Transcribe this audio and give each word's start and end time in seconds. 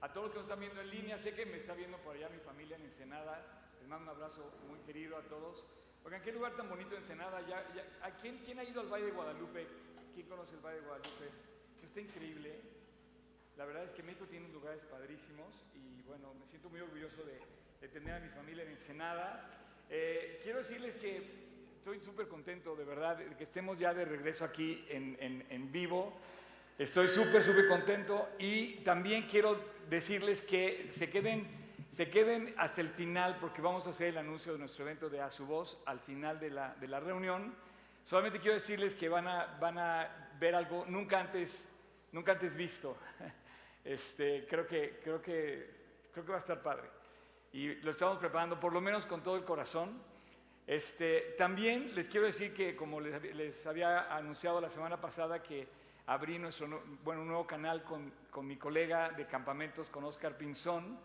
A 0.00 0.10
todos 0.10 0.26
los 0.26 0.32
que 0.32 0.38
nos 0.38 0.44
están 0.46 0.60
viendo 0.60 0.80
en 0.80 0.90
línea, 0.90 1.18
sé 1.18 1.34
que 1.34 1.44
me 1.44 1.58
está 1.58 1.74
viendo 1.74 1.98
por 1.98 2.16
allá 2.16 2.30
mi 2.30 2.38
familia 2.38 2.76
en 2.76 2.84
Ensenada. 2.84 3.44
Les 3.78 3.86
mando 3.86 4.10
un 4.10 4.16
abrazo 4.16 4.50
muy 4.66 4.78
querido 4.80 5.18
a 5.18 5.22
todos. 5.22 5.62
Oigan, 6.04 6.22
qué 6.22 6.32
lugar 6.32 6.56
tan 6.56 6.70
bonito 6.70 6.96
Ensenada. 6.96 7.46
Ya, 7.46 7.66
¿a 8.00 8.10
quién, 8.16 8.38
quién 8.38 8.58
ha 8.58 8.64
ido 8.64 8.80
al 8.80 8.88
Valle 8.88 9.04
de 9.04 9.10
Guadalupe? 9.10 9.66
¿Quién 10.14 10.26
conoce 10.26 10.54
el 10.54 10.60
Valle 10.60 10.80
de 10.80 10.86
Guadalupe? 10.86 11.28
Está 11.82 12.00
increíble. 12.00 12.60
La 13.58 13.66
verdad 13.66 13.84
es 13.84 13.90
que 13.90 14.02
México 14.02 14.24
tiene 14.24 14.48
lugares 14.48 14.82
padrísimos 14.90 15.52
y 15.74 16.00
bueno, 16.02 16.32
me 16.32 16.46
siento 16.46 16.70
muy 16.70 16.80
orgulloso 16.80 17.22
de, 17.24 17.88
tener 17.88 18.14
a 18.14 18.20
mi 18.20 18.30
familia 18.30 18.62
en 18.62 18.70
Ensenada. 18.70 19.50
Eh, 19.90 20.40
quiero 20.42 20.60
decirles 20.60 20.94
que 20.96 21.76
estoy 21.76 22.00
súper 22.00 22.26
contento, 22.26 22.74
de 22.74 22.84
verdad, 22.84 23.18
de 23.18 23.36
que 23.36 23.44
estemos 23.44 23.78
ya 23.78 23.92
de 23.92 24.06
regreso 24.06 24.46
aquí 24.46 24.86
en 24.88 25.70
vivo. 25.70 26.18
Estoy 26.80 27.08
súper, 27.08 27.42
súper 27.44 27.68
contento 27.68 28.30
y 28.38 28.76
también 28.76 29.24
quiero 29.24 29.60
decirles 29.90 30.40
que 30.40 30.88
se 30.88 31.10
queden, 31.10 31.46
se 31.92 32.08
queden 32.08 32.54
hasta 32.56 32.80
el 32.80 32.88
final 32.88 33.36
porque 33.38 33.60
vamos 33.60 33.86
a 33.86 33.90
hacer 33.90 34.08
el 34.08 34.16
anuncio 34.16 34.54
de 34.54 34.60
nuestro 34.60 34.86
evento 34.86 35.10
de 35.10 35.20
A 35.20 35.30
Su 35.30 35.44
Voz 35.44 35.78
al 35.84 36.00
final 36.00 36.40
de 36.40 36.48
la, 36.48 36.74
de 36.76 36.88
la 36.88 36.98
reunión. 36.98 37.54
Solamente 38.06 38.38
quiero 38.38 38.54
decirles 38.54 38.94
que 38.94 39.10
van 39.10 39.28
a, 39.28 39.58
van 39.60 39.76
a 39.76 40.30
ver 40.40 40.54
algo 40.54 40.86
nunca 40.88 41.20
antes, 41.20 41.68
nunca 42.12 42.32
antes 42.32 42.54
visto. 42.54 42.96
Este, 43.84 44.46
creo, 44.48 44.66
que, 44.66 45.00
creo, 45.02 45.20
que, 45.20 45.70
creo 46.12 46.24
que 46.24 46.30
va 46.30 46.38
a 46.38 46.40
estar 46.40 46.62
padre. 46.62 46.88
Y 47.52 47.74
lo 47.76 47.90
estamos 47.90 48.18
preparando 48.18 48.58
por 48.58 48.72
lo 48.72 48.80
menos 48.80 49.04
con 49.04 49.22
todo 49.22 49.36
el 49.36 49.44
corazón. 49.44 50.02
Este, 50.66 51.34
también 51.36 51.94
les 51.94 52.08
quiero 52.08 52.26
decir 52.26 52.54
que, 52.54 52.74
como 52.74 53.00
les, 53.00 53.34
les 53.34 53.66
había 53.66 54.14
anunciado 54.14 54.60
la 54.62 54.70
semana 54.70 54.98
pasada, 55.00 55.42
que 55.42 55.66
abrí 56.10 56.40
nuestro, 56.40 56.82
bueno, 57.04 57.22
un 57.22 57.28
nuevo 57.28 57.46
canal 57.46 57.84
con, 57.84 58.12
con 58.32 58.44
mi 58.44 58.56
colega 58.56 59.10
de 59.10 59.28
campamentos, 59.28 59.88
con 59.88 60.02
Oscar 60.02 60.36
Pinzón. 60.36 60.98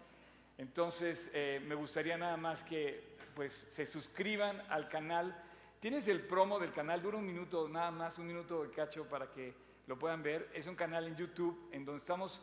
Entonces, 0.58 1.30
eh, 1.32 1.63
me 1.68 1.76
gustaría 1.76 2.18
nada 2.18 2.38
más 2.38 2.63
que 2.63 3.15
pues, 3.35 3.68
se 3.71 3.85
suscriban 3.85 4.63
al 4.68 4.90
canal. 4.90 5.40
Tienes 5.80 6.07
el 6.07 6.21
promo 6.26 6.60
del 6.60 6.74
canal, 6.74 7.04
dura 7.04 7.20
un 7.20 7.26
minuto, 7.26 7.70
nada 7.70 7.91
más, 7.91 8.18
un 8.18 8.26
minuto 8.26 8.63
de 8.63 8.71
cacho 8.71 9.05
para 9.05 9.30
que 9.30 9.54
lo 9.85 9.99
puedan 9.99 10.24
ver. 10.24 10.49
Es 10.55 10.65
un 10.65 10.74
canal 10.76 11.05
en 11.05 11.15
YouTube 11.15 11.70
en 11.71 11.85
donde 11.85 11.99
estamos, 11.99 12.41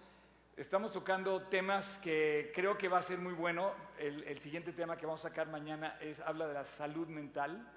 estamos 0.56 0.92
tocando 0.92 1.42
temas 1.48 1.98
que 1.98 2.53
creo 2.55 2.78
que 2.78 2.87
va 2.87 2.98
a 2.98 3.03
ser 3.03 3.19
muy 3.19 3.33
bueno. 3.33 3.72
El, 3.98 4.22
el 4.22 4.39
siguiente 4.39 4.72
tema 4.72 4.97
que 4.97 5.05
vamos 5.05 5.25
a 5.25 5.31
sacar 5.31 5.48
mañana 5.48 5.98
es, 6.00 6.20
habla 6.20 6.47
de 6.47 6.55
la 6.55 6.65
salud 6.65 7.09
mental. 7.09 7.69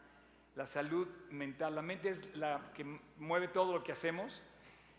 La 0.54 0.68
salud 0.68 1.08
mental, 1.32 1.74
la 1.74 1.82
mente 1.82 2.10
es 2.10 2.36
la 2.36 2.72
que 2.76 2.84
mueve 3.18 3.48
todo 3.48 3.74
lo 3.74 3.84
que 3.84 3.92
hacemos. 3.92 4.44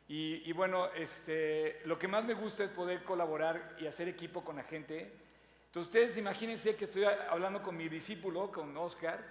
Y, 0.09 0.43
y, 0.49 0.53
bueno, 0.53 0.87
este, 0.95 1.81
lo 1.85 1.99
que 1.99 2.07
más 2.07 2.25
me 2.25 2.35
gusta 2.35 2.65
es 2.65 2.71
poder 2.71 3.03
colaborar 3.03 3.77
y 3.81 3.87
hacer 3.87 4.09
equipo 4.09 4.45
con 4.45 4.57
la 4.57 4.63
gente. 4.63 5.13
Entonces 5.67 5.89
ustedes 5.89 6.17
imagínense 6.17 6.77
que 6.77 6.85
estoy 6.85 7.05
hablando 7.05 7.63
con 7.63 7.77
mi 7.77 7.89
discípulo, 7.89 8.51
con 8.51 8.77
Oscar, 8.77 9.23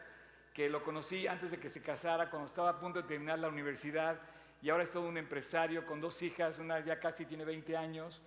que 0.54 0.70
lo 0.70 0.84
conocí 0.84 1.28
antes 1.28 1.50
de 1.52 1.60
que 1.60 1.70
se 1.70 1.82
casara, 1.82 2.30
cuando 2.30 2.48
estaba 2.48 2.70
a 2.70 2.80
punto 2.80 3.02
de 3.02 3.08
terminar 3.08 3.40
la 3.40 3.48
universidad, 3.48 4.20
y 4.62 4.70
ahora 4.70 4.84
es 4.84 4.92
todo 4.92 5.08
un 5.08 5.18
empresario 5.18 5.86
con 5.86 6.00
dos 6.00 6.22
hijas, 6.22 6.60
una 6.60 6.80
ya 6.80 7.00
casi 7.00 7.26
tiene 7.26 7.46
20 7.46 7.76
años. 7.76 8.22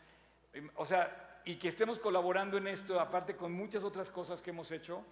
O 0.75 0.85
sea, 0.85 1.41
y 1.45 1.57
que 1.57 1.69
estemos 1.69 1.99
colaborando 1.99 2.59
en 2.59 2.69
esto, 2.69 3.01
aparte 3.01 3.37
con 3.37 3.53
muchas 3.53 3.85
otras 3.85 4.11
cosas 4.11 4.43
que 4.43 4.51
hemos 4.51 4.71
hecho, 4.71 5.05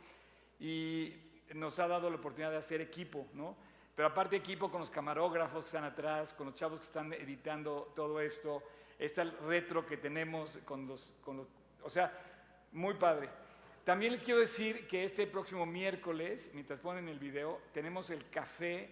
y 0.58 1.14
nos 1.54 1.78
ha 1.78 1.86
dado 1.86 2.10
la 2.10 2.16
oportunidad 2.16 2.50
de 2.50 2.58
hacer 2.58 2.80
equipo, 2.80 3.26
¿no? 3.34 3.56
Pero 3.96 4.08
aparte 4.08 4.36
equipo 4.36 4.70
con 4.70 4.80
los 4.80 4.90
camarógrafos 4.90 5.64
que 5.64 5.68
están 5.68 5.84
atrás, 5.84 6.34
con 6.34 6.46
los 6.46 6.54
chavos 6.54 6.80
que 6.80 6.84
están 6.84 7.14
editando 7.14 7.94
todo 7.96 8.20
esto, 8.20 8.62
está 8.98 9.22
el 9.22 9.32
retro 9.38 9.86
que 9.86 9.96
tenemos 9.96 10.58
con 10.66 10.86
los, 10.86 11.14
con 11.24 11.38
los, 11.38 11.48
o 11.82 11.88
sea, 11.88 12.12
muy 12.72 12.92
padre. 12.94 13.30
También 13.84 14.12
les 14.12 14.22
quiero 14.22 14.40
decir 14.40 14.86
que 14.86 15.04
este 15.04 15.26
próximo 15.26 15.64
miércoles, 15.64 16.50
mientras 16.52 16.78
ponen 16.78 17.08
el 17.08 17.18
video, 17.18 17.62
tenemos 17.72 18.10
el 18.10 18.28
café 18.28 18.90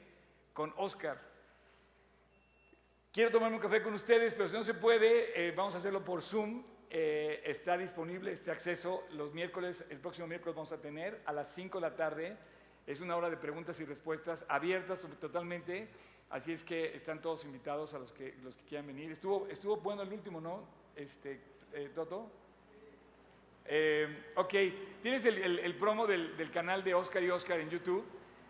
con 0.55 0.73
Oscar. 0.79 1.21
Quiero 3.13 3.31
tomarme 3.31 3.57
un 3.57 3.63
café 3.63 3.83
con 3.83 3.93
ustedes, 3.93 4.33
pero 4.33 4.49
si 4.49 4.57
no 4.57 4.65
se 4.65 4.73
puede, 4.73 5.49
eh, 5.49 5.53
vamos 5.53 5.75
a 5.75 5.79
hacerlo 5.79 6.03
por 6.03 6.23
Zoom. 6.23 6.65
Eh, 6.89 7.43
está 7.45 7.77
disponible 7.77 8.33
este 8.33 8.51
acceso 8.51 9.05
los 9.11 9.35
miércoles, 9.35 9.85
el 9.91 9.99
próximo 9.99 10.27
miércoles 10.29 10.55
vamos 10.57 10.73
a 10.73 10.81
tener 10.81 11.21
a 11.27 11.33
las 11.33 11.53
5 11.55 11.79
de 11.79 11.83
la 11.91 11.95
tarde. 11.95 12.39
Es 12.87 13.01
una 13.01 13.17
hora 13.17 13.31
de 13.31 13.37
preguntas 13.39 13.81
y 13.81 13.85
respuestas 13.85 14.45
abiertas 14.47 15.07
totalmente, 15.19 15.89
así 16.29 16.53
es 16.53 16.63
que 16.63 16.95
están 16.95 17.23
todos 17.23 17.45
invitados 17.45 17.95
a 17.95 17.99
los 17.99 18.13
que, 18.13 18.35
los 18.43 18.57
que 18.57 18.65
quieran 18.65 18.87
venir. 18.87 19.13
Estuvo, 19.13 19.47
estuvo 19.49 19.79
bueno 19.79 20.03
el 20.03 20.13
último, 20.13 20.41
¿no, 20.41 20.69
este, 20.95 21.41
eh, 21.73 21.91
Toto? 21.95 22.31
Eh, 23.65 24.33
ok, 24.37 24.55
tienes 25.01 25.25
el, 25.25 25.59
el, 25.59 25.75
promo 25.77 26.07
del, 26.07 26.37
del, 26.37 26.51
canal 26.51 26.85
de 26.85 26.93
Oscar 26.93 27.23
y 27.23 27.31
Oscar 27.31 27.59
en 27.61 27.71
YouTube. 27.71 28.05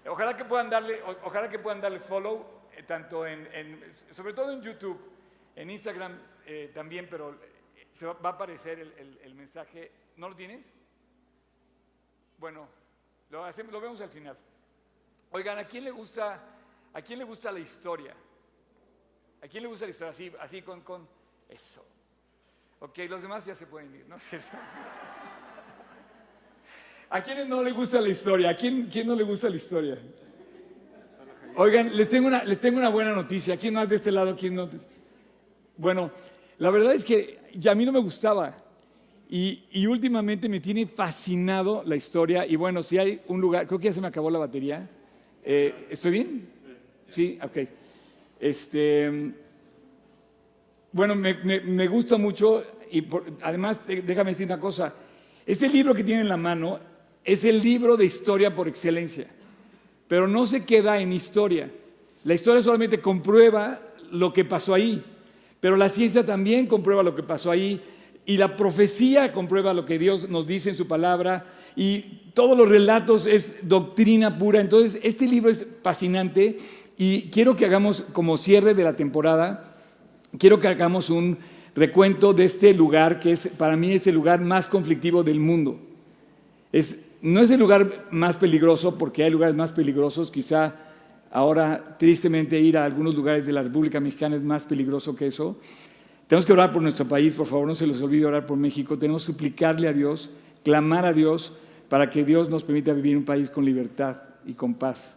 Ojalá 0.08 0.36
que 0.36 0.44
puedan 0.44 0.68
darle, 0.68 1.00
ojalá 1.22 1.48
que 1.48 1.60
puedan 1.60 1.80
darle 1.80 2.00
follow, 2.00 2.44
eh, 2.72 2.82
tanto 2.82 3.24
en, 3.24 3.48
en, 3.52 3.94
sobre 4.10 4.32
todo 4.32 4.50
en 4.50 4.62
YouTube, 4.62 5.00
en 5.54 5.70
Instagram 5.70 6.18
también, 6.74 7.06
pero 7.08 7.38
se 7.94 8.04
va, 8.04 8.12
va 8.14 8.30
a 8.30 8.32
aparecer 8.32 8.80
el, 8.80 9.18
el 9.22 9.34
mensaje. 9.34 9.92
¿No 10.16 10.28
lo 10.28 10.34
tienes? 10.34 10.60
Bueno, 12.36 12.68
lo, 13.34 13.80
vemos 13.80 14.00
al 14.00 14.10
final. 14.10 14.36
Oigan, 15.30 15.58
¿a 15.58 15.64
quién 15.64 15.84
le 15.84 15.90
gusta, 15.90 16.40
a 16.92 17.02
quién 17.02 17.18
le 17.18 17.24
gusta 17.24 17.50
la 17.50 17.58
historia? 17.58 18.14
¿A 19.42 19.48
quién 19.48 19.64
le 19.64 19.68
gusta 19.68 19.86
la 19.86 19.90
historia? 19.90 20.12
Así, 20.12 20.32
así 20.40 20.62
con, 20.62 20.82
con 20.82 21.08
eso. 21.48 21.84
Ok, 22.80 22.98
los 23.08 23.20
demás 23.22 23.44
ya 23.44 23.54
se 23.54 23.66
pueden 23.66 23.94
ir, 23.94 24.06
¿no? 24.06 24.16
¿A 27.10 27.22
quiénes 27.22 27.46
no 27.48 27.62
le 27.62 27.72
gusta 27.72 28.00
la 28.00 28.08
historia? 28.08 28.50
¿A 28.50 28.56
quién, 28.56 28.88
quién 28.90 29.06
no 29.06 29.14
le 29.14 29.24
gusta 29.24 29.48
la 29.48 29.56
historia? 29.56 29.98
Oigan, 31.56 31.96
les 31.96 32.08
tengo, 32.08 32.26
una, 32.26 32.42
les 32.44 32.58
tengo 32.60 32.78
una 32.78 32.88
buena 32.88 33.12
noticia. 33.12 33.56
¿Quién 33.56 33.74
más 33.74 33.88
de 33.88 33.96
este 33.96 34.10
lado? 34.10 34.34
¿Quién 34.36 34.54
no? 34.54 34.68
Bueno, 35.76 36.10
la 36.58 36.70
verdad 36.70 36.94
es 36.94 37.04
que 37.04 37.40
ya 37.54 37.72
a 37.72 37.74
mí 37.74 37.84
no 37.84 37.92
me 37.92 38.00
gustaba. 38.00 38.63
Y, 39.28 39.86
últimamente 39.86 40.48
me 40.48 40.60
tiene 40.60 40.86
fascinado 40.86 41.82
la 41.84 41.96
historia. 41.96 42.46
Y 42.46 42.56
bueno, 42.56 42.82
si 42.82 42.98
hay 42.98 43.20
un 43.26 43.40
lugar, 43.40 43.66
creo 43.66 43.78
que 43.78 43.86
ya 43.86 43.92
se 43.92 44.00
me 44.00 44.08
acabó 44.08 44.30
la 44.30 44.38
batería. 44.38 44.88
Eh, 45.42 45.86
¿Estoy 45.90 46.12
bien? 46.12 46.48
Sí, 47.08 47.38
ok. 47.42 47.68
Este, 48.38 49.32
bueno, 50.92 51.14
me, 51.14 51.88
gusta 51.88 52.16
mucho 52.16 52.62
y 52.90 53.04
además 53.42 53.86
déjame 53.86 54.30
decir 54.30 54.46
una 54.46 54.60
cosa. 54.60 54.94
Ese 55.46 55.68
libro 55.68 55.94
que 55.94 56.04
tiene 56.04 56.20
en 56.20 56.28
la 56.28 56.36
mano 56.36 56.78
es 57.24 57.44
el 57.44 57.60
libro 57.62 57.96
de 57.96 58.04
historia 58.04 58.54
por 58.54 58.68
excelencia, 58.68 59.26
pero 60.06 60.28
no 60.28 60.46
se 60.46 60.64
queda 60.64 61.00
en 61.00 61.12
historia. 61.12 61.70
La 62.24 62.34
historia 62.34 62.62
solamente 62.62 63.00
comprueba 63.00 63.80
lo 64.10 64.32
que 64.32 64.44
pasó 64.44 64.74
ahí, 64.74 65.02
pero 65.60 65.76
la 65.76 65.88
ciencia 65.88 66.24
también 66.24 66.66
comprueba 66.66 67.02
lo 67.02 67.14
que 67.14 67.22
pasó 67.22 67.50
ahí 67.50 67.82
y 68.26 68.36
la 68.36 68.56
profecía 68.56 69.32
comprueba 69.32 69.74
lo 69.74 69.84
que 69.84 69.98
Dios 69.98 70.28
nos 70.28 70.46
dice 70.46 70.70
en 70.70 70.76
su 70.76 70.86
palabra 70.86 71.44
y 71.76 72.30
todos 72.34 72.56
los 72.56 72.68
relatos 72.68 73.26
es 73.26 73.54
doctrina 73.62 74.38
pura. 74.38 74.60
Entonces, 74.60 75.00
este 75.02 75.26
libro 75.26 75.50
es 75.50 75.66
fascinante 75.82 76.56
y 76.96 77.22
quiero 77.30 77.56
que 77.56 77.66
hagamos 77.66 78.02
como 78.12 78.36
cierre 78.36 78.74
de 78.74 78.84
la 78.84 78.96
temporada, 78.96 79.76
quiero 80.38 80.60
que 80.60 80.68
hagamos 80.68 81.10
un 81.10 81.38
recuento 81.74 82.32
de 82.32 82.44
este 82.44 82.72
lugar 82.72 83.20
que 83.20 83.32
es 83.32 83.48
para 83.48 83.76
mí 83.76 83.92
es 83.92 84.06
el 84.06 84.14
lugar 84.14 84.40
más 84.40 84.68
conflictivo 84.68 85.22
del 85.22 85.40
mundo. 85.40 85.78
Es, 86.72 87.00
no 87.20 87.40
es 87.40 87.50
el 87.50 87.60
lugar 87.60 88.06
más 88.10 88.36
peligroso 88.36 88.96
porque 88.96 89.24
hay 89.24 89.30
lugares 89.30 89.54
más 89.54 89.72
peligrosos, 89.72 90.30
quizá 90.30 90.76
ahora 91.30 91.96
tristemente 91.98 92.60
ir 92.60 92.78
a 92.78 92.84
algunos 92.84 93.14
lugares 93.14 93.44
de 93.44 93.52
la 93.52 93.62
República 93.62 94.00
Mexicana 94.00 94.36
es 94.36 94.42
más 94.42 94.64
peligroso 94.64 95.14
que 95.14 95.26
eso. 95.26 95.58
Tenemos 96.26 96.46
que 96.46 96.52
orar 96.52 96.72
por 96.72 96.82
nuestro 96.82 97.06
país, 97.06 97.34
por 97.34 97.46
favor, 97.46 97.66
no 97.66 97.74
se 97.74 97.86
les 97.86 98.00
olvide 98.00 98.24
orar 98.24 98.46
por 98.46 98.56
México. 98.56 98.98
Tenemos 98.98 99.22
que 99.22 99.32
suplicarle 99.32 99.88
a 99.88 99.92
Dios, 99.92 100.30
clamar 100.62 101.04
a 101.04 101.12
Dios 101.12 101.52
para 101.88 102.08
que 102.08 102.24
Dios 102.24 102.48
nos 102.48 102.62
permita 102.62 102.92
vivir 102.92 103.16
un 103.16 103.24
país 103.24 103.50
con 103.50 103.64
libertad 103.64 104.16
y 104.46 104.54
con 104.54 104.74
paz. 104.74 105.16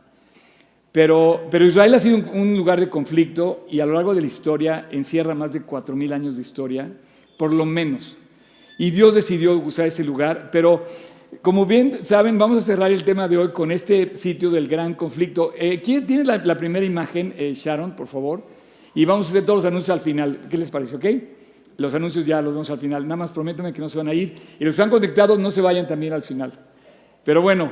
Pero, 0.91 1.47
pero 1.49 1.65
Israel 1.65 1.93
ha 1.93 1.99
sido 1.99 2.17
un, 2.17 2.27
un, 2.29 2.57
lugar 2.57 2.79
de 2.79 2.89
conflicto 2.89 3.65
y 3.69 3.79
a 3.79 3.85
lo 3.85 3.93
largo 3.93 4.15
de 4.15 4.21
la 4.21 4.27
historia 4.27 4.87
encierra 4.91 5.35
más 5.35 5.53
de 5.53 5.65
4.000 5.65 6.13
años 6.13 6.35
de 6.35 6.41
historia, 6.41 6.91
por 7.37 7.53
lo 7.53 7.65
menos. 7.65 8.17
Y 8.77 8.91
Dios 8.91 9.13
decidió 9.13 9.57
usar 9.57 9.87
ese 9.87 10.03
lugar, 10.03 10.49
pero 10.51 10.85
como 11.41 11.65
bien 11.65 12.05
saben, 12.05 12.37
vamos 12.37 12.57
a 12.59 12.61
cerrar 12.61 12.91
el 12.91 13.03
tema 13.03 13.27
de 13.27 13.37
hoy 13.37 13.49
con 13.49 13.71
este 13.71 14.15
sitio 14.15 14.49
del 14.49 14.67
gran 14.67 14.93
conflicto. 14.95 15.53
Eh, 15.57 15.81
¿Quién 15.83 16.05
tiene 16.05 16.23
la, 16.23 16.37
la 16.37 16.57
primera 16.57 16.85
imagen, 16.85 17.33
eh, 17.37 17.53
Sharon, 17.53 17.95
por 17.95 18.07
favor? 18.07 18.43
Y 18.97 19.05
vamos 19.05 19.27
a 19.27 19.29
hacer 19.29 19.45
todos 19.45 19.57
los 19.57 19.65
anuncios 19.65 19.91
al 19.91 19.99
final. 19.99 20.47
¿Qué 20.49 20.57
les 20.57 20.71
parece? 20.71 20.95
¿Ok? 20.95 21.05
Los 21.77 21.93
anuncios 21.93 22.25
ya 22.25 22.41
los 22.41 22.51
vemos 22.51 22.67
al 22.71 22.79
final. 22.79 23.03
Nada 23.03 23.15
más 23.15 23.31
prométeme 23.31 23.71
que 23.71 23.79
no 23.79 23.87
se 23.87 23.99
van 23.99 24.07
a 24.07 24.13
ir. 24.15 24.33
Y 24.59 24.65
los 24.65 24.75
que 24.75 24.81
están 24.81 24.89
conectados 24.89 25.37
no 25.37 25.51
se 25.51 25.61
vayan 25.61 25.85
también 25.85 26.13
al 26.13 26.23
final. 26.23 26.51
Pero 27.23 27.43
bueno, 27.43 27.69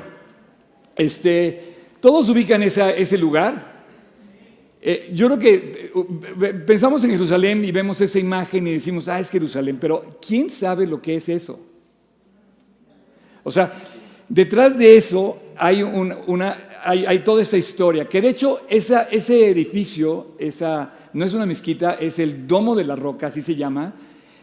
este, 0.95 1.77
todos 1.99 2.29
ubican 2.29 2.61
esa, 2.61 2.91
ese 2.91 3.17
lugar. 3.17 3.85
Eh, 4.79 5.09
yo 5.15 5.25
creo 5.25 5.39
que 5.39 5.91
eh, 6.43 6.53
pensamos 6.63 7.03
en 7.03 7.09
Jerusalén 7.09 7.65
y 7.65 7.71
vemos 7.71 7.99
esa 8.01 8.19
imagen 8.19 8.67
y 8.67 8.73
decimos, 8.73 9.07
ah, 9.07 9.19
es 9.19 9.31
Jerusalén, 9.31 9.79
pero 9.81 10.19
¿quién 10.23 10.51
sabe 10.51 10.85
lo 10.85 11.01
que 11.01 11.15
es 11.15 11.27
eso? 11.27 11.59
O 13.43 13.49
sea, 13.49 13.71
detrás 14.29 14.77
de 14.77 14.95
eso 14.95 15.39
hay, 15.57 15.81
una, 15.81 16.55
hay, 16.83 17.17
toda 17.23 17.41
esa 17.41 17.57
historia, 17.57 18.05
que 18.05 18.21
de 18.21 18.29
hecho 18.29 18.61
ese 18.69 19.49
edificio, 19.49 20.35
esa, 20.37 21.04
no 21.15 21.23
es 21.23 21.33
una 21.33 21.45
mezquita, 21.45 21.93
es 21.93 22.19
el 22.19 22.45
Domo 22.45 22.75
de 22.75 22.83
la 22.83 22.97
Roca, 22.97 23.27
así 23.27 23.41
se 23.41 23.55
llama, 23.55 23.95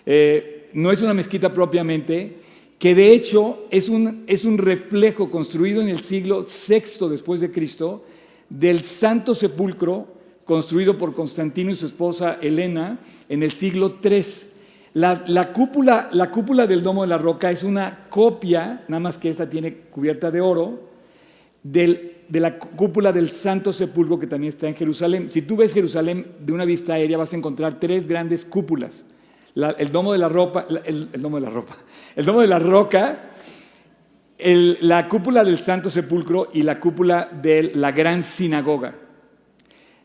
eh, 0.07 0.71
no 0.73 0.91
es 0.91 1.03
una 1.03 1.13
mezquita 1.13 1.53
propiamente, 1.53 2.39
que 2.79 2.95
de 2.95 3.13
hecho 3.13 3.67
es 3.71 3.91
un, 3.91 4.25
es 4.27 4.47
un 4.47 4.57
reflejo 4.57 5.31
construido 5.31 5.83
en 5.83 5.91
el 5.91 6.01
siglo 6.01 6.41
VI 6.41 7.09
después 7.11 7.43
de 7.43 7.53
Cristo 7.53 8.05
del 8.49 8.81
Santo 8.81 9.35
Sepulcro 9.35 10.09
construido 10.47 10.97
por 10.97 11.15
Constantino 11.15 11.71
y 11.71 11.75
su 11.75 11.87
esposa 11.87 12.39
Elena 12.41 12.99
en 13.29 13.43
el 13.43 13.51
siglo 13.51 13.99
III. 14.03 14.25
La, 14.95 15.53
cúpula, 15.53 16.09
la 16.13 16.31
cúpula 16.31 16.67
del 16.67 16.83
Domo 16.83 17.03
de 17.03 17.09
la 17.09 17.19
Roca 17.19 17.51
es 17.51 17.63
una 17.63 18.07
copia, 18.09 18.85
nada 18.89 19.01
más 19.01 19.19
que 19.19 19.29
esta 19.29 19.49
tiene 19.49 19.75
cubierta 19.91 20.31
de 20.31 20.41
oro, 20.41 20.89
de 22.33 22.41
la 22.41 22.59
cúpula 22.59 23.13
del 23.13 23.29
Santo 23.29 23.75
Sepulcro 23.75 24.19
que 24.19 24.27
también 24.27 24.49
está 24.49 24.67
en 24.67 24.75
Jerusalén. 24.75 25.31
Si 25.31 25.43
tú 25.43 25.55
ves 25.55 25.75
Jerusalén 25.75 26.27
de 26.41 26.51
una 26.55 26.65
vista 26.65 26.95
aérea 26.95 27.19
vas 27.19 27.35
a 27.35 27.37
encontrar 27.37 27.79
tres 27.79 28.09
grandes 28.09 28.47
cúpulas. 28.47 29.05
el 29.55 29.93
Domo 29.93 30.13
de 30.13 30.19
la 30.19 30.31
Ropa, 30.31 30.67
el, 30.87 31.11
Domo 31.21 31.37
de 31.37 31.43
la 31.43 31.51
Ropa, 31.51 31.77
el 32.17 32.25
Domo 32.25 32.41
de 32.41 32.47
la 32.47 32.59
Roca, 32.59 33.29
la 34.39 35.09
cúpula 35.11 35.45
del 35.45 35.59
Santo 35.59 35.91
Sepulcro 35.91 36.49
y 36.55 36.63
la 36.63 36.81
cúpula 36.81 37.29
de 37.31 37.73
la 37.75 37.93
Gran 37.93 38.23
Sinagoga. 38.23 38.95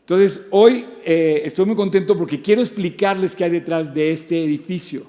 Entonces, 0.00 0.48
hoy 0.50 0.84
eh, 1.06 1.40
estoy 1.46 1.64
muy 1.64 1.76
contento 1.76 2.14
porque 2.14 2.42
quiero 2.42 2.60
explicarles 2.60 3.34
qué 3.34 3.44
hay 3.44 3.50
detrás 3.52 3.94
de 3.94 4.12
este 4.12 4.44
edificio. 4.44 5.04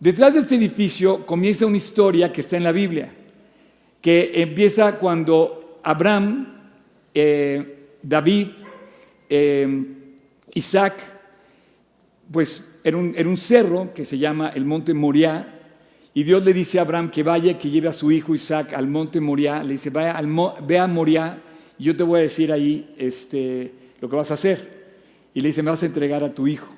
Detrás 0.00 0.32
de 0.32 0.40
este 0.40 0.54
edificio 0.54 1.26
comienza 1.26 1.66
una 1.66 1.76
historia 1.76 2.32
que 2.32 2.40
está 2.40 2.56
en 2.56 2.64
la 2.64 2.72
Biblia, 2.72 3.12
que 4.00 4.32
empieza 4.40 4.96
cuando 4.96 5.63
Abraham, 5.84 6.46
eh, 7.12 7.96
David, 8.02 8.48
eh, 9.28 9.84
Isaac, 10.54 10.94
pues 12.30 12.64
era 12.82 12.96
un, 12.96 13.36
cerro 13.36 13.92
que 13.94 14.04
se 14.04 14.18
llama 14.18 14.50
el 14.50 14.64
monte 14.64 14.94
Moriah, 14.94 15.60
y 16.12 16.22
Dios 16.22 16.44
le 16.44 16.52
dice 16.52 16.78
a 16.78 16.82
Abraham 16.82 17.10
que 17.10 17.22
vaya, 17.22 17.58
que 17.58 17.70
lleve 17.70 17.88
a 17.88 17.92
su 17.92 18.10
hijo 18.10 18.34
Isaac 18.34 18.72
al 18.72 18.86
monte 18.86 19.20
Moriah, 19.20 19.62
le 19.62 19.72
dice, 19.72 19.90
vaya 19.90 20.12
al, 20.12 20.28
ve 20.66 20.78
a 20.78 20.86
Moriah, 20.86 21.38
y 21.78 21.84
yo 21.84 21.96
te 21.96 22.02
voy 22.02 22.20
a 22.20 22.22
decir 22.22 22.52
ahí, 22.52 22.94
este, 22.96 23.72
lo 24.00 24.08
que 24.08 24.16
vas 24.16 24.30
a 24.30 24.34
hacer. 24.34 24.84
Y 25.34 25.40
le 25.40 25.48
dice, 25.48 25.62
me 25.62 25.70
vas 25.70 25.82
a 25.82 25.86
entregar 25.86 26.22
a 26.22 26.32
tu 26.32 26.46
hijo. 26.46 26.68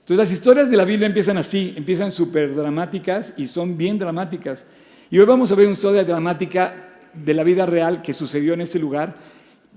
Entonces 0.00 0.16
las 0.18 0.32
historias 0.32 0.70
de 0.70 0.76
la 0.76 0.84
Biblia 0.84 1.06
empiezan 1.06 1.38
así, 1.38 1.72
empiezan 1.76 2.10
súper 2.10 2.54
dramáticas 2.54 3.34
y 3.36 3.46
son 3.46 3.76
bien 3.76 3.98
dramáticas. 3.98 4.64
Y 5.10 5.18
hoy 5.18 5.26
vamos 5.26 5.50
a 5.50 5.54
ver 5.54 5.66
una 5.66 5.74
historia 5.74 6.04
dramática 6.04 6.83
de 7.14 7.34
la 7.34 7.44
vida 7.44 7.66
real 7.66 8.02
que 8.02 8.14
sucedió 8.14 8.54
en 8.54 8.62
ese 8.62 8.78
lugar, 8.78 9.16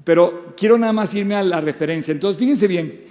pero 0.04 0.54
quiero 0.58 0.78
nada 0.78 0.94
más 0.94 1.14
irme 1.14 1.36
a 1.36 1.44
la 1.44 1.62
referencia. 1.62 2.12
Entonces, 2.12 2.40
fíjense 2.40 2.68
bien, 2.68 3.02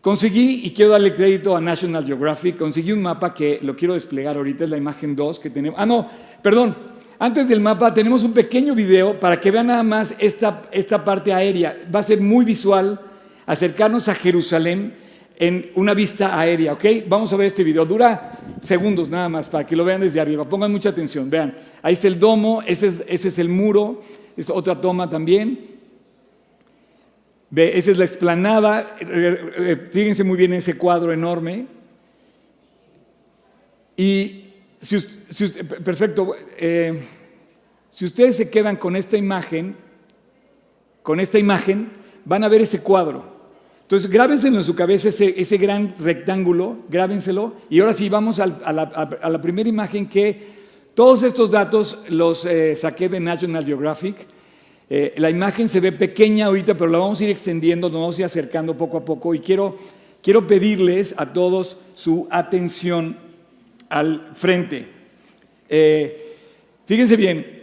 conseguí, 0.00 0.62
y 0.64 0.70
quiero 0.70 0.92
darle 0.92 1.14
crédito 1.14 1.56
a 1.56 1.60
National 1.60 2.04
Geographic, 2.04 2.56
conseguí 2.56 2.92
un 2.92 3.02
mapa 3.02 3.34
que 3.34 3.58
lo 3.62 3.76
quiero 3.76 3.94
desplegar 3.94 4.36
ahorita, 4.36 4.64
es 4.64 4.70
la 4.70 4.76
imagen 4.76 5.16
2 5.16 5.38
que 5.40 5.50
tenemos. 5.50 5.78
Ah, 5.78 5.86
no, 5.86 6.08
perdón, 6.42 6.76
antes 7.18 7.48
del 7.48 7.60
mapa 7.60 7.92
tenemos 7.92 8.22
un 8.22 8.32
pequeño 8.32 8.74
video 8.74 9.18
para 9.18 9.40
que 9.40 9.50
vean 9.50 9.66
nada 9.66 9.82
más 9.82 10.14
esta, 10.18 10.62
esta 10.70 11.04
parte 11.04 11.32
aérea. 11.32 11.76
Va 11.92 12.00
a 12.00 12.04
ser 12.04 12.20
muy 12.20 12.44
visual 12.44 13.00
acercarnos 13.44 14.08
a 14.08 14.14
Jerusalén 14.14 14.94
en 15.38 15.70
una 15.76 15.94
vista 15.94 16.38
aérea, 16.38 16.72
¿ok? 16.72 16.84
Vamos 17.06 17.32
a 17.32 17.36
ver 17.36 17.46
este 17.46 17.62
video. 17.62 17.86
Dura 17.86 18.32
segundos 18.60 19.08
nada 19.08 19.28
más 19.28 19.48
para 19.48 19.64
que 19.64 19.76
lo 19.76 19.84
vean 19.84 20.00
desde 20.00 20.20
arriba. 20.20 20.48
Pongan 20.48 20.72
mucha 20.72 20.88
atención. 20.88 21.30
Vean, 21.30 21.56
ahí 21.80 21.92
está 21.92 22.08
el 22.08 22.18
domo, 22.18 22.60
ese 22.66 22.88
es, 22.88 23.04
ese 23.06 23.28
es 23.28 23.38
el 23.38 23.48
muro, 23.48 24.00
es 24.36 24.50
otra 24.50 24.80
toma 24.80 25.08
también. 25.08 25.78
Ve, 27.50 27.78
esa 27.78 27.92
es 27.92 27.98
la 27.98 28.04
explanada. 28.04 28.96
Fíjense 29.92 30.24
muy 30.24 30.36
bien 30.36 30.52
ese 30.54 30.76
cuadro 30.76 31.12
enorme. 31.12 31.66
Y 33.96 34.44
si, 34.80 34.98
perfecto. 35.84 36.34
Eh, 36.56 37.00
si 37.90 38.04
ustedes 38.04 38.36
se 38.36 38.50
quedan 38.50 38.76
con 38.76 38.96
esta 38.96 39.16
imagen, 39.16 39.76
con 41.02 41.20
esta 41.20 41.38
imagen, 41.38 41.90
van 42.24 42.44
a 42.44 42.48
ver 42.48 42.60
ese 42.60 42.80
cuadro. 42.80 43.37
Entonces, 43.88 44.10
grábenselo 44.10 44.58
en 44.58 44.64
su 44.64 44.74
cabeza 44.74 45.08
ese, 45.08 45.56
gran 45.56 45.94
rectángulo, 45.98 46.76
grábenselo. 46.90 47.54
Y 47.70 47.80
ahora 47.80 47.94
sí, 47.94 48.10
vamos 48.10 48.38
a, 48.38 48.46
la, 48.46 49.40
primera 49.40 49.66
imagen 49.66 50.06
que 50.06 50.58
todos 50.92 51.22
estos 51.22 51.50
datos 51.50 51.98
los 52.10 52.44
eh, 52.44 52.76
saqué 52.76 53.08
de 53.08 53.18
National 53.18 53.64
Geographic. 53.64 54.26
Eh, 54.90 55.14
la 55.16 55.30
imagen 55.30 55.70
se 55.70 55.80
ve 55.80 55.92
pequeña 55.92 56.44
ahorita, 56.48 56.74
pero 56.74 56.90
la 56.90 56.98
vamos 56.98 57.18
a 57.18 57.24
ir 57.24 57.30
extendiendo, 57.30 57.88
nos 57.88 57.98
vamos 57.98 58.18
a 58.18 58.20
ir 58.20 58.24
acercando 58.26 58.76
poco 58.76 58.98
a 58.98 59.04
poco. 59.06 59.34
Y 59.34 59.38
quiero, 59.38 59.78
quiero 60.22 60.46
pedirles 60.46 61.14
a 61.16 61.32
todos 61.32 61.78
su 61.94 62.28
atención 62.30 63.16
al 63.88 64.28
frente. 64.34 64.86
Eh, 65.66 66.36
fíjense 66.84 67.16
bien, 67.16 67.58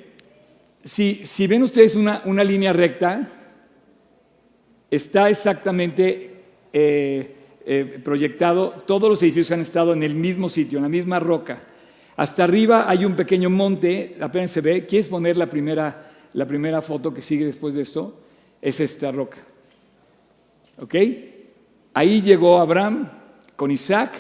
si, 0.83 1.48
ven 1.48 1.62
ustedes 1.62 1.95
una, 1.95 2.44
línea 2.44 2.74
recta, 2.74 3.30
está 4.90 5.30
exactamente 5.30 6.32
eh, 6.74 7.36
eh, 7.66 8.00
proyectado, 8.04 8.84
todos 8.86 9.10
los 9.10 9.24
edificios 9.24 9.52
han 9.52 9.62
estado 9.62 9.94
en 9.94 10.04
el 10.04 10.14
mismo 10.14 10.50
sitio, 10.50 10.78
en 10.78 10.84
la 10.84 10.90
misma 10.90 11.20
roca. 11.20 11.62
Hasta 12.16 12.44
arriba 12.44 12.90
hay 12.90 13.04
un 13.04 13.16
pequeño 13.16 13.50
monte, 13.50 14.16
apenas 14.20 14.52
se 14.52 14.62
ve. 14.62 14.86
¿Quieres 14.86 15.10
poner 15.10 15.36
la 15.36 15.50
primera, 15.50 16.12
la 16.34 16.46
primera 16.46 16.82
foto 16.82 17.14
que 17.14 17.22
sigue 17.22 17.46
después 17.46 17.74
de 17.74 17.82
esto? 17.82 18.22
Es 18.62 18.80
esta 18.80 19.12
roca. 19.12 19.38
¿Ok? 20.80 20.96
Ahí 21.94 22.22
llegó 22.22 22.60
Abraham 22.60 23.10
con 23.56 23.72
Isaac 23.72 24.12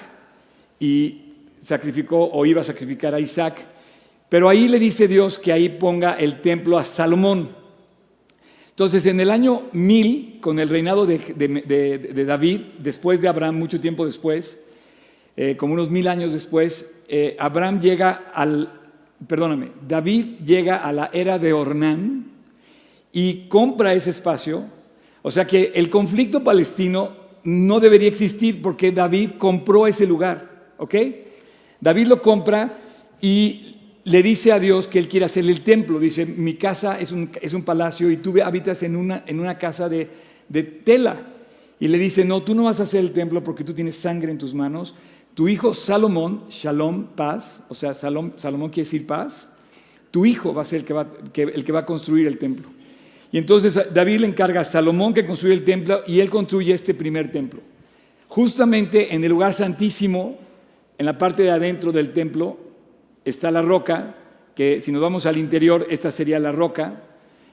y 0.79 1.33
sacrificó 1.61 2.29
o 2.31 2.45
iba 2.45 2.61
a 2.61 2.65
sacrificar 2.65 3.13
a 3.13 3.19
Isaac. 3.19 3.65
Pero 4.27 4.49
ahí 4.49 4.67
le 4.67 4.79
dice 4.79 5.07
Dios 5.07 5.37
que 5.37 5.53
ahí 5.53 5.69
ponga 5.69 6.13
el 6.13 6.41
templo 6.41 6.77
a 6.77 6.83
Salomón. 6.83 7.49
Entonces, 8.75 9.05
en 9.05 9.21
el 9.21 9.29
año 9.29 9.69
1000, 9.71 10.39
con 10.41 10.59
el 10.59 10.67
reinado 10.67 11.05
de, 11.05 12.25
David, 12.27 12.59
después 12.79 13.21
de 13.21 13.29
Abraham, 13.29 13.57
mucho 13.57 13.79
tiempo 13.79 14.05
después, 14.05 14.61
eh, 15.37 15.55
como 15.55 15.75
unos 15.75 15.89
mil 15.89 16.09
años 16.09 16.33
después, 16.33 16.91
eh, 17.07 17.37
Abraham 17.39 17.79
llega 17.79 18.31
al, 18.33 18.81
perdóname, 19.25 19.71
David 19.87 20.39
llega 20.45 20.75
a 20.75 20.91
la 20.91 21.09
era 21.13 21.39
de 21.39 21.53
Ornán 21.53 22.25
y 23.13 23.47
compra 23.47 23.93
ese 23.93 24.09
espacio. 24.09 24.65
O 25.21 25.31
sea 25.31 25.47
que 25.47 25.71
el 25.73 25.89
conflicto 25.89 26.43
palestino 26.43 27.13
no 27.45 27.79
debería 27.79 28.09
existir 28.09 28.61
porque 28.61 28.91
David 28.91 29.31
compró 29.37 29.87
ese 29.87 30.05
lugar, 30.05 30.73
¿ok? 30.79 30.95
David 31.79 32.07
lo 32.07 32.21
compra 32.21 32.77
y 33.21 33.74
le 34.05 34.21
dice 34.21 34.51
a 34.51 34.59
Dios 34.59 34.87
que 34.87 34.99
él 34.99 35.07
quiere 35.07 35.25
hacerle 35.25 35.51
el 35.51 35.61
templo. 35.61 35.99
Dice, 35.99 36.25
mi 36.25 36.53
casa 36.53 36.99
es 36.99 37.11
un, 37.11 37.29
es 37.41 37.53
un 37.53 37.63
palacio 37.63 38.09
y 38.11 38.17
tú 38.17 38.35
habitas 38.43 38.83
en 38.83 38.95
una, 38.95 39.23
en 39.25 39.39
una 39.39 39.57
casa 39.57 39.89
de, 39.89 40.07
tela. 40.83 41.27
Y 41.79 41.87
le 41.87 41.97
dice, 41.97 42.23
no, 42.23 42.41
tú 42.43 42.53
no 42.55 42.63
vas 42.63 42.79
a 42.79 42.83
hacer 42.83 42.99
el 42.99 43.11
templo 43.11 43.43
porque 43.43 43.63
tú 43.63 43.73
tienes 43.73 43.95
sangre 43.95 44.31
en 44.31 44.37
tus 44.37 44.53
manos. 44.53 44.95
Tu 45.33 45.47
hijo 45.47 45.73
Salomón, 45.73 46.43
Shalom, 46.49 47.07
paz, 47.15 47.63
o 47.67 47.73
sea, 47.73 47.93
Salomón, 47.93 48.33
Salomón 48.37 48.69
quiere 48.69 48.85
decir 48.85 49.05
paz, 49.05 49.49
tu 50.11 50.25
hijo 50.25 50.53
va 50.53 50.61
a 50.61 50.65
ser 50.65 50.81
el 50.81 50.85
que 50.85 50.93
va, 50.93 51.07
el 51.35 51.65
que 51.65 51.71
va 51.71 51.79
a 51.79 51.85
construir 51.85 52.27
el 52.27 52.37
templo. 52.37 52.69
Y 53.31 53.39
entonces 53.39 53.77
David 53.91 54.19
le 54.19 54.27
encarga 54.27 54.61
a 54.61 54.65
Salomón 54.65 55.13
que 55.13 55.25
construya 55.25 55.55
el 55.55 55.65
templo 55.65 56.03
y 56.07 56.19
él 56.19 56.29
construye 56.29 56.73
este 56.73 56.93
primer 56.93 57.31
templo. 57.31 57.59
Justamente 58.27 59.13
en 59.13 59.23
el 59.23 59.31
lugar 59.31 59.53
santísimo 59.53 60.37
en 60.97 61.05
la 61.05 61.17
parte 61.17 61.43
de 61.43 61.51
adentro 61.51 61.91
del 61.91 62.13
templo 62.13 62.64
está 63.25 63.51
la 63.51 63.61
roca, 63.61 64.15
que 64.55 64.79
si 64.79 64.91
nos 64.91 65.01
vamos 65.01 65.25
al 65.25 65.37
interior, 65.37 65.85
esta 65.89 66.11
sería 66.11 66.39
la 66.39 66.51
roca. 66.51 67.01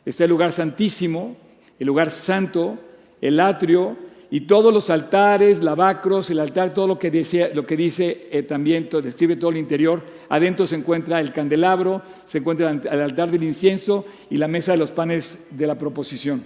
Está 0.04 0.24
el 0.24 0.30
lugar 0.30 0.52
santísimo, 0.52 1.36
el 1.78 1.86
lugar 1.86 2.10
santo, 2.10 2.78
el 3.20 3.40
atrio 3.40 3.96
y 4.30 4.42
todos 4.42 4.72
los 4.72 4.88
altares, 4.88 5.62
lavacros, 5.62 6.30
el 6.30 6.40
altar, 6.40 6.72
todo 6.72 6.86
lo 6.86 6.98
que 6.98 7.10
dice, 7.10 7.50
lo 7.54 7.66
que 7.66 7.76
dice 7.76 8.28
eh, 8.30 8.42
también, 8.42 8.88
describe 9.02 9.36
todo 9.36 9.50
el 9.50 9.58
interior. 9.58 10.02
Adentro 10.28 10.66
se 10.66 10.76
encuentra 10.76 11.20
el 11.20 11.32
candelabro, 11.32 12.02
se 12.24 12.38
encuentra 12.38 12.70
el 12.70 13.00
altar 13.00 13.30
del 13.30 13.42
incienso 13.42 14.06
y 14.30 14.38
la 14.38 14.48
mesa 14.48 14.72
de 14.72 14.78
los 14.78 14.90
panes 14.90 15.38
de 15.50 15.66
la 15.66 15.76
proposición. 15.76 16.44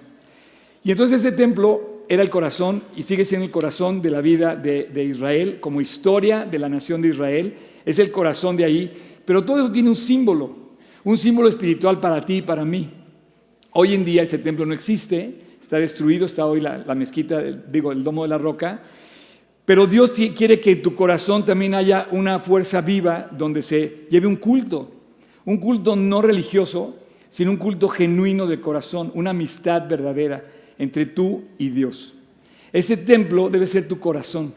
Y 0.83 0.91
entonces 0.91 1.21
ese 1.21 1.33
templo 1.33 1.97
era 2.09 2.23
el 2.23 2.31
corazón 2.31 2.83
y 2.97 3.03
sigue 3.03 3.25
siendo 3.25 3.45
el 3.45 3.51
corazón 3.51 4.03
de 4.03 4.11
la 4.11 4.21
vida 4.21 4.57
de, 4.57 5.05
Israel, 5.05 5.59
como 5.61 5.81
historia 5.81 6.45
de 6.45 6.59
la 6.59 6.69
nación 6.69 7.03
de 7.03 7.09
Israel, 7.09 7.55
es 7.85 7.99
el 7.99 8.11
corazón 8.11 8.57
de 8.57 8.65
ahí, 8.65 8.93
pero 9.27 9.45
todo 9.45 9.59
eso 9.59 9.73
tiene 9.73 9.91
un 9.91 9.97
símbolo, 9.97 10.57
un 11.05 11.19
símbolo 11.19 11.49
espiritual 11.49 12.01
para 12.01 12.25
ti 12.25 12.37
y 12.37 12.43
para 12.43 12.65
mí. 12.65 12.89
Hoy 13.73 13.93
en 13.93 14.05
día 14.05 14.23
ese 14.23 14.39
templo 14.39 14.65
no 14.65 14.73
existe, 14.73 15.35
está 15.61 15.79
destruido, 15.79 16.25
está 16.25 16.47
hoy 16.47 16.61
la, 16.61 16.95
mezquita, 16.95 17.43
digo, 17.43 17.93
el 17.93 18.03
domo 18.03 18.23
de 18.23 18.29
la 18.29 18.39
roca. 18.39 18.81
Pero 19.67 19.87
Dios 19.87 20.13
quiere 20.13 20.61
que 20.61 20.71
en 20.71 20.83
tu 20.83 20.95
corazón 20.95 21.45
también 21.45 21.75
haya 21.75 22.07
una 22.13 22.39
fuerza 22.39 22.81
viva 22.81 23.29
donde 23.37 23.63
se 23.63 24.07
lleve 24.09 24.29
un 24.29 24.37
culto, 24.37 24.93
un 25.45 25.59
culto 25.59 25.97
no 25.97 26.23
religioso, 26.23 26.97
sino 27.29 27.51
un 27.51 27.57
culto 27.57 27.89
genuino 27.89 28.47
de 28.47 28.61
corazón, 28.61 29.11
una 29.15 29.31
amistad 29.31 29.89
verdadera 29.89 30.45
entre 30.79 31.05
tú 31.07 31.43
y 31.59 31.71
Dios. 31.71 32.15
Ese 32.73 32.97
templo 32.97 33.51
debe 33.51 33.67
ser 33.67 33.89
tu 33.89 33.99
corazón. 33.99 34.55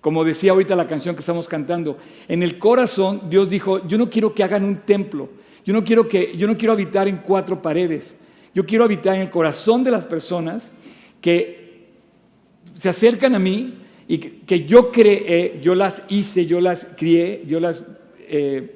Como 0.00 0.24
decía 0.24 0.52
ahorita 0.52 0.74
la 0.74 0.86
canción 0.86 1.14
que 1.14 1.20
estamos 1.20 1.46
cantando, 1.46 1.98
en 2.26 2.42
el 2.42 2.58
corazón 2.58 3.22
Dios 3.28 3.48
dijo, 3.50 3.86
yo 3.86 3.98
no 3.98 4.08
quiero 4.08 4.34
que 4.34 4.42
hagan 4.42 4.64
un 4.64 4.78
templo, 4.78 5.28
yo 5.64 5.74
no 5.74 5.84
quiero 5.84 6.08
que 6.08 6.36
yo 6.36 6.46
no 6.46 6.56
quiero 6.56 6.72
habitar 6.72 7.06
en 7.06 7.18
cuatro 7.18 7.60
paredes. 7.60 8.14
Yo 8.54 8.66
quiero 8.66 8.84
habitar 8.84 9.14
en 9.14 9.22
el 9.22 9.30
corazón 9.30 9.84
de 9.84 9.90
las 9.90 10.04
personas 10.04 10.72
que 11.20 11.90
se 12.74 12.88
acercan 12.88 13.34
a 13.34 13.38
mí 13.38 13.74
y 14.08 14.18
que, 14.18 14.64
yo 14.64 14.90
creé, 14.90 15.60
yo 15.62 15.74
las 15.76 16.02
hice, 16.08 16.46
yo 16.46 16.60
las 16.60 16.86
crié, 16.96 17.44
yo 17.46 17.60
las 17.60 17.86
eh, 18.26 18.74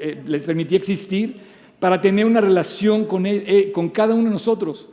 eh, 0.00 0.22
les 0.26 0.42
permití 0.42 0.74
existir 0.74 1.36
para 1.78 2.00
tener 2.00 2.24
una 2.24 2.40
relación 2.40 3.04
con, 3.04 3.26
eh, 3.26 3.70
con 3.72 3.88
cada 3.90 4.14
uno 4.14 4.24
de 4.24 4.30
nosotros. 4.30 4.88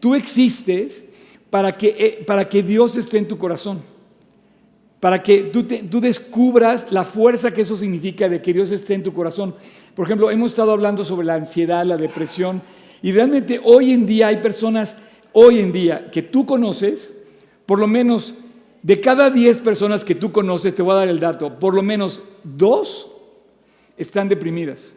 Tú 0.00 0.14
existes 0.14 1.04
para 1.50 1.76
que, 1.76 2.24
para 2.26 2.48
que 2.48 2.62
Dios 2.62 2.96
esté 2.96 3.18
en 3.18 3.28
tu 3.28 3.38
corazón 3.38 3.82
para 5.00 5.22
que 5.22 5.44
tú, 5.44 6.00
descubras 6.00 6.92
la 6.92 7.04
fuerza 7.04 7.52
que 7.52 7.62
eso 7.62 7.74
significa 7.74 8.28
de 8.28 8.42
que 8.42 8.52
Dios 8.52 8.70
esté 8.70 8.92
en 8.92 9.02
tu 9.02 9.14
corazón. 9.14 9.54
Por 9.94 10.04
ejemplo, 10.04 10.30
hemos 10.30 10.52
estado 10.52 10.72
hablando 10.72 11.04
sobre 11.04 11.26
la 11.26 11.34
ansiedad, 11.34 11.86
la 11.86 11.96
depresión, 11.96 12.60
y 13.02 13.10
realmente 13.12 13.58
hoy 13.64 13.92
en 13.92 14.04
día 14.04 14.28
hay 14.28 14.36
personas, 14.36 14.98
hoy 15.32 15.58
en 15.58 15.72
día, 15.72 16.10
que 16.10 16.20
tú 16.20 16.44
conoces, 16.44 17.10
por 17.64 17.78
lo 17.78 17.86
menos 17.86 18.34
de 18.82 19.00
cada 19.00 19.30
10 19.30 19.62
personas 19.62 20.04
que 20.04 20.14
tú 20.14 20.32
conoces, 20.32 20.74
te 20.74 20.82
voy 20.82 20.92
a 20.92 20.96
dar 20.96 21.08
el 21.08 21.18
dato, 21.18 21.58
por 21.58 21.72
lo 21.72 21.82
menos 21.82 22.22
dos 22.44 23.10
están 23.96 24.28
deprimidas. 24.28 24.92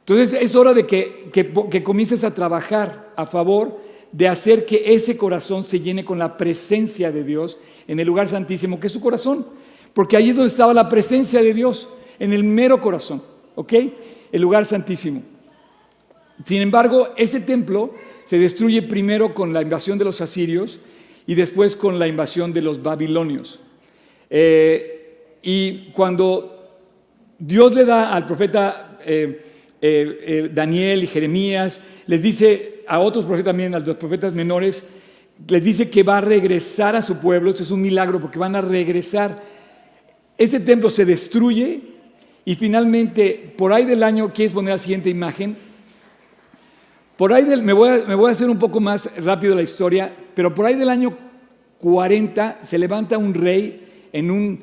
Entonces 0.00 0.32
es 0.40 0.56
hora 0.56 0.72
de 0.72 0.86
que, 0.86 1.30
que 1.32 1.82
comiences 1.82 2.24
a 2.24 2.34
trabajar 2.34 3.12
a 3.14 3.26
favor 3.26 3.78
de 4.12 4.28
hacer 4.28 4.66
que 4.66 4.94
ese 4.94 5.16
corazón 5.16 5.64
se 5.64 5.80
llene 5.80 6.04
con 6.04 6.18
la 6.18 6.36
presencia 6.36 7.10
de 7.10 7.24
Dios 7.24 7.58
en 7.88 7.98
el 7.98 8.06
lugar 8.06 8.28
santísimo, 8.28 8.78
que 8.78 8.86
es 8.86 8.92
su 8.92 9.00
corazón. 9.00 9.46
Porque 9.94 10.16
allí 10.16 10.30
es 10.30 10.36
donde 10.36 10.50
estaba 10.50 10.74
la 10.74 10.88
presencia 10.88 11.42
de 11.42 11.52
Dios, 11.52 11.88
en 12.18 12.32
el 12.32 12.44
mero 12.44 12.80
corazón, 12.80 13.22
¿ok? 13.54 13.72
El 14.30 14.42
lugar 14.42 14.64
santísimo. 14.64 15.22
Sin 16.44 16.62
embargo, 16.62 17.10
ese 17.16 17.40
templo 17.40 17.92
se 18.24 18.38
destruye 18.38 18.82
primero 18.82 19.34
con 19.34 19.52
la 19.52 19.62
invasión 19.62 19.98
de 19.98 20.04
los 20.04 20.20
asirios 20.20 20.80
y 21.26 21.34
después 21.34 21.76
con 21.76 21.98
la 21.98 22.06
invasión 22.06 22.52
de 22.52 22.62
los 22.62 22.82
babilonios. 22.82 23.60
Eh, 24.30 25.38
y 25.42 25.90
cuando 25.90 26.70
Dios 27.38 27.74
le 27.74 27.84
da 27.84 28.14
al 28.14 28.24
profeta 28.24 28.98
eh, 29.04 29.40
eh, 29.80 30.50
Daniel 30.52 31.04
y 31.04 31.08
Jeremías, 31.08 31.80
les 32.06 32.22
dice, 32.22 32.71
a 32.86 32.98
otros 32.98 33.24
profetas 33.24 33.50
también, 33.50 33.74
a 33.74 33.78
los 33.78 33.96
profetas 33.96 34.32
menores, 34.32 34.84
les 35.48 35.62
dice 35.62 35.90
que 35.90 36.02
va 36.02 36.18
a 36.18 36.20
regresar 36.20 36.96
a 36.96 37.02
su 37.02 37.16
pueblo. 37.18 37.50
Esto 37.50 37.62
es 37.62 37.70
un 37.70 37.82
milagro 37.82 38.20
porque 38.20 38.38
van 38.38 38.56
a 38.56 38.60
regresar. 38.60 39.42
Este 40.36 40.60
templo 40.60 40.90
se 40.90 41.04
destruye 41.04 41.80
y 42.44 42.54
finalmente, 42.54 43.54
por 43.56 43.72
ahí 43.72 43.84
del 43.84 44.02
año, 44.02 44.32
¿quieres 44.32 44.52
poner 44.52 44.74
la 44.74 44.78
siguiente 44.78 45.10
imagen? 45.10 45.56
Por 47.16 47.32
ahí 47.32 47.44
del, 47.44 47.62
me, 47.62 47.72
voy 47.72 47.88
a, 47.88 48.04
me 48.06 48.14
voy 48.14 48.28
a 48.28 48.32
hacer 48.32 48.50
un 48.50 48.58
poco 48.58 48.80
más 48.80 49.08
rápido 49.22 49.54
la 49.54 49.62
historia, 49.62 50.12
pero 50.34 50.54
por 50.54 50.66
ahí 50.66 50.74
del 50.74 50.88
año 50.88 51.16
40 51.78 52.60
se 52.62 52.78
levanta 52.78 53.18
un 53.18 53.34
rey 53.34 54.08
en 54.12 54.30
un, 54.30 54.60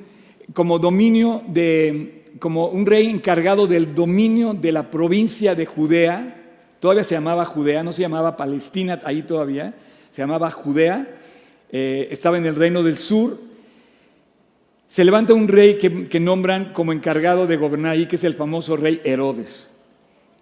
como 0.53 0.79
dominio 0.79 1.41
de, 1.47 2.23
como 2.39 2.67
un 2.67 2.85
rey 2.85 3.09
encargado 3.09 3.67
del 3.67 3.93
dominio 3.93 4.53
de 4.53 4.71
la 4.71 4.89
provincia 4.89 5.55
de 5.55 5.65
Judea, 5.65 6.38
Todavía 6.79 7.03
se 7.03 7.15
llamaba 7.15 7.45
Judea, 7.45 7.83
no 7.83 7.91
se 7.91 8.01
llamaba 8.01 8.37
Palestina 8.37 8.99
ahí 9.03 9.23
todavía, 9.23 9.73
se 10.11 10.21
llamaba 10.21 10.49
Judea, 10.49 11.19
eh, 11.71 12.07
estaba 12.11 12.37
en 12.37 12.45
el 12.45 12.55
reino 12.55 12.83
del 12.83 12.97
sur. 12.97 13.37
Se 14.87 15.03
levanta 15.03 15.33
un 15.33 15.47
rey 15.47 15.77
que, 15.77 16.19
nombran 16.19 16.73
como 16.73 16.93
encargado 16.93 17.47
de 17.47 17.57
gobernar 17.57 17.91
ahí, 17.91 18.07
que 18.07 18.15
es 18.15 18.23
el 18.23 18.33
famoso 18.33 18.75
rey 18.75 19.01
Herodes. 19.03 19.67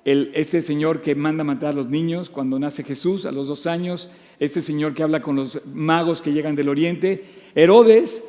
este 0.06 0.62
señor 0.62 1.02
que 1.02 1.16
manda 1.16 1.44
matar 1.44 1.74
a 1.74 1.76
los 1.76 1.88
niños 1.88 2.30
cuando 2.30 2.58
nace 2.58 2.82
Jesús 2.82 3.26
a 3.26 3.32
los 3.34 3.48
dos 3.48 3.68
años, 3.68 4.10
este 4.40 4.62
señor 4.62 4.94
que 4.94 5.04
habla 5.04 5.22
con 5.22 5.36
los 5.36 5.60
magos 5.66 6.22
que 6.22 6.32
llegan 6.32 6.56
del 6.56 6.70
oriente. 6.70 7.26
Herodes 7.56 8.24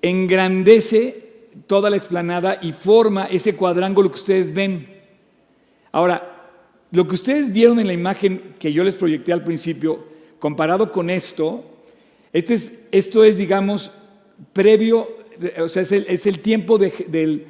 engrandece 0.00 1.30
toda 1.66 1.90
la 1.90 1.96
explanada 1.96 2.58
y 2.62 2.72
forma 2.72 3.26
ese 3.26 3.54
cuadrángulo 3.54 4.10
que 4.10 4.16
ustedes 4.16 4.54
ven. 4.54 4.86
Ahora, 5.92 6.29
lo 6.92 7.06
que 7.06 7.14
ustedes 7.14 7.52
vieron 7.52 7.78
en 7.78 7.86
la 7.86 7.92
imagen 7.92 8.54
que 8.58 8.72
yo 8.72 8.82
les 8.82 8.96
proyecté 8.96 9.32
al 9.32 9.44
principio, 9.44 10.04
comparado 10.38 10.90
con 10.90 11.10
esto, 11.10 11.64
este 12.32 12.54
es, 12.54 12.72
esto 12.90 13.24
es, 13.24 13.36
digamos, 13.36 13.92
previo, 14.52 15.08
o 15.58 15.68
sea, 15.68 15.82
es 15.82 16.26
el, 16.26 16.40
tiempo 16.40 16.78
de, 16.78 17.46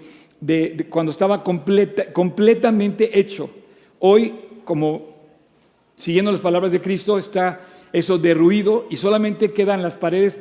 cuando 0.88 1.11
estaba 1.12 1.42
completamente 1.42 3.18
hecho. 3.18 3.50
Hoy, 3.99 4.35
como 4.64 5.11
siguiendo 5.97 6.32
las 6.32 6.40
palabras 6.40 6.73
de 6.73 6.80
Cristo, 6.80 7.18
está 7.18 7.61
eso 7.92 8.18
derruido 8.18 8.87
y 8.90 8.97
solamente 8.97 9.52
quedan 9.52 9.82
las 9.82 9.97
paredes, 9.97 10.38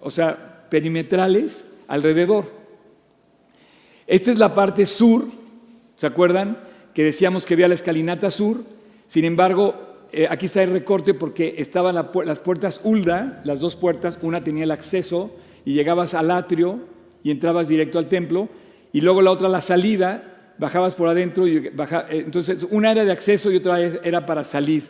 o 0.00 0.10
sea, 0.10 0.66
perimetrales 0.70 1.64
alrededor. 1.88 2.50
Esta 4.06 4.30
es 4.30 4.38
la 4.38 4.54
parte 4.54 4.86
sur, 4.86 5.26
¿se 5.96 6.06
acuerdan? 6.06 6.69
Que 6.94 7.04
decíamos 7.04 7.46
que 7.46 7.54
había 7.54 7.68
la 7.68 7.74
escalinata 7.74 8.30
sur, 8.30 8.64
sin 9.06 9.24
embargo, 9.24 9.74
eh, 10.12 10.26
aquí 10.28 10.46
está 10.46 10.62
el 10.62 10.70
recorte 10.70 11.14
porque 11.14 11.54
estaban 11.58 11.94
las 11.94 12.40
puertas 12.40 12.80
Ulda, 12.84 13.40
las 13.44 13.60
dos 13.60 13.76
puertas, 13.76 14.18
una 14.22 14.42
tenía 14.42 14.64
el 14.64 14.70
acceso 14.70 15.30
y 15.64 15.74
llegabas 15.74 16.14
al 16.14 16.30
atrio 16.30 16.80
y 17.22 17.30
entrabas 17.30 17.68
directo 17.68 17.98
al 17.98 18.08
templo, 18.08 18.48
y 18.92 19.00
luego 19.02 19.22
la 19.22 19.30
otra 19.30 19.48
la 19.48 19.60
salida, 19.60 20.54
bajabas 20.58 20.94
por 20.94 21.08
adentro, 21.08 21.46
y 21.46 21.58
eh, 21.58 21.72
entonces 22.10 22.66
una 22.70 22.92
era 22.92 23.04
de 23.04 23.12
acceso 23.12 23.50
y 23.50 23.56
otra 23.56 23.80
era 23.80 24.26
para 24.26 24.42
salir. 24.42 24.88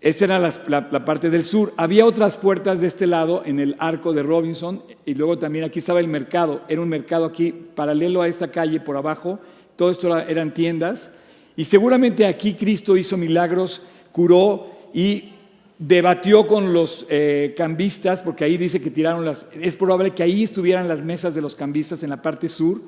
Esa 0.00 0.24
era 0.24 0.38
la, 0.38 1.04
parte 1.04 1.28
del 1.28 1.44
sur. 1.44 1.74
Había 1.76 2.06
otras 2.06 2.38
puertas 2.38 2.80
de 2.80 2.86
este 2.86 3.06
lado 3.06 3.42
en 3.44 3.60
el 3.60 3.76
arco 3.78 4.14
de 4.14 4.22
Robinson 4.22 4.82
y 5.04 5.12
luego 5.12 5.38
también 5.38 5.66
aquí 5.66 5.80
estaba 5.80 6.00
el 6.00 6.08
mercado. 6.08 6.62
Era 6.68 6.80
un 6.80 6.88
mercado 6.88 7.26
aquí 7.26 7.52
paralelo 7.52 8.22
a 8.22 8.28
esta 8.28 8.50
calle 8.50 8.80
por 8.80 8.96
abajo 8.96 9.40
todo 9.80 9.90
esto 9.90 10.14
eran 10.18 10.52
tiendas, 10.52 11.10
y 11.56 11.64
seguramente 11.64 12.26
aquí 12.26 12.52
Cristo 12.52 12.98
hizo 12.98 13.16
milagros, 13.16 13.80
curó 14.12 14.70
y 14.92 15.30
debatió 15.78 16.46
con 16.46 16.74
los 16.74 17.06
eh, 17.08 17.54
cambistas, 17.56 18.20
porque 18.20 18.44
ahí 18.44 18.58
dice 18.58 18.82
que 18.82 18.90
tiraron 18.90 19.24
las, 19.24 19.46
es 19.54 19.76
probable 19.76 20.10
que 20.10 20.22
ahí 20.22 20.44
estuvieran 20.44 20.86
las 20.86 21.02
mesas 21.02 21.34
de 21.34 21.40
los 21.40 21.54
cambistas 21.54 22.02
en 22.02 22.10
la 22.10 22.20
parte 22.20 22.50
sur. 22.50 22.82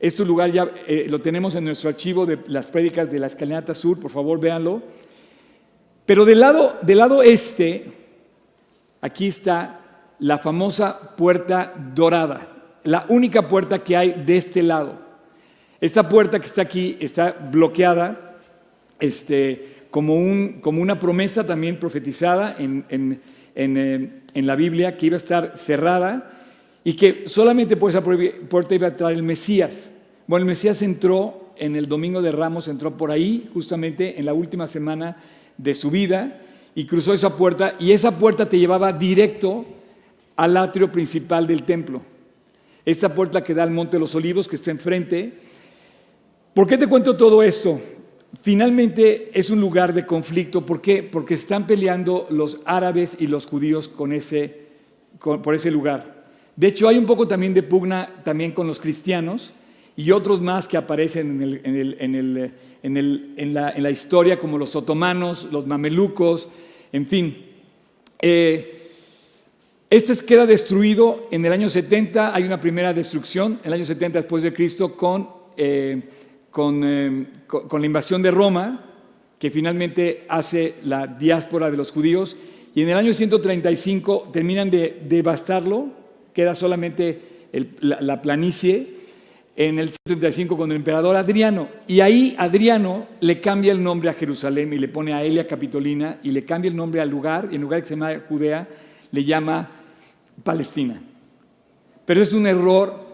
Este 0.00 0.24
lugar 0.24 0.50
ya 0.50 0.70
eh, 0.86 1.04
lo 1.06 1.20
tenemos 1.20 1.54
en 1.54 1.66
nuestro 1.66 1.90
archivo 1.90 2.24
de 2.24 2.38
las 2.46 2.64
prédicas 2.68 3.10
de 3.10 3.18
la 3.18 3.26
escalinata 3.26 3.74
sur, 3.74 4.00
por 4.00 4.10
favor 4.10 4.40
véanlo. 4.40 4.82
Pero 6.06 6.24
del 6.24 6.40
lado, 6.40 6.78
del 6.80 6.96
lado 6.96 7.22
este, 7.22 7.92
aquí 9.02 9.26
está 9.26 9.80
la 10.18 10.38
famosa 10.38 11.14
puerta 11.14 11.74
dorada, 11.94 12.48
la 12.84 13.04
única 13.10 13.46
puerta 13.46 13.84
que 13.84 13.98
hay 13.98 14.24
de 14.24 14.38
este 14.38 14.62
lado. 14.62 15.01
Esta 15.82 16.08
puerta 16.08 16.38
que 16.38 16.46
está 16.46 16.62
aquí 16.62 16.96
está 17.00 17.32
bloqueada 17.32 18.36
este, 19.00 19.86
como, 19.90 20.14
un, 20.14 20.60
como 20.60 20.80
una 20.80 21.00
promesa 21.00 21.44
también 21.44 21.80
profetizada 21.80 22.54
en, 22.56 22.84
en, 22.88 23.20
eh, 23.56 24.10
en, 24.32 24.46
la 24.46 24.54
Biblia 24.54 24.96
que 24.96 25.06
iba 25.06 25.16
a 25.16 25.18
estar 25.18 25.56
cerrada 25.56 26.30
y 26.84 26.92
que 26.92 27.24
solamente 27.26 27.76
por 27.76 27.90
esa 27.90 28.00
puerta 28.00 28.76
iba 28.76 28.86
a 28.86 28.90
entrar 28.90 29.10
el 29.10 29.24
Mesías. 29.24 29.90
Bueno, 30.28 30.44
el 30.44 30.50
Mesías 30.50 30.82
entró 30.82 31.52
en 31.56 31.74
el 31.74 31.88
Domingo 31.88 32.22
de 32.22 32.30
Ramos, 32.30 32.68
entró 32.68 32.96
por 32.96 33.10
ahí 33.10 33.50
justamente 33.52 34.20
en 34.20 34.26
la 34.26 34.34
última 34.34 34.68
semana 34.68 35.16
de 35.58 35.74
su 35.74 35.90
vida 35.90 36.42
y 36.76 36.86
cruzó 36.86 37.12
esa 37.12 37.36
puerta 37.36 37.74
y 37.80 37.90
esa 37.90 38.20
puerta 38.20 38.48
te 38.48 38.60
llevaba 38.60 38.92
directo 38.92 39.66
al 40.36 40.56
atrio 40.58 40.92
principal 40.92 41.48
del 41.48 41.64
templo. 41.64 42.02
Esta 42.84 43.12
puerta 43.12 43.42
que 43.42 43.52
da 43.52 43.64
al 43.64 43.72
Monte 43.72 43.96
de 43.96 44.00
los 44.00 44.14
Olivos, 44.14 44.46
que 44.46 44.54
está 44.54 44.70
enfrente, 44.70 45.50
¿Por 46.54 46.66
qué 46.66 46.76
te 46.76 46.86
cuento 46.86 47.16
todo 47.16 47.42
esto? 47.42 47.80
Finalmente 48.42 49.30
es 49.32 49.48
un 49.48 49.58
lugar 49.58 49.94
de 49.94 50.04
conflicto. 50.04 50.66
¿Por 50.66 50.82
qué? 50.82 51.02
Porque 51.02 51.32
están 51.34 51.66
peleando 51.66 52.26
los 52.28 52.60
árabes 52.66 53.16
y 53.18 53.26
los 53.26 53.46
judíos 53.46 53.88
con 53.88 54.12
ese, 54.12 54.66
por 55.18 55.54
ese 55.54 55.70
lugar. 55.70 56.24
De 56.54 56.66
hecho, 56.66 56.88
hay 56.88 56.98
un 56.98 57.06
poco 57.06 57.26
también 57.26 57.54
de 57.54 57.62
pugna 57.62 58.20
también 58.22 58.52
con 58.52 58.66
los 58.66 58.78
cristianos 58.78 59.54
y 59.96 60.10
otros 60.10 60.42
más 60.42 60.68
que 60.68 60.76
aparecen 60.76 61.60
en, 61.62 63.54
la, 63.54 63.90
historia, 63.90 64.38
como 64.38 64.58
los 64.58 64.76
otomanos, 64.76 65.48
los 65.50 65.66
mamelucos, 65.66 66.48
en 66.92 67.06
fin. 67.06 67.46
Eh, 68.20 68.90
este 69.88 70.14
queda 70.26 70.44
destruido 70.44 71.28
en 71.30 71.46
el 71.46 71.52
año 71.52 71.70
70, 71.70 72.34
hay 72.34 72.44
una 72.44 72.60
primera 72.60 72.92
destrucción, 72.92 73.58
en 73.62 73.68
el 73.68 73.72
año 73.74 73.84
70 73.86 74.18
después 74.18 74.42
de 74.42 74.52
Cristo, 74.52 74.96
con, 74.96 75.28
eh, 75.56 76.02
con, 76.52 77.28
con 77.48 77.80
la 77.80 77.86
invasión 77.86 78.22
de 78.22 78.30
Roma, 78.30 78.84
que 79.40 79.50
finalmente 79.50 80.24
hace 80.28 80.76
la 80.84 81.08
diáspora 81.08 81.68
de 81.68 81.76
los 81.76 81.90
judíos, 81.90 82.36
y 82.74 82.82
en 82.82 82.90
el 82.90 82.96
año 82.96 83.12
135 83.12 84.30
terminan 84.32 84.70
de 84.70 85.02
devastarlo, 85.08 85.88
queda 86.32 86.54
solamente 86.54 87.48
la, 87.80 88.22
planicie, 88.22 89.02
en 89.54 89.78
el 89.78 89.88
135 89.88 90.56
con 90.56 90.70
el 90.70 90.76
emperador 90.76 91.16
Adriano. 91.16 91.68
Y 91.86 92.00
ahí 92.00 92.34
Adriano 92.38 93.08
le 93.20 93.40
cambia 93.40 93.72
el 93.72 93.82
nombre 93.82 94.08
a 94.08 94.14
Jerusalén 94.14 94.72
y 94.72 94.78
le 94.78 94.88
pone 94.88 95.12
a 95.12 95.22
Elia 95.22 95.46
Capitolina 95.46 96.18
y 96.22 96.30
le 96.30 96.44
cambia 96.44 96.70
el 96.70 96.76
nombre 96.76 97.00
al 97.00 97.10
lugar, 97.10 97.48
y 97.50 97.56
en 97.56 97.62
lugar 97.62 97.80
que 97.80 97.88
se 97.88 97.94
llama 97.94 98.22
Judea, 98.28 98.66
le 99.10 99.24
llama 99.24 99.68
Palestina. 100.42 101.02
Pero 102.06 102.22
es 102.22 102.32
un 102.32 102.46
error 102.46 103.06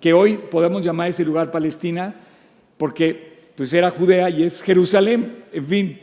que 0.00 0.12
hoy 0.12 0.38
podemos 0.50 0.84
llamar 0.84 1.08
ese 1.08 1.24
lugar 1.24 1.50
Palestina 1.50 2.14
porque 2.76 3.34
pues 3.56 3.72
era 3.72 3.90
Judea 3.90 4.30
y 4.30 4.42
es 4.42 4.62
Jerusalén. 4.62 5.44
En 5.52 5.66
fin, 5.66 6.00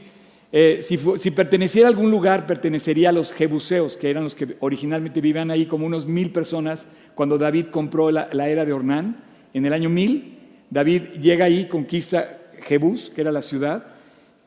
eh, 0.54 0.84
si, 0.84 1.32
perteneciera 1.32 1.88
a 1.88 1.92
algún 1.92 2.12
lugar, 2.12 2.46
pertenecería 2.46 3.10
a 3.10 3.14
los 3.14 3.32
jebuseos, 3.32 3.96
que 3.96 4.10
eran 4.10 4.24
los 4.24 4.36
que 4.36 4.58
originalmente 4.60 5.22
vivían 5.22 5.50
ahí 5.50 5.66
como 5.66 5.86
unos 5.86 6.06
mil 6.06 6.32
personas 6.32 6.86
cuando 7.16 7.38
David 7.38 7.68
compró 7.72 8.12
la, 8.12 8.28
era 8.50 8.66
de 8.66 8.74
Ornán. 8.74 9.24
En 9.54 9.66
el 9.66 9.74
año 9.74 9.90
mil, 9.90 10.38
David 10.70 11.04
llega 11.22 11.46
ahí, 11.46 11.66
conquista 11.68 12.40
Jebús, 12.62 13.12
que 13.14 13.22
era 13.22 13.32
la 13.32 13.42
ciudad. 13.42 13.86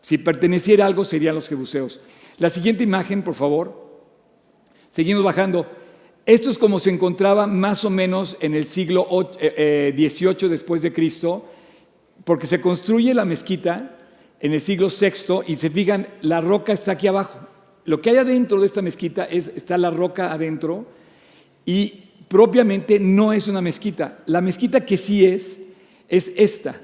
Si 0.02 0.18
perteneciera 0.18 0.84
a 0.84 0.86
algo, 0.88 1.04
serían 1.04 1.34
los 1.34 1.48
jebuseos. 1.48 2.00
La 2.38 2.50
siguiente 2.50 2.84
imagen, 2.84 3.22
por 3.22 3.34
favor. 3.34 3.84
Seguimos 4.90 5.24
bajando. 5.24 5.66
Esto 6.26 6.50
es 6.50 6.58
como 6.58 6.78
se 6.78 6.90
encontraba 6.90 7.46
más 7.46 7.84
o 7.84 7.90
menos 7.90 8.36
en 8.40 8.54
el 8.54 8.64
siglo 8.64 9.06
XVIII 9.10 9.36
eh, 9.40 9.94
eh, 9.96 10.48
después 10.48 10.80
de 10.82 10.92
Cristo 10.92 11.46
porque 12.24 12.46
se 12.46 12.60
construye 12.60 13.14
la 13.14 13.24
mezquita 13.24 13.96
en 14.40 14.52
el 14.52 14.60
siglo 14.60 14.88
VI 14.88 15.42
y 15.46 15.56
se 15.56 15.70
fijan, 15.70 16.06
la 16.22 16.40
roca 16.40 16.72
está 16.72 16.92
aquí 16.92 17.06
abajo. 17.06 17.38
Lo 17.84 18.00
que 18.00 18.10
hay 18.10 18.16
adentro 18.16 18.60
de 18.60 18.66
esta 18.66 18.82
mezquita 18.82 19.24
es, 19.24 19.48
está 19.48 19.76
la 19.76 19.90
roca 19.90 20.32
adentro 20.32 20.86
y 21.64 22.04
propiamente 22.28 22.98
no 22.98 23.32
es 23.32 23.48
una 23.48 23.60
mezquita. 23.60 24.18
La 24.26 24.40
mezquita 24.40 24.84
que 24.84 24.96
sí 24.96 25.24
es, 25.24 25.58
es 26.08 26.32
esta, 26.36 26.80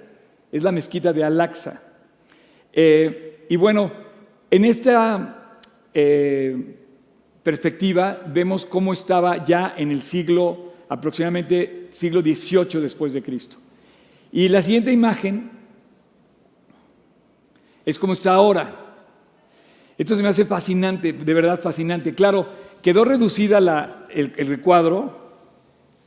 es 0.52 0.62
la 0.62 0.72
mezquita 0.72 1.12
de 1.12 1.24
Al-Aqsa. 1.24 1.82
Eh, 2.72 3.46
y 3.48 3.56
bueno, 3.56 3.90
en 4.50 4.64
esta 4.64 5.58
eh, 5.92 6.76
perspectiva 7.42 8.22
vemos 8.26 8.66
cómo 8.66 8.92
estaba 8.92 9.44
ya 9.44 9.74
en 9.76 9.90
el 9.90 10.02
siglo, 10.02 10.72
aproximadamente 10.88 11.88
siglo 11.90 12.20
XVIII 12.20 12.80
después 12.80 13.12
de 13.12 13.22
Cristo. 13.22 13.56
Y 14.32 14.48
la 14.48 14.62
siguiente 14.62 14.92
imagen 14.92 15.50
es 17.84 17.98
como 17.98 18.12
está 18.12 18.34
ahora. 18.34 18.76
Esto 19.98 20.16
se 20.16 20.22
me 20.22 20.28
hace 20.28 20.44
fascinante, 20.44 21.12
de 21.12 21.34
verdad 21.34 21.60
fascinante. 21.60 22.14
Claro, 22.14 22.48
quedó 22.82 23.04
reducida 23.04 23.58
el 24.08 24.46
recuadro, 24.46 25.18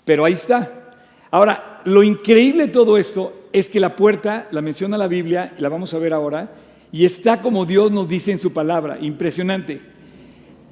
pero 0.06 0.26
ahí 0.26 0.34
está. 0.34 0.94
Ahora, 1.32 1.82
lo 1.86 2.04
increíble 2.04 2.68
de 2.68 2.72
todo 2.72 2.98
esto 2.98 3.48
es 3.52 3.70
que 3.70 3.80
la 3.80 3.96
puerta, 3.96 4.48
la 4.52 4.62
menciona 4.62 4.98
la 4.98 5.08
Biblia, 5.08 5.54
la 5.58 5.70
vamos 5.70 5.94
a 5.94 6.00
ver 6.00 6.14
ahora, 6.14 6.54
y 6.92 7.06
está 7.06 7.42
como 7.42 7.66
Dios 7.66 7.92
nos 7.92 8.08
dice 8.08 8.32
en 8.32 8.40
su 8.40 8.54
palabra, 8.54 8.98
impresionante. 9.00 9.82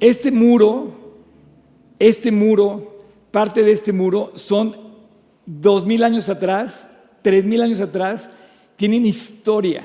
Este 0.00 0.30
muro, 0.30 1.16
este 1.98 2.32
muro, 2.32 2.98
parte 3.30 3.62
de 3.62 3.72
este 3.72 3.92
muro 3.92 4.32
son 4.34 4.76
dos 5.46 5.86
mil 5.86 6.02
años 6.02 6.28
atrás, 6.28 6.88
tres 7.22 7.44
mil 7.44 7.62
años 7.62 7.80
atrás, 7.80 8.28
tienen 8.76 9.06
historia. 9.06 9.84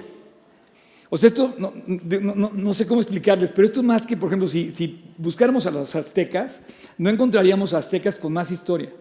O 1.09 1.17
sea, 1.17 1.27
esto 1.27 1.55
no, 1.57 2.73
sé 2.73 2.85
cómo 2.85 2.99
explicarles, 2.99 3.51
pero 3.51 3.67
esto 3.67 3.79
es 3.79 3.85
más 3.85 4.05
que, 4.05 4.17
por 4.17 4.27
ejemplo, 4.27 4.47
si, 4.47 4.71
si 4.71 5.03
buscáramos 5.17 5.65
a 5.65 5.71
los 5.71 5.95
aztecas, 5.95 6.59
no 6.97 7.09
encontraríamos 7.09 7.73
aztecas 7.73 8.19
con 8.19 8.33
más 8.33 8.51
historia. 8.51 8.91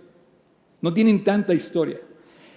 No 0.80 0.94
tienen 0.94 1.24
tanta 1.24 1.52
historia. 1.52 1.98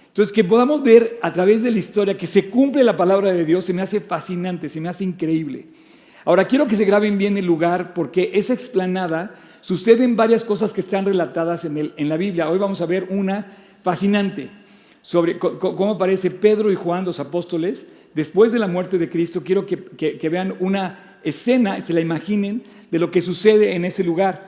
Entonces, 0.06 0.32
que 0.32 0.44
podamos 0.44 0.82
ver 0.82 1.18
a 1.22 1.32
través 1.32 1.62
de 1.62 1.70
la 1.70 1.78
historia 1.78 2.16
que 2.16 2.26
se 2.26 2.48
cumple 2.48 2.84
la 2.84 2.96
palabra 2.96 3.32
de 3.32 3.44
Dios 3.44 3.64
se 3.64 3.72
me 3.72 3.82
hace 3.82 4.00
fascinante, 4.00 4.68
se 4.68 4.80
me 4.80 4.88
hace 4.88 5.02
increíble. 5.04 5.68
Ahora, 6.24 6.46
quiero 6.46 6.66
que 6.66 6.76
se 6.76 6.84
graben 6.84 7.18
bien 7.18 7.36
el 7.36 7.46
lugar 7.46 7.94
porque 7.94 8.30
esa 8.34 8.52
explanada 8.52 9.34
suceden 9.60 10.16
varias 10.16 10.44
cosas 10.44 10.72
que 10.72 10.80
están 10.80 11.04
relatadas 11.04 11.64
en, 11.64 11.76
el, 11.76 11.94
en 11.96 12.08
la 12.08 12.16
Biblia. 12.16 12.50
Hoy 12.50 12.58
vamos 12.58 12.80
a 12.80 12.86
ver 12.86 13.06
una 13.10 13.46
fascinante 13.82 14.50
sobre 15.10 15.40
cómo 15.40 15.90
aparece 15.90 16.30
Pedro 16.30 16.70
y 16.70 16.76
Juan, 16.76 17.04
los 17.04 17.18
apóstoles, 17.18 17.84
después 18.14 18.52
de 18.52 18.60
la 18.60 18.68
muerte 18.68 18.96
de 18.96 19.10
Cristo. 19.10 19.42
Quiero 19.42 19.66
que, 19.66 20.28
vean 20.30 20.54
una 20.60 21.18
escena, 21.24 21.80
se 21.80 21.92
la 21.92 22.00
imaginen, 22.00 22.62
de 22.92 22.98
lo 23.00 23.10
que 23.10 23.20
sucede 23.20 23.74
en 23.74 23.84
ese 23.84 24.04
lugar. 24.04 24.46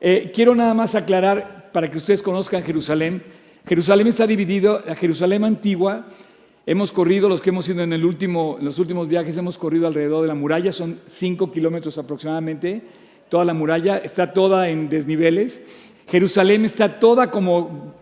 Eh, 0.00 0.32
quiero 0.34 0.54
nada 0.54 0.72
más 0.72 0.94
aclarar 0.94 1.68
para 1.74 1.90
que 1.90 1.98
ustedes 1.98 2.22
conozcan 2.22 2.62
Jerusalén. 2.62 3.22
Jerusalén 3.66 4.06
está 4.06 4.26
dividido, 4.26 4.82
Jerusalén 4.96 5.44
antigua, 5.44 6.06
hemos 6.64 6.90
corrido, 6.90 7.28
los 7.28 7.42
que 7.42 7.50
hemos 7.50 7.68
ido 7.68 7.82
en 7.82 7.92
el 7.92 8.06
último, 8.06 8.56
los 8.62 8.78
últimos 8.78 9.08
viajes, 9.08 9.36
hemos 9.36 9.58
corrido 9.58 9.86
alrededor 9.86 10.22
de 10.22 10.28
la 10.28 10.34
muralla, 10.34 10.72
son 10.72 11.00
5 11.04 11.52
kilómetros 11.52 11.98
aproximadamente, 11.98 12.80
toda 13.28 13.44
la 13.44 13.52
muralla, 13.52 13.98
está 13.98 14.32
toda 14.32 14.70
en 14.70 14.88
desniveles. 14.88 15.60
Jerusalén 16.08 16.64
está 16.64 16.98
toda 16.98 17.30
como, 17.30 17.92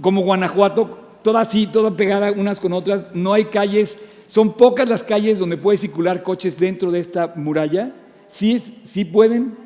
como 0.00 0.22
Guanajuato, 0.22 1.09
toda 1.22 1.42
así, 1.42 1.66
toda 1.66 1.96
pegada 1.96 2.32
unas 2.32 2.60
con 2.60 2.72
otras. 2.72 3.14
No 3.14 3.32
hay 3.32 3.46
calles, 3.46 3.98
son 4.26 4.52
pocas 4.54 4.88
las 4.88 5.02
calles 5.02 5.38
donde 5.38 5.56
puede 5.56 5.78
circular 5.78 6.22
coches 6.22 6.58
dentro 6.58 6.90
de 6.90 7.00
esta 7.00 7.32
muralla. 7.36 7.94
Sí, 8.26 8.60
sí 8.84 9.04
pueden, 9.04 9.56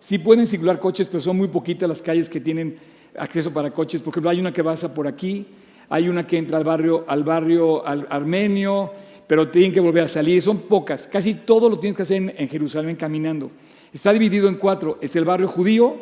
sí 0.00 0.18
pueden 0.18 0.46
circular 0.46 0.80
coches, 0.80 1.06
pero 1.06 1.20
son 1.20 1.36
muy 1.36 1.48
poquitas 1.48 1.88
las 1.88 2.02
calles 2.02 2.28
que 2.28 2.40
tienen 2.40 2.76
acceso 3.18 3.52
para 3.52 3.70
coches. 3.70 4.00
Por 4.00 4.12
ejemplo, 4.12 4.30
hay 4.30 4.40
una 4.40 4.52
que 4.52 4.64
pasa 4.64 4.92
por 4.92 5.06
aquí, 5.06 5.46
hay 5.88 6.08
una 6.08 6.26
que 6.26 6.38
entra 6.38 6.56
al 6.56 6.64
barrio, 6.64 7.04
al 7.06 7.24
barrio 7.24 7.86
armenio, 7.86 8.92
pero 9.26 9.48
tienen 9.48 9.72
que 9.72 9.80
volver 9.80 10.04
a 10.04 10.08
salir. 10.08 10.40
Son 10.42 10.60
pocas. 10.60 11.06
Casi 11.06 11.34
todo 11.34 11.68
lo 11.68 11.78
tienes 11.78 11.96
que 11.96 12.02
hacer 12.02 12.34
en 12.36 12.48
Jerusalén 12.48 12.96
caminando. 12.96 13.50
Está 13.92 14.12
dividido 14.12 14.48
en 14.48 14.56
cuatro. 14.56 14.98
Es 15.00 15.16
el 15.16 15.24
barrio 15.24 15.48
judío, 15.48 15.96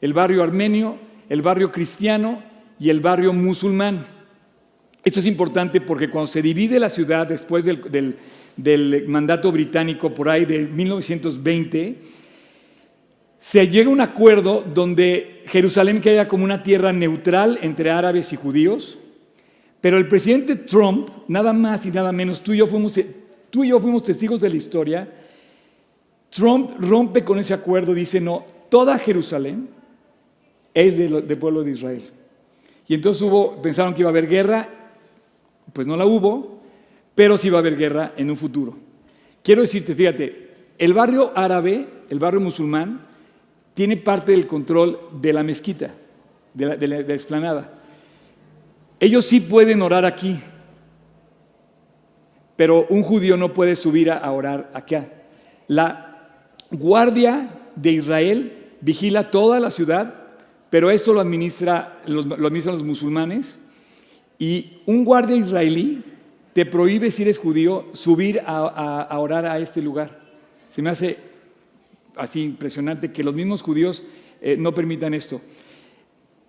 el 0.00 0.12
barrio 0.12 0.42
armenio, 0.42 0.96
el 1.28 1.42
barrio 1.42 1.72
cristiano 1.72 2.55
y 2.78 2.90
el 2.90 3.00
barrio 3.00 3.32
musulmán. 3.32 4.04
Esto 5.04 5.20
es 5.20 5.26
importante 5.26 5.80
porque 5.80 6.10
cuando 6.10 6.26
se 6.26 6.42
divide 6.42 6.80
la 6.80 6.88
ciudad 6.88 7.26
después 7.26 7.64
del, 7.64 8.16
mandato 9.06 9.52
británico 9.52 10.12
por 10.12 10.28
ahí 10.28 10.44
de 10.44 10.60
1920, 10.66 11.98
se 13.38 13.68
llega 13.68 13.88
a 13.88 13.92
un 13.92 14.00
acuerdo 14.00 14.62
donde 14.62 15.44
Jerusalén 15.46 16.00
queda 16.00 16.26
como 16.26 16.44
una 16.44 16.62
tierra 16.62 16.92
neutral 16.92 17.58
entre 17.62 17.90
árabes 17.90 18.32
y 18.32 18.36
judíos, 18.36 18.98
pero 19.80 19.98
el 19.98 20.08
presidente 20.08 20.56
Trump, 20.56 21.08
nada 21.28 21.52
más 21.52 21.86
y 21.86 21.92
nada 21.92 22.10
menos, 22.10 22.42
tú 22.42 22.52
y 22.52 22.56
yo 22.56 22.66
fuimos, 22.66 22.98
tú 23.50 23.62
y 23.62 23.68
yo 23.68 23.80
fuimos 23.80 24.02
testigos 24.02 24.40
de 24.40 24.50
la 24.50 24.56
historia, 24.56 25.08
Trump 26.30 26.72
rompe 26.80 27.22
con 27.22 27.38
ese 27.38 27.54
acuerdo, 27.54 27.94
dice, 27.94 28.20
no, 28.20 28.44
toda 28.68 28.98
Jerusalén 28.98 29.68
es 30.74 30.98
del 30.98 31.38
pueblo 31.38 31.62
de 31.62 31.70
Israel. 31.70 32.02
Y 32.88 32.94
entonces 32.94 33.22
hubo, 33.22 33.60
pensaron 33.60 33.94
que 33.94 34.02
iba 34.02 34.08
a 34.08 34.12
haber 34.12 34.28
guerra, 34.28 34.68
pues 35.72 35.86
no 35.86 35.96
la 35.96 36.06
hubo, 36.06 36.60
pero 37.14 37.36
sí 37.36 37.50
va 37.50 37.58
a 37.58 37.60
haber 37.60 37.76
guerra 37.76 38.12
en 38.16 38.30
un 38.30 38.36
futuro. 38.36 38.76
Quiero 39.42 39.62
decirte, 39.62 39.94
fíjate, 39.94 40.46
el 40.78 40.92
barrio 40.92 41.32
árabe, 41.34 41.86
el 42.10 42.18
barrio 42.18 42.40
musulmán, 42.40 43.00
tiene 43.74 43.96
parte 43.96 44.32
del 44.32 44.46
control 44.46 44.98
de 45.20 45.32
la 45.32 45.42
mezquita, 45.42 45.90
de 46.54 46.88
la, 46.88 46.98
explanada. 47.00 47.72
Ellos 48.98 49.26
sí 49.26 49.40
pueden 49.40 49.82
orar 49.82 50.04
aquí, 50.04 50.38
pero 52.56 52.86
un 52.88 53.02
judío 53.02 53.36
no 53.36 53.52
puede 53.52 53.76
subir 53.76 54.10
a, 54.10 54.30
orar 54.30 54.70
acá. 54.72 55.08
La 55.68 56.38
guardia 56.70 57.50
de 57.74 57.90
Israel 57.92 58.52
vigila 58.80 59.30
toda 59.30 59.60
la 59.60 59.70
ciudad 59.70 60.25
pero 60.70 60.90
esto 60.90 61.12
lo, 61.12 61.20
administra, 61.20 62.00
administran 62.06 62.74
los 62.74 62.84
musulmanes 62.84 63.56
y 64.38 64.78
un 64.86 65.04
guardia 65.04 65.36
israelí 65.36 66.02
te 66.52 66.66
prohíbe, 66.66 67.10
si 67.10 67.22
eres 67.22 67.38
judío, 67.38 67.86
subir 67.92 68.40
a, 68.46 69.18
orar 69.18 69.44
a 69.44 69.58
este 69.58 69.82
lugar. 69.82 70.18
Se 70.70 70.80
me 70.80 70.90
hace 70.90 71.18
así 72.16 72.42
impresionante 72.42 73.12
que 73.12 73.22
los 73.22 73.34
mismos 73.34 73.62
judíos 73.62 74.02
eh, 74.40 74.56
no 74.58 74.72
permitan 74.72 75.12
esto. 75.12 75.40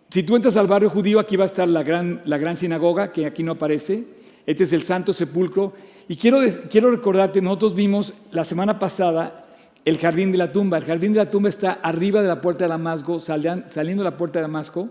Si 0.10 0.24
tú 0.24 0.38
entras 0.38 0.56
al 0.56 0.68
barrio 0.68 0.90
judío, 0.90 1.20
aquí 1.20 1.36
va 1.36 1.44
a 1.44 1.48
estar 1.48 1.68
la 1.68 1.84
gran, 1.84 2.22
la 2.24 2.38
gran 2.38 2.56
sinagoga, 2.56 3.12
que 3.12 3.26
aquí 3.26 3.44
no 3.44 3.54
aparece. 3.54 4.06
Este 4.46 4.64
es 4.64 4.72
el 4.72 4.84
Santo 4.84 5.12
Sepulcro. 5.12 5.74
Y 6.08 6.16
quiero, 6.16 6.40
quiero 6.70 6.90
recordarte, 6.90 7.42
nosotros 7.42 7.76
vimos 7.76 8.14
la 8.32 8.46
semana 8.46 8.80
pasada 8.80 9.47
el 9.86 9.98
jardín 9.98 10.32
de 10.32 10.38
la 10.38 10.52
tumba. 10.52 10.78
El 10.78 10.86
jardín 10.86 11.14
de 11.14 11.20
la 11.20 11.30
tumba 11.30 11.50
está 11.50 11.74
arriba 11.74 12.22
de 12.22 12.28
la 12.28 12.42
puerta 12.42 12.66
de 12.66 12.70
Damasco, 12.70 13.20
saliendo 13.20 14.04
de 14.04 14.10
la 14.10 14.18
puerta 14.18 14.40
de 14.40 14.44
Damasco. 14.44 14.90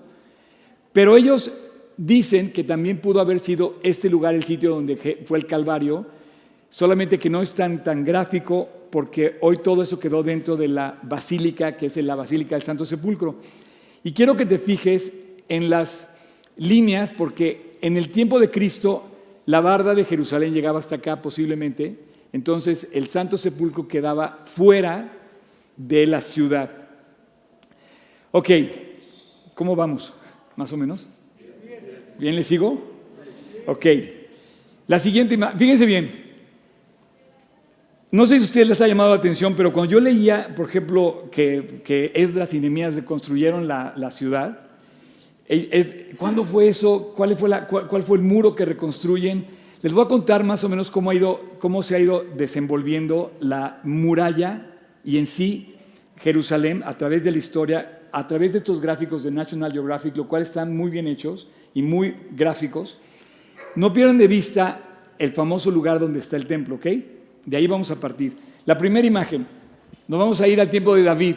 Pero 0.92 1.16
ellos 1.16 1.52
dicen 1.96 2.52
que 2.52 2.64
también 2.64 3.00
pudo 3.00 3.20
haber 3.20 3.40
sido 3.40 3.76
este 3.82 4.08
lugar 4.08 4.34
el 4.34 4.44
sitio 4.44 4.70
donde 4.70 5.24
fue 5.26 5.38
el 5.38 5.46
Calvario, 5.46 6.06
solamente 6.68 7.18
que 7.18 7.30
no 7.30 7.42
es 7.42 7.52
tan, 7.52 7.82
tan 7.84 8.04
gráfico 8.04 8.68
porque 8.90 9.36
hoy 9.40 9.58
todo 9.58 9.82
eso 9.82 9.98
quedó 9.98 10.22
dentro 10.22 10.56
de 10.56 10.68
la 10.68 10.98
basílica, 11.02 11.76
que 11.76 11.86
es 11.86 11.96
la 11.98 12.14
Basílica 12.14 12.54
del 12.54 12.62
Santo 12.62 12.84
Sepulcro. 12.84 13.36
Y 14.02 14.12
quiero 14.12 14.36
que 14.36 14.46
te 14.46 14.58
fijes 14.58 15.12
en 15.48 15.68
las 15.68 16.08
líneas, 16.56 17.12
porque 17.12 17.72
en 17.82 17.96
el 17.96 18.10
tiempo 18.10 18.38
de 18.38 18.50
Cristo 18.50 19.04
la 19.46 19.60
barda 19.60 19.94
de 19.94 20.04
Jerusalén 20.04 20.54
llegaba 20.54 20.78
hasta 20.78 20.96
acá 20.96 21.20
posiblemente, 21.20 21.96
entonces 22.32 22.88
el 22.92 23.06
Santo 23.08 23.36
Sepulcro 23.36 23.88
quedaba 23.88 24.40
fuera 24.44 25.12
de 25.76 26.06
la 26.06 26.20
ciudad. 26.20 26.70
Ok, 28.32 28.50
¿cómo 29.54 29.74
vamos? 29.74 30.12
Más 30.56 30.72
o 30.72 30.76
menos. 30.76 31.08
¿Bien 32.18 32.34
le 32.34 32.44
sigo? 32.44 32.82
Ok. 33.66 33.86
La 34.86 34.98
siguiente, 34.98 35.38
fíjense 35.58 35.86
bien. 35.86 36.26
No 38.10 38.24
sé 38.24 38.36
si 38.36 38.42
a 38.42 38.44
ustedes 38.44 38.68
les 38.68 38.80
ha 38.80 38.86
llamado 38.86 39.10
la 39.10 39.16
atención, 39.16 39.54
pero 39.54 39.72
cuando 39.72 39.92
yo 39.92 40.00
leía, 40.00 40.54
por 40.54 40.68
ejemplo, 40.68 41.28
que, 41.30 41.82
que 41.84 42.12
Esdras 42.14 42.54
y 42.54 42.60
Nehemías 42.60 42.94
reconstruyeron 42.94 43.66
la, 43.66 44.10
ciudad, 44.10 44.60
es, 45.46 45.94
¿cuándo 46.16 46.44
fue 46.44 46.68
eso? 46.68 47.12
¿Cuál 47.16 47.36
fue, 47.36 47.50
cuál, 47.68 48.02
fue 48.04 48.16
el 48.16 48.22
muro 48.22 48.54
que 48.54 48.64
reconstruyen? 48.64 49.44
Les 49.86 49.92
voy 49.92 50.04
a 50.04 50.08
contar 50.08 50.42
más 50.42 50.64
o 50.64 50.68
menos 50.68 50.90
cómo, 50.90 51.80
se 51.84 51.94
ha 51.94 52.00
ido 52.00 52.26
desenvolviendo 52.36 53.30
la 53.38 53.78
muralla 53.84 54.66
y 55.04 55.16
en 55.16 55.26
sí 55.26 55.76
Jerusalén 56.16 56.82
a 56.84 56.98
través 56.98 57.22
de 57.22 57.30
la 57.30 57.38
historia, 57.38 58.00
a 58.10 58.26
través 58.26 58.50
de 58.50 58.58
estos 58.58 58.80
gráficos 58.80 59.22
de 59.22 59.30
National 59.30 59.70
Geographic, 59.70 60.16
lo 60.16 60.26
cual 60.26 60.42
están 60.42 60.76
muy 60.76 60.90
bien 60.90 61.06
hechos 61.06 61.46
y 61.72 61.82
muy 61.82 62.16
gráficos, 62.32 62.98
no 63.76 63.92
pierdan 63.92 64.18
de 64.18 64.26
vista 64.26 64.80
el 65.20 65.30
famoso 65.30 65.70
lugar 65.70 66.00
donde 66.00 66.18
está 66.18 66.34
el 66.34 66.46
templo, 66.46 66.74
¿ok? 66.74 66.86
De 67.44 67.56
ahí 67.56 67.68
vamos 67.68 67.88
a 67.92 68.00
partir. 68.00 68.36
La 68.64 68.76
primera 68.76 69.06
imagen, 69.06 69.46
nos 70.08 70.18
vamos 70.18 70.40
a 70.40 70.48
ir 70.48 70.60
al 70.60 70.68
tiempo 70.68 70.96
de 70.96 71.04
David. 71.04 71.36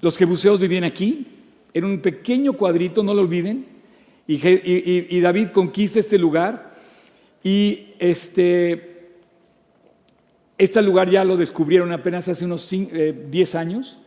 Los 0.00 0.18
jebuseos 0.18 0.58
vivían 0.58 0.82
aquí, 0.82 1.24
era 1.72 1.86
un 1.86 2.00
pequeño 2.00 2.54
cuadrito, 2.54 3.04
no 3.04 3.14
lo 3.14 3.20
olviden, 3.20 3.73
y, 4.26 5.20
David 5.20 5.48
conquista 5.48 6.00
este 6.00 6.18
lugar 6.18 6.72
y 7.42 7.94
este, 7.98 9.10
este 10.56 10.82
lugar 10.82 11.10
ya 11.10 11.24
lo 11.24 11.36
descubrieron 11.36 11.92
apenas 11.92 12.28
hace 12.28 12.44
unos 12.44 12.68
10 12.70 12.88
eh, 12.92 13.58
años, 13.58 13.98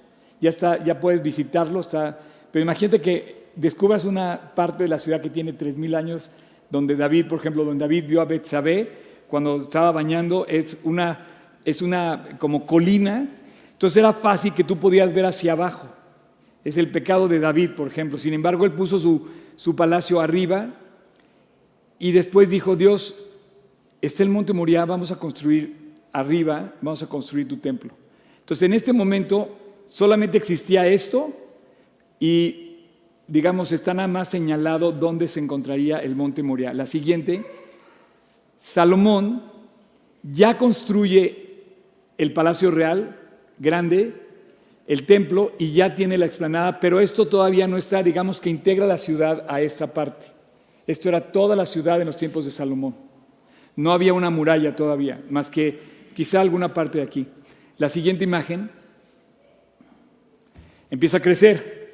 ya, 0.42 0.50
está, 0.50 0.84
ya 0.84 1.00
puedes 1.00 1.22
visitarlo, 1.22 1.82
está, 1.82 2.20
pero 2.52 2.64
imagínate 2.64 3.00
que 3.00 3.48
descubras 3.56 4.06
una 4.06 4.54
parte 4.56 4.84
de 4.84 4.90
la 4.90 5.00
ciudad 5.00 5.22
que 5.22 5.30
tiene 5.30 5.56
3.000 5.56 5.96
años, 5.96 6.30
donde 6.70 6.96
David, 6.96 7.28
por 7.28 7.40
ejemplo, 7.40 7.64
donde 7.64 7.86
David 7.86 8.06
vio 8.08 8.22
a 8.22 8.26
Betsabé 8.26 8.90
cuando 9.28 9.58
estaba 9.58 9.92
bañando, 9.92 10.48
es 10.48 10.78
una, 10.84 11.28
es 11.64 11.82
una 11.82 12.38
como 12.40 12.66
colina, 12.66 13.28
entonces 13.74 13.98
era 13.98 14.14
fácil 14.14 14.54
que 14.54 14.64
tú 14.64 14.78
podías 14.78 15.14
ver 15.14 15.26
hacia 15.26 15.52
abajo. 15.52 15.88
Es 16.64 16.78
el 16.78 16.90
pecado 16.90 17.28
de 17.28 17.40
David, 17.40 17.72
por 17.78 17.88
ejemplo. 17.88 18.18
Sin 18.18 18.34
embargo, 18.34 18.66
él 18.66 18.72
puso 18.72 18.98
su, 18.98 19.28
su 19.58 19.76
palacio 19.76 20.22
arriba 20.22 20.74
y 22.00 22.14
después 22.14 22.50
dijo, 22.50 22.78
Dios, 22.78 23.16
está 24.00 24.24
el 24.24 24.30
monte 24.30 24.54
Moriah, 24.54 24.86
vamos 24.86 25.12
a 25.12 25.20
construir 25.20 25.76
arriba, 26.14 26.74
vamos 26.82 27.04
a 27.04 27.10
construir 27.10 27.50
tu 27.50 27.58
templo. 27.58 27.92
Entonces, 28.40 28.64
en 28.64 28.74
este 28.74 28.94
momento 28.94 29.58
solamente 29.88 30.38
existía 30.38 30.88
esto 30.88 31.34
y 32.20 32.68
digamos, 33.28 33.72
está 33.72 33.94
nada 33.94 34.08
más 34.08 34.30
señalado 34.30 34.92
dónde 34.92 35.28
se 35.28 35.40
encontraría 35.40 35.98
el 35.98 36.16
monte 36.16 36.44
Moria. 36.44 36.74
La 36.74 36.86
siguiente, 36.86 37.46
Salomón 38.58 39.44
ya 40.24 40.58
construye 40.58 41.66
el 42.18 42.34
palacio 42.34 42.72
real 42.72 43.20
grande, 43.60 44.27
el 44.88 45.06
templo, 45.06 45.52
y 45.60 45.74
ya 45.74 45.94
tiene 45.94 46.18
la 46.18 46.26
explanada, 46.26 46.80
pero 46.80 47.00
esto 47.00 47.28
todavía 47.28 47.68
no 47.68 47.78
está, 47.78 48.02
digamos 48.02 48.40
que 48.40 48.50
integra 48.50 48.88
la 48.88 48.98
ciudad 48.98 49.46
a 49.50 49.62
esta 49.62 49.94
parte. 49.94 50.28
Esto 50.88 51.10
era 51.10 51.32
toda 51.32 51.56
la 51.56 51.66
ciudad 51.66 52.00
en 52.00 52.08
los 52.08 52.16
tiempos 52.16 52.46
de 52.46 52.52
Salomón. 52.52 52.96
No 53.76 53.92
había 53.92 54.14
una 54.14 54.30
muralla 54.30 54.76
todavía, 54.76 55.22
más 55.30 55.50
que 55.50 55.78
quizá 56.16 56.40
alguna 56.40 56.74
parte 56.74 57.00
de 57.00 57.04
aquí. 57.04 57.28
La 57.78 57.90
siguiente 57.90 58.24
imagen 58.24 58.72
empieza 60.90 61.18
a 61.18 61.22
crecer. 61.22 61.94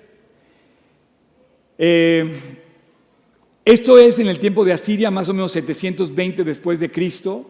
Eh, 1.78 2.32
esto 3.66 3.98
es 3.98 4.20
en 4.20 4.28
el 4.28 4.40
tiempo 4.40 4.64
de 4.64 4.74
Asiria, 4.74 5.10
más 5.10 5.30
o 5.30 5.34
menos 5.34 5.52
720 5.54 6.44
después 6.44 6.80
de 6.80 6.92
Cristo. 6.92 7.50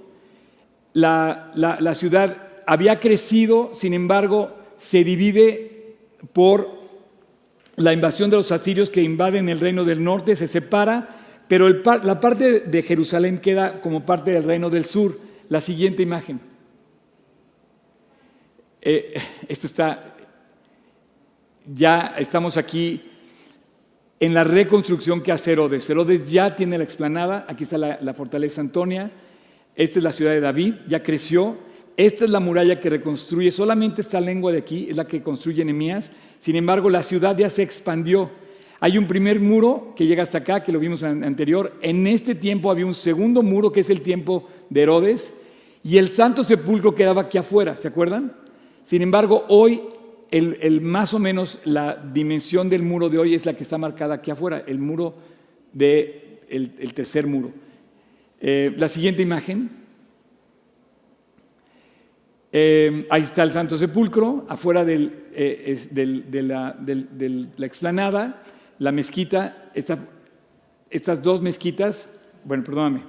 La, 0.94 1.52
la, 1.56 1.96
ciudad 1.96 2.62
había 2.68 3.00
crecido, 3.00 3.72
sin 3.74 3.94
embargo, 3.94 4.56
se 4.78 5.04
divide 5.04 5.96
por 6.32 6.70
la 7.76 7.94
invasión 7.94 8.30
de 8.30 8.38
los 8.38 8.52
asirios 8.52 8.90
que 8.90 9.02
invaden 9.02 9.50
el 9.50 9.60
reino 9.60 9.84
del 9.84 10.04
norte, 10.04 10.36
se 10.36 10.48
separa, 10.48 11.10
pero 11.48 11.68
la 11.70 12.20
parte 12.20 12.62
de 12.62 12.84
Jerusalén 12.84 13.40
queda 13.40 13.82
como 13.82 14.06
parte 14.06 14.32
del 14.32 14.44
reino 14.44 14.70
del 14.70 14.86
sur. 14.86 15.20
La 15.50 15.62
siguiente 15.62 16.02
imagen. 16.02 16.40
Eh, 18.82 19.14
esto 19.48 19.68
está, 19.68 20.16
ya 21.74 22.16
estamos 22.18 22.58
aquí 22.58 23.02
en 24.20 24.34
la 24.34 24.44
reconstrucción 24.44 25.22
que 25.22 25.32
hace 25.32 25.52
Herodes. 25.52 25.90
Herodes 25.90 26.30
ya 26.30 26.56
tiene 26.56 26.78
la 26.78 26.84
explanada, 26.84 27.46
aquí 27.48 27.64
está 27.64 27.78
la, 27.78 28.14
fortaleza 28.14 28.62
Antonia, 28.62 29.12
esta 29.76 30.00
es 30.00 30.04
la 30.04 30.12
ciudad 30.12 30.32
de 30.32 30.40
David, 30.40 30.76
ya 30.88 31.04
creció, 31.04 31.58
esta 31.96 32.26
es 32.26 32.32
la 32.32 32.40
muralla 32.40 32.80
que 32.80 32.90
reconstruye, 32.90 33.52
solamente 33.52 34.02
esta 34.02 34.20
lengua 34.20 34.52
de 34.52 34.60
aquí 34.60 34.88
es 34.90 34.98
la 34.98 35.08
que 35.08 35.22
construye 35.22 35.64
Nehemías, 35.64 36.12
sin 36.40 36.56
embargo 36.56 36.90
la 36.90 37.04
ciudad 37.04 37.38
ya 37.38 37.50
se 37.50 37.62
expandió. 37.62 38.32
Hay 38.80 38.98
un 38.98 39.08
primer 39.08 39.40
muro 39.40 39.94
que 39.96 40.06
llega 40.06 40.24
hasta 40.24 40.40
acá, 40.40 40.64
que 40.64 40.72
lo 40.72 40.80
vimos 40.80 41.04
anterior, 41.04 41.74
en 41.82 42.08
este 42.08 42.36
tiempo 42.36 42.72
había 42.72 42.86
un 42.86 42.94
segundo 42.94 43.44
muro 43.44 43.72
que 43.72 43.82
es 43.82 43.90
el 43.90 44.02
tiempo 44.02 44.48
de 44.70 44.82
Herodes, 44.82 45.34
y 45.84 45.98
el 45.98 46.10
santo 46.10 46.44
sepulcro 46.44 46.96
quedaba 46.96 47.24
aquí 47.24 47.38
afuera, 47.38 47.76
¿se 47.76 47.88
acuerdan? 47.88 48.34
Sin 48.84 49.02
embargo, 49.02 49.46
hoy 49.50 49.82
el, 50.32 50.82
más 50.82 51.14
o 51.14 51.20
menos 51.20 51.60
la 51.64 51.96
dimensión 51.96 52.70
del 52.70 52.82
muro 52.82 53.08
de 53.08 53.20
hoy 53.20 53.36
es 53.36 53.46
la 53.46 53.54
que 53.54 53.64
está 53.64 53.78
marcada 53.78 54.16
aquí 54.16 54.32
afuera, 54.32 54.64
el 54.66 54.80
muro 54.80 55.16
de 55.72 56.40
tercer 56.96 57.28
muro. 57.28 57.52
Eh, 58.42 58.74
la 58.78 58.88
siguiente 58.88 59.22
imagen. 59.22 59.83
Eh, 62.56 63.08
ahí 63.10 63.24
está 63.24 63.42
el 63.42 63.52
Santo 63.52 63.78
Sepulcro, 63.78 64.46
afuera 64.48 64.86
del, 64.86 65.26
eh, 65.34 65.78
de, 65.90 66.44
la, 66.44 66.78
la, 67.58 67.66
explanada, 67.66 68.44
la 68.78 68.92
mezquita, 68.92 69.72
estas 69.74 71.22
dos 71.24 71.42
mezquitas, 71.42 72.08
bueno, 72.44 72.64
perdóname, 72.64 73.02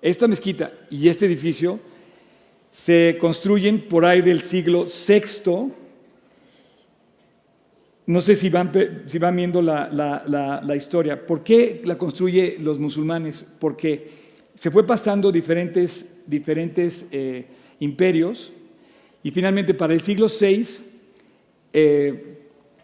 esta 0.00 0.28
mezquita 0.28 0.72
y 0.88 1.08
este 1.08 1.26
edificio 1.26 1.80
se 2.70 3.18
construyen 3.20 3.88
por 3.88 4.04
ahí 4.04 4.22
del 4.22 4.40
siglo 4.40 4.86
VI 4.86 5.72
no 8.06 8.20
sé 8.20 8.34
si 8.34 8.50
van, 8.50 8.72
viendo 9.36 9.62
la, 9.62 10.74
historia. 10.76 11.24
¿Por 11.24 11.44
qué 11.44 11.82
la 11.84 11.96
construye 11.96 12.58
los 12.60 12.78
musulmanes? 12.78 13.46
Porque 13.58 14.06
se 14.54 14.70
fue 14.70 14.84
pasando 14.86 15.30
diferentes, 15.30 16.12
diferentes 16.26 17.06
eh, 17.12 17.46
imperios 17.78 18.52
y 19.22 19.30
finalmente 19.30 19.74
para 19.74 19.94
el 19.94 20.00
siglo 20.00 20.26
VI 20.28 20.66
eh, 21.72 22.38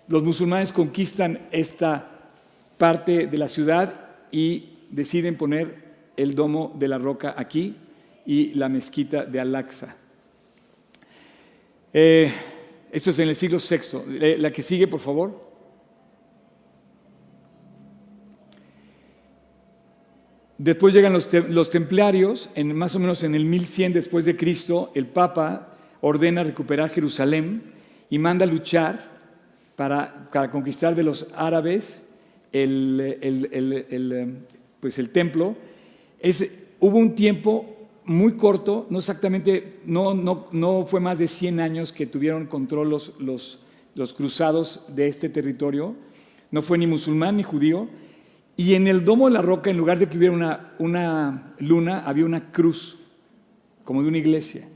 los 0.09 0.22
musulmanes 0.22 0.72
conquistan 0.72 1.48
esta 1.53 2.31
parte 2.79 3.27
de 3.27 3.38
la 3.38 3.48
ciudad 3.48 4.09
y 4.31 4.79
deciden 4.90 5.37
poner 5.37 5.88
el 6.16 6.35
domo 6.35 6.74
de 6.79 6.88
la 6.88 6.98
roca 6.98 7.35
aquí 7.37 7.77
y 8.24 8.55
la 8.55 8.68
mezquita 8.68 9.24
de 9.24 9.40
Al-Aqsa. 9.40 9.96
Eh, 11.92 12.33
esto 12.90 13.11
es 13.11 13.18
en 13.18 13.29
el 13.29 13.37
siglo 13.37 13.59
VI. 13.59 14.37
La 14.38 14.51
que 14.51 14.62
sigue, 14.62 14.87
por 14.87 15.01
favor. 15.01 15.48
Después 20.57 20.92
llegan 20.92 21.12
los, 21.12 21.70
templarios, 21.70 22.51
en, 22.55 22.77
más 22.77 22.94
o 22.96 22.98
menos 22.98 23.22
en 23.22 23.35
el 23.35 23.44
1100 23.44 23.92
después 23.92 24.24
de 24.24 24.37
Cristo, 24.37 24.90
el 24.94 25.07
Papa 25.07 25.78
ordena 26.01 26.43
recuperar 26.43 26.91
Jerusalén 26.91 27.63
y 28.11 28.19
manda 28.19 28.45
a 28.45 28.49
luchar 28.49 29.19
para, 29.77 30.29
conquistar 30.51 30.95
de 30.95 31.03
los 31.03 31.29
árabes 31.37 32.03
el, 32.53 34.45
pues 34.81 34.99
el 34.99 35.11
templo. 35.11 35.57
hubo 36.81 36.99
un 36.99 37.15
tiempo 37.15 37.77
muy 38.05 38.33
corto, 38.33 38.87
no 38.89 38.99
exactamente, 38.99 39.81
no, 39.85 40.15
no, 40.15 40.47
no 40.51 40.87
fue 40.87 40.99
más 40.99 41.19
de 41.19 41.29
100 41.29 41.61
años 41.61 41.93
que 41.93 42.07
tuvieron 42.07 42.47
control 42.47 42.89
los, 42.89 43.13
los, 43.21 43.61
los 43.95 44.15
cruzados 44.15 44.87
de 44.89 45.09
este 45.09 45.29
territorio, 45.29 45.95
no 46.51 46.63
fue 46.63 46.79
ni 46.79 46.87
musulmán 46.87 47.37
ni 47.37 47.43
judío, 47.43 47.87
y 48.57 48.75
en 48.75 48.89
el 48.89 49.05
domo 49.05 49.29
de 49.29 49.35
la 49.35 49.43
roca, 49.43 49.71
en 49.71 49.77
lugar 49.77 49.99
de 49.99 50.09
que 50.09 50.17
hubiera 50.17 50.35
una, 50.35 50.73
una 50.79 51.55
luna, 51.59 52.01
había 52.07 52.25
una 52.25 52.51
cruz, 52.51 52.99
como 53.85 54.03
de 54.03 54.09
una 54.09 54.19
iglesia. 54.19 54.67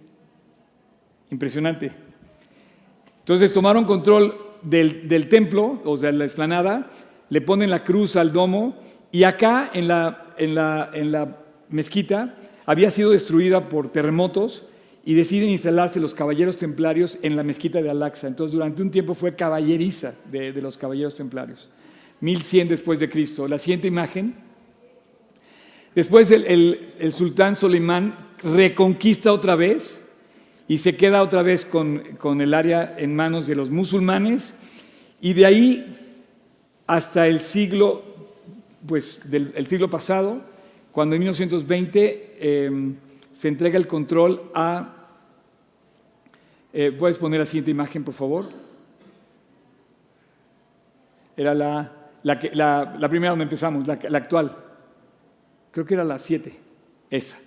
Impresionante. 1.33 1.91
Entonces 3.21 3.55
tomaron 3.55 3.87
control 3.87 4.37
del, 4.61 5.09
del 5.09 5.29
templo, 5.31 5.81
o 5.83 5.97
sea, 5.97 6.13
la 6.13 6.27
explanada, 6.27 6.91
le 7.31 7.41
ponen 7.41 7.71
la 7.71 7.85
cruz 7.85 8.17
al 8.17 8.33
domo, 8.33 8.77
y 9.11 9.25
acá 9.25 9.71
en 9.73 9.89
la, 9.89 10.35
en 10.37 10.55
la, 10.55 10.91
en 10.93 11.11
la 11.11 11.39
mezquita 11.71 12.37
había 12.67 12.91
sido 12.91 13.13
destruida 13.13 13.71
por 13.71 13.89
terremotos 13.89 14.65
y 15.07 15.15
deciden 15.15 15.49
instalarse 15.49 16.01
los 16.01 16.15
caballeros 16.15 16.59
templarios 16.59 17.19
en 17.23 17.35
la 17.35 17.43
mezquita 17.43 17.81
de 17.81 17.89
Al-Aqsa. 17.89 18.29
Entonces 18.29 18.53
durante 18.53 18.83
un 18.83 18.91
tiempo 18.91 19.15
fue 19.15 19.35
caballeriza 19.35 20.15
de, 20.31 20.53
los 20.61 20.77
caballeros 20.77 21.15
templarios. 21.15 21.71
1100 22.21 22.69
después 22.69 23.01
de 23.01 23.09
Cristo. 23.09 23.49
La 23.49 23.57
siguiente 23.57 23.89
imagen. 23.89 24.35
Después 25.95 26.31
el, 26.31 26.95
el, 26.99 27.13
sultán 27.15 27.57
Soleimán 27.57 28.15
reconquista 28.43 29.33
otra 29.33 29.57
vez 29.57 30.02
y 30.69 30.79
se 30.79 30.97
queda 30.97 31.23
otra 31.23 31.43
vez 31.43 31.65
con, 31.65 31.99
con 32.19 32.41
el 32.41 32.55
área 32.55 32.95
en 32.97 33.15
manos 33.15 33.47
de 33.47 33.55
los 33.55 33.71
musulmanes 33.71 34.55
y 35.21 35.33
de 35.35 35.47
ahí 35.47 35.99
hasta 36.87 37.27
el 37.27 37.41
siglo, 37.41 38.03
pues, 38.87 39.21
del 39.31 39.53
el 39.55 39.67
siglo 39.67 39.89
pasado, 39.89 40.43
cuando 40.91 41.15
en 41.17 41.21
1920 41.21 42.37
em, 42.67 42.97
se 43.33 43.49
entrega 43.49 43.79
el 43.79 43.87
control 43.87 44.51
a... 44.55 44.95
Eh, 46.73 46.91
¿Puedes 46.99 47.19
poner 47.19 47.41
la 47.41 47.47
siguiente 47.47 47.71
imagen, 47.71 48.03
por 48.03 48.15
favor? 48.15 48.49
Era 51.37 51.55
la, 51.55 51.93
la, 52.23 53.09
primera 53.09 53.31
donde 53.31 53.45
empezamos, 53.45 53.87
la, 53.87 53.99
la, 54.09 54.19
actual. 54.19 54.57
Creo 55.71 55.85
que 55.85 55.95
era 55.95 56.05
la 56.05 56.19
7, 56.19 56.53
esa. 57.11 57.39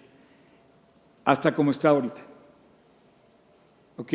Hasta 1.23 1.53
como 1.53 1.71
está 1.71 1.89
ahorita. 1.89 2.21
¿Ok? 3.97 4.13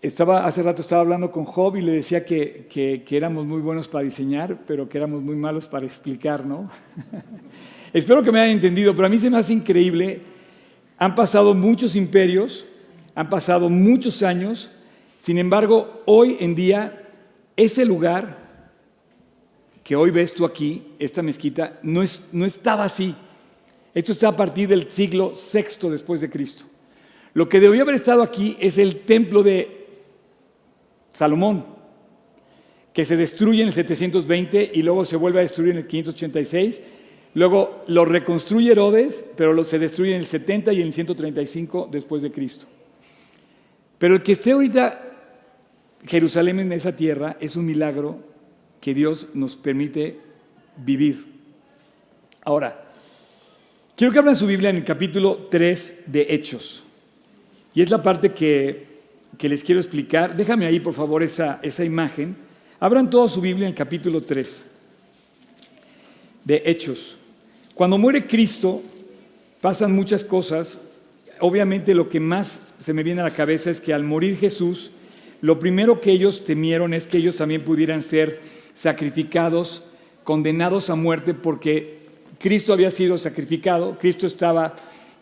Estaba, 0.00 0.44
hace 0.44 0.62
rato 0.62 0.82
estaba 0.82 1.00
hablando 1.00 1.30
con 1.30 1.44
Job 1.44 1.76
y 1.76 1.82
le 1.82 1.92
decía 1.92 2.24
que, 2.24 2.66
que, 2.68 3.16
éramos 3.16 3.46
muy 3.46 3.60
buenos 3.60 3.88
para 3.88 4.04
diseñar, 4.04 4.58
pero 4.66 4.88
que 4.88 4.98
éramos 4.98 5.22
muy 5.22 5.34
malos 5.34 5.66
para 5.66 5.86
explicar, 5.86 6.44
¿no? 6.44 6.68
Espero 7.92 8.22
que 8.22 8.30
me 8.30 8.40
hayan 8.40 8.56
entendido, 8.56 8.94
pero 8.94 9.06
a 9.06 9.08
mí 9.08 9.18
se 9.18 9.30
me 9.30 9.38
hace 9.38 9.52
increíble. 9.52 10.20
Han 10.98 11.14
pasado 11.14 11.54
muchos 11.54 11.96
imperios, 11.96 12.66
han 13.14 13.28
pasado 13.30 13.70
muchos 13.70 14.22
años, 14.22 14.70
sin 15.16 15.38
embargo, 15.38 16.02
hoy 16.04 16.36
en 16.38 16.54
día, 16.54 17.08
ese 17.56 17.84
lugar 17.86 18.44
que 19.82 19.96
hoy 19.96 20.10
ves 20.10 20.34
tú 20.34 20.44
aquí, 20.44 20.94
esta 20.98 21.22
mezquita, 21.22 21.78
no, 21.82 22.02
es, 22.02 22.28
no 22.32 22.44
estaba 22.44 22.84
así. 22.84 23.14
Esto 23.94 24.12
está 24.12 24.28
a 24.28 24.36
partir 24.36 24.68
del 24.68 24.90
siglo 24.90 25.32
VI 25.32 25.88
después 25.88 26.20
de 26.20 26.28
Cristo. 26.28 26.64
Lo 27.34 27.48
que 27.48 27.60
debió 27.60 27.82
haber 27.82 27.96
estado 27.96 28.22
aquí 28.22 28.56
es 28.60 28.78
el 28.78 29.02
templo 29.02 29.42
de 29.42 29.86
Salomón, 31.12 31.66
que 32.92 33.04
se 33.04 33.16
destruye 33.16 33.62
en 33.62 33.68
el 33.68 33.74
720 33.74 34.70
y 34.72 34.82
luego 34.82 35.04
se 35.04 35.16
vuelve 35.16 35.40
a 35.40 35.42
destruir 35.42 35.72
en 35.72 35.78
el 35.78 35.86
586. 35.86 36.80
Luego 37.34 37.82
lo 37.88 38.04
reconstruye 38.04 38.70
Herodes, 38.70 39.24
pero 39.36 39.64
se 39.64 39.80
destruye 39.80 40.12
en 40.12 40.20
el 40.20 40.26
70 40.26 40.72
y 40.72 40.80
en 40.80 40.86
el 40.86 40.92
135 40.92 41.88
después 41.90 42.22
de 42.22 42.30
Cristo. 42.30 42.66
Pero 43.98 44.14
el 44.14 44.22
que 44.22 44.32
esté 44.32 44.52
ahorita 44.52 45.00
Jerusalén 46.06 46.60
en 46.60 46.72
esa 46.72 46.94
tierra 46.94 47.36
es 47.40 47.56
un 47.56 47.66
milagro 47.66 48.18
que 48.80 48.94
Dios 48.94 49.28
nos 49.34 49.56
permite 49.56 50.20
vivir. 50.76 51.24
Ahora, 52.42 52.84
quiero 53.96 54.12
que 54.12 54.18
abran 54.18 54.36
su 54.36 54.46
Biblia 54.46 54.70
en 54.70 54.76
el 54.76 54.84
capítulo 54.84 55.48
3 55.50 56.02
de 56.06 56.26
Hechos. 56.28 56.84
Y 57.74 57.82
es 57.82 57.90
la 57.90 58.02
parte 58.02 58.32
que 58.32 58.94
que 59.36 59.48
les 59.48 59.62
quiero 59.62 59.80
explicar. 59.80 60.36
Déjame 60.36 60.66
ahí, 60.66 60.80
por 60.80 60.94
favor, 60.94 61.22
esa, 61.22 61.60
esa 61.62 61.84
imagen. 61.84 62.36
Abran 62.80 63.10
toda 63.10 63.28
su 63.28 63.40
Biblia 63.40 63.66
en 63.66 63.72
el 63.72 63.76
capítulo 63.76 64.20
3 64.20 64.64
de 66.44 66.62
Hechos. 66.64 67.16
Cuando 67.74 67.98
muere 67.98 68.26
Cristo, 68.26 68.82
pasan 69.60 69.94
muchas 69.94 70.22
cosas. 70.22 70.80
Obviamente 71.40 71.94
lo 71.94 72.08
que 72.08 72.20
más 72.20 72.62
se 72.78 72.92
me 72.92 73.02
viene 73.02 73.20
a 73.20 73.24
la 73.24 73.32
cabeza 73.32 73.70
es 73.70 73.80
que 73.80 73.92
al 73.92 74.04
morir 74.04 74.36
Jesús, 74.36 74.92
lo 75.40 75.58
primero 75.58 76.00
que 76.00 76.12
ellos 76.12 76.44
temieron 76.44 76.94
es 76.94 77.06
que 77.06 77.18
ellos 77.18 77.36
también 77.36 77.64
pudieran 77.64 78.02
ser 78.02 78.40
sacrificados, 78.74 79.82
condenados 80.22 80.90
a 80.90 80.94
muerte, 80.94 81.34
porque 81.34 81.98
Cristo 82.38 82.72
había 82.72 82.90
sido 82.90 83.18
sacrificado, 83.18 83.98
Cristo 83.98 84.26
estaba 84.26 84.76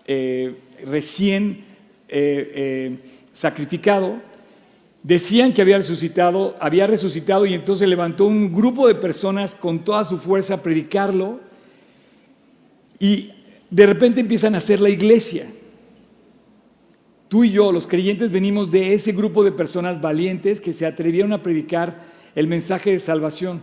eh, 0.07 0.57
recién 0.85 1.72
eh, 2.13 2.53
eh, 2.55 2.99
sacrificado, 3.33 4.21
decían 5.03 5.53
que 5.53 5.63
había 5.63 5.79
resucitado, 5.79 6.57
había 6.61 6.87
resucitado 6.87 7.47
y 7.47 7.55
entonces 7.55 7.89
levantó 7.89 8.27
un 8.27 8.53
grupo 8.53 8.87
de 8.87 8.95
personas 8.95 9.55
con 9.55 9.81
toda 9.81 10.05
su 10.05 10.19
fuerza 10.19 10.55
a 10.55 10.63
predicarlo 10.63 11.41
y 12.99 13.33
de 13.71 13.87
repente 13.87 14.21
empiezan 14.21 14.55
a 14.55 14.59
hacer 14.59 14.81
la 14.81 14.91
iglesia. 14.91 15.47
Tú 17.29 17.45
y 17.45 17.51
yo, 17.51 17.73
los 17.73 17.87
creyentes, 17.87 18.31
venimos 18.31 18.71
de 18.71 18.93
ese 18.93 19.13
grupo 19.13 19.43
de 19.43 19.53
personas 19.53 20.01
valientes 20.01 20.61
que 20.61 20.75
se 20.75 20.85
atrevieron 20.85 21.33
a 21.33 21.43
predicar 21.43 21.99
el 22.35 22.47
mensaje 22.47 22.93
de 22.93 23.01
salvación. 23.01 23.63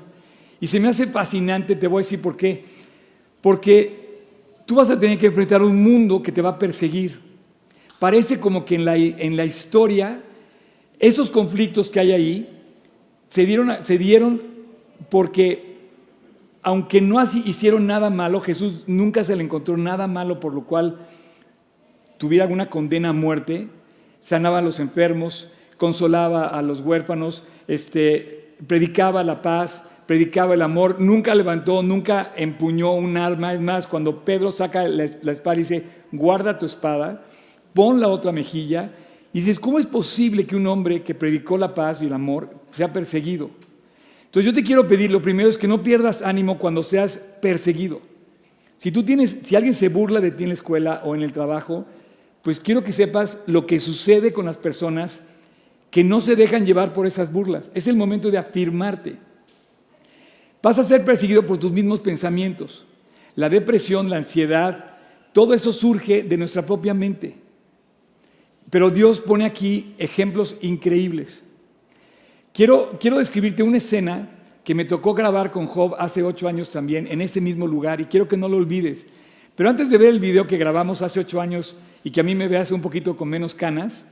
Y 0.60 0.66
se 0.66 0.80
me 0.80 0.90
hace 0.90 1.06
fascinante, 1.06 1.76
te 1.76 1.86
voy 1.88 2.02
a 2.02 2.04
decir 2.04 2.20
por 2.20 2.36
qué. 2.36 2.64
Porque 3.42 4.24
tú 4.66 4.76
vas 4.76 4.90
a 4.90 5.00
tener 5.00 5.18
que 5.20 5.28
enfrentar 5.28 5.62
un 5.62 5.82
mundo 5.82 6.22
que 6.22 6.32
te 6.32 6.42
va 6.42 6.50
a 6.50 6.60
perseguir. 6.60 7.29
Parece 8.00 8.40
como 8.40 8.66
que 8.66 8.76
en 8.76 8.86
la, 8.86 8.96
en 8.96 9.36
la 9.36 9.46
historia 9.46 10.24
esos 11.00 11.30
conflictos 11.30 11.90
que 11.90 12.00
hay 12.00 12.12
ahí 12.12 12.60
se 13.30 13.46
dieron, 13.46 13.74
se 13.84 13.98
dieron 13.98 14.42
porque 15.10 15.70
aunque 16.62 17.00
no 17.02 17.22
hicieron 17.24 17.88
nada 17.88 18.10
malo, 18.10 18.42
Jesús 18.42 18.84
nunca 18.88 19.24
se 19.24 19.36
le 19.36 19.44
encontró 19.44 19.78
nada 19.78 20.08
malo 20.08 20.40
por 20.40 20.54
lo 20.54 20.66
cual 20.66 20.98
tuviera 22.18 22.44
alguna 22.44 22.70
condena 22.70 23.10
a 23.10 23.14
muerte, 23.14 23.70
sanaba 24.20 24.60
a 24.60 24.62
los 24.62 24.80
enfermos, 24.80 25.50
consolaba 25.78 26.48
a 26.48 26.62
los 26.62 26.82
huérfanos, 26.82 27.44
este, 27.68 28.56
predicaba 28.68 29.24
la 29.24 29.42
paz, 29.42 29.84
predicaba 30.06 30.54
el 30.54 30.62
amor, 30.62 30.98
nunca 31.00 31.34
levantó, 31.34 31.82
nunca 31.82 32.34
empuñó 32.36 32.94
un 32.94 33.16
arma. 33.16 33.54
Es 33.54 33.62
más, 33.62 33.88
cuando 33.88 34.26
Pedro 34.26 34.52
saca 34.52 34.88
la 34.88 35.32
espada 35.32 35.56
y 35.56 35.60
dice, 35.60 35.84
guarda 36.12 36.60
tu 36.60 36.66
espada, 36.66 37.24
pon 37.74 38.00
la 38.00 38.08
otra 38.08 38.32
mejilla 38.32 38.92
y 39.34 39.42
dices, 39.42 39.60
¿cómo 39.60 39.80
es 39.80 39.86
posible 39.86 40.46
que 40.46 40.56
un 40.56 40.68
hombre 40.68 41.04
que 41.04 41.16
predicó 41.16 41.58
la 41.58 41.74
paz 41.74 42.02
y 42.02 42.08
el 42.08 42.14
amor 42.14 42.50
sea 42.72 42.92
perseguido? 42.92 43.50
Entonces 44.26 44.46
yo 44.46 44.54
te 44.54 44.64
quiero 44.64 44.88
pedir, 44.88 45.12
lo 45.12 45.22
primero 45.22 45.50
es 45.50 45.58
que 45.58 45.68
no 45.68 45.82
pierdas 45.82 46.22
ánimo 46.22 46.58
cuando 46.58 46.84
seas 46.84 47.20
perseguido. 47.42 48.02
Si 48.78 48.92
tú 48.92 49.04
tienes, 49.04 49.38
si 49.44 49.56
alguien 49.56 49.74
se 49.74 49.90
burla 49.90 50.22
de 50.22 50.32
ti 50.32 50.44
en 50.44 50.50
la 50.50 50.56
escuela 50.56 51.02
o 51.04 51.16
en 51.16 51.22
el 51.22 51.34
trabajo, 51.34 51.86
pues 52.42 52.60
quiero 52.60 52.84
que 52.84 52.94
sepas 52.94 53.40
lo 53.48 53.66
que 53.66 53.80
sucede 53.80 54.32
con 54.32 54.46
las 54.46 54.58
personas 54.58 55.20
que 55.92 56.04
no 56.04 56.22
se 56.22 56.36
dejan 56.36 56.66
llevar 56.66 56.94
por 56.94 57.08
esas 57.08 57.32
burlas. 57.32 57.72
Es 57.74 57.88
el 57.88 57.96
momento 57.96 58.32
de 58.32 58.38
afirmarte. 58.38 59.18
Vas 60.62 60.78
a 60.78 60.84
ser 60.84 61.04
perseguido 61.04 61.46
por 61.46 61.58
tus 61.58 61.72
mismos 61.72 62.00
pensamientos. 62.00 62.86
La 63.36 63.50
depresión, 63.50 64.10
la 64.10 64.18
ansiedad, 64.18 64.98
todo 65.34 65.54
eso 65.54 65.74
surge 65.74 66.24
de 66.24 66.38
nuestra 66.38 66.66
propia 66.66 66.94
mente. 66.94 67.36
Pero 68.70 68.90
Dios 68.90 69.20
pone 69.20 69.46
aquí 69.46 69.94
ejemplos 69.98 70.58
increíbles. 70.62 71.44
Quiero, 72.54 72.98
quiero 73.00 73.18
describirte 73.18 73.64
una 73.64 73.78
escena 73.78 74.30
que 74.64 74.76
me 74.76 74.86
tocó 74.86 75.14
grabar 75.14 75.52
con 75.52 75.66
Job 75.66 75.96
hace 75.98 76.22
ocho 76.24 76.48
años 76.48 76.70
también, 76.70 77.08
en 77.08 77.22
ese 77.22 77.42
mismo 77.42 77.66
lugar, 77.66 78.02
y 78.02 78.06
quiero 78.06 78.28
que 78.28 78.38
no 78.38 78.48
lo 78.48 78.58
olvides. 78.58 79.06
Pero 79.56 79.70
antes 79.70 79.90
de 79.90 79.98
ver 79.98 80.10
el 80.10 80.20
video 80.20 80.46
que 80.46 80.58
grabamos 80.58 81.02
hace 81.02 81.20
ocho 81.20 81.42
años 81.42 81.76
y 82.04 82.12
que 82.12 82.20
a 82.20 82.24
mí 82.24 82.36
me 82.36 82.48
veas 82.48 82.72
un 82.72 82.82
poquito 82.82 83.18
con 83.18 83.30
menos 83.30 83.56
canas, 83.56 84.06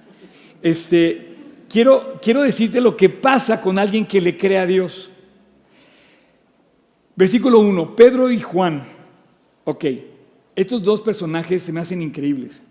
este, 0.62 1.36
quiero, 1.70 2.20
quiero 2.22 2.42
decirte 2.42 2.82
lo 2.82 2.98
que 2.98 3.10
pasa 3.10 3.62
con 3.62 3.78
alguien 3.78 4.06
que 4.06 4.20
le 4.20 4.36
cree 4.36 4.58
a 4.58 4.66
Dios. 4.66 5.12
Versículo 7.16 7.60
1, 7.60 7.96
Pedro 7.96 8.32
y 8.32 8.42
Juan. 8.42 8.84
Ok, 9.64 9.86
estos 10.56 10.84
dos 10.84 11.02
personajes 11.02 11.62
se 11.64 11.72
me 11.72 11.82
hacen 11.82 12.02
increíbles. 12.02 12.62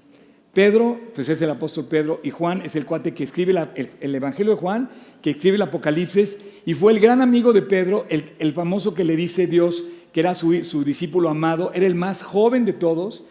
Pedro, 0.56 0.98
pues 1.14 1.28
es 1.28 1.42
el 1.42 1.50
apóstol 1.50 1.84
Pedro, 1.84 2.18
y 2.22 2.30
Juan 2.30 2.62
es 2.62 2.76
el 2.76 2.86
cuate 2.86 3.12
que 3.12 3.24
escribe 3.24 3.52
el, 4.00 4.14
Evangelio 4.14 4.54
de 4.54 4.58
Juan, 4.58 4.88
que 5.20 5.32
escribe 5.32 5.56
el 5.56 5.60
Apocalipsis, 5.60 6.38
y 6.64 6.72
fue 6.72 6.94
el 6.94 6.98
gran 6.98 7.20
amigo 7.20 7.52
de 7.52 7.60
Pedro, 7.60 8.06
el, 8.08 8.54
famoso 8.54 8.94
que 8.94 9.04
le 9.04 9.16
dice 9.16 9.46
Dios 9.46 9.84
que 10.14 10.20
era 10.20 10.34
su, 10.34 10.64
su 10.64 10.82
discípulo 10.82 11.28
amado, 11.28 11.72
era 11.74 11.84
el 11.84 11.94
más 11.94 12.22
joven 12.22 12.64
de 12.64 12.72
todos 12.72 13.22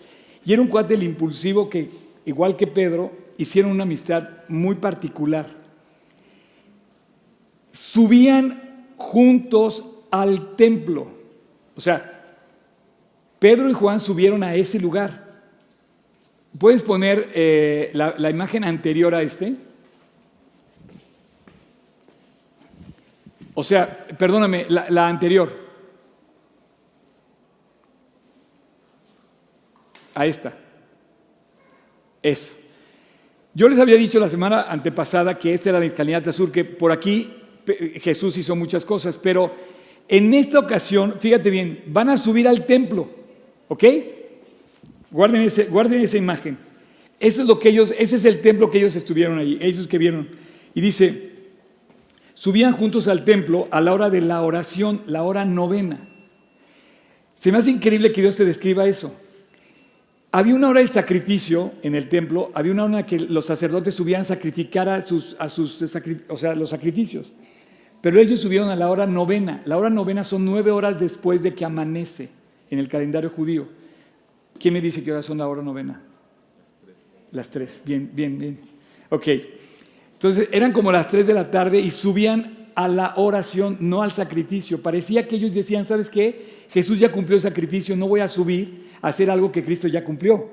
y 0.46 0.54
era 0.54 0.62
un 0.62 0.68
cuate 0.68 0.94
el 0.94 1.02
impulsivo 1.02 1.68
que, 1.68 1.90
igual 2.26 2.56
que 2.56 2.68
Pedro, 2.68 3.12
hicieron 3.38 3.72
una 3.72 3.86
amistad 3.86 4.30
muy 4.48 4.76
particular. 4.76 5.48
Subían 7.72 8.92
juntos 8.98 9.84
al 10.12 10.56
templo. 10.56 11.08
O 11.76 11.82
sea, 11.82 12.38
Pedro 13.40 13.68
y 13.68 13.74
Juan 13.74 14.00
subieron 14.00 14.44
a 14.44 14.54
ese 14.54 14.80
lugar. 14.80 15.25
¿Puedes 16.58 16.84
poner 16.84 17.32
eh, 17.34 17.92
la, 17.94 18.30
imagen 18.30 18.64
anterior 18.64 19.14
a 19.14 19.22
este? 19.22 19.56
O 23.54 23.64
sea, 23.64 24.06
perdóname, 24.18 24.66
la, 24.70 25.08
anterior. 25.08 25.66
A 30.14 30.26
esta. 30.26 30.54
Eso. 32.22 32.54
Yo 33.54 33.68
les 33.68 33.80
había 33.80 33.96
dicho 33.98 34.20
la 34.20 34.30
semana 34.30 34.64
antepasada 34.64 35.38
que 35.38 35.54
esta 35.54 35.70
era 35.70 35.80
la 35.80 35.86
escalinata 35.86 36.32
sur, 36.32 36.52
que 36.52 36.64
por 36.64 36.92
aquí 36.92 37.34
Jesús 38.02 38.38
hizo 38.38 38.56
muchas 38.56 38.86
cosas, 38.86 39.18
pero 39.18 39.54
en 40.08 40.34
esta 40.34 40.60
ocasión, 40.60 41.16
fíjate 41.20 41.50
bien, 41.50 41.84
van 41.88 42.10
a 42.10 42.18
subir 42.18 42.48
al 42.48 42.66
templo, 42.66 43.10
¿ok? 43.68 43.84
Guarden, 45.16 45.44
esa 46.02 46.18
imagen. 46.18 46.58
Ese 47.22 47.42
es 48.02 48.26
el 48.26 48.42
templo 48.42 48.70
que 48.70 48.80
ellos 48.80 48.98
estuvieron 48.98 49.40
ahí, 49.40 49.58
ellos 49.62 49.88
que 49.88 49.98
vieron. 49.98 50.28
Y 50.74 50.82
dice, 50.82 51.32
subían 52.34 52.74
juntos 52.74 53.08
al 53.08 53.24
templo 53.24 53.70
a 53.72 53.80
la 53.80 53.94
hora 53.94 54.10
de 54.10 54.20
la 54.20 54.42
oración, 54.42 55.02
la 55.08 55.24
hora 55.24 55.46
novena. 55.46 56.06
Se 57.34 57.50
me 57.50 57.60
hace 57.60 57.72
increíble 57.72 58.12
que 58.12 58.22
Dios 58.22 58.36
te 58.36 58.44
describa 58.44 58.88
eso. 58.88 59.16
Había 60.34 60.54
una 60.54 60.68
hora 60.68 60.82
del 60.82 60.90
sacrificio 60.90 61.72
en 61.82 61.96
el 61.96 62.10
templo, 62.10 62.52
había 62.54 62.74
una 62.74 62.84
hora 62.84 63.00
en 63.00 63.06
que 63.06 63.18
los 63.18 63.46
sacerdotes 63.46 63.94
subían 63.94 64.22
a 64.22 64.26
sacrificar 64.26 64.90
a 64.90 65.02
sus, 65.02 65.38
a 65.40 65.48
sus 65.48 65.82
o 66.28 66.36
sea, 66.36 66.56
los 66.56 66.72
sacrificios. 66.72 67.32
Pero 68.02 68.20
ellos 68.20 68.42
subieron 68.42 68.68
a 68.68 68.76
la 68.76 68.90
hora 68.90 69.08
novena. 69.08 69.62
La 69.64 69.78
hora 69.78 69.90
novena 69.90 70.26
son 70.26 70.44
nueve 70.44 70.72
horas 70.72 71.00
después 71.00 71.42
de 71.42 71.54
que 71.54 71.64
amanece 71.64 72.28
en 72.70 72.80
el 72.80 72.90
calendario 72.90 73.30
judío. 73.30 73.85
¿Quién 74.60 74.74
me 74.74 74.82
dice 74.82 75.04
qué 75.04 75.12
hora 75.12 75.22
son 75.22 75.38
la 75.38 75.48
hora 75.48 75.62
novena? 75.62 76.02
Las 76.02 76.76
tres. 76.82 76.96
Las 77.32 77.50
tres, 77.50 77.82
bien, 77.86 78.10
bien, 78.14 78.38
bien. 78.38 78.60
Ok. 79.10 79.28
Entonces 80.14 80.48
eran 80.52 80.72
como 80.72 80.92
las 80.92 81.08
tres 81.08 81.28
de 81.28 81.34
la 81.34 81.52
tarde 81.52 81.80
y 81.80 81.92
subían 81.92 82.70
a 82.74 82.88
la 82.88 83.14
oración, 83.18 83.78
no 83.80 84.02
al 84.02 84.12
sacrificio. 84.12 84.82
Parecía 84.82 85.28
que 85.28 85.36
ellos 85.36 85.54
decían, 85.54 85.86
¿sabes 85.86 86.10
qué? 86.10 86.66
Jesús 86.70 87.00
ya 87.00 87.12
cumplió 87.12 87.36
el 87.36 87.42
sacrificio, 87.42 87.96
no 87.96 88.08
voy 88.08 88.22
a 88.22 88.28
subir 88.28 88.90
a 89.02 89.10
hacer 89.10 89.30
algo 89.30 89.52
que 89.52 89.64
Cristo 89.64 89.88
ya 89.88 90.04
cumplió. 90.04 90.50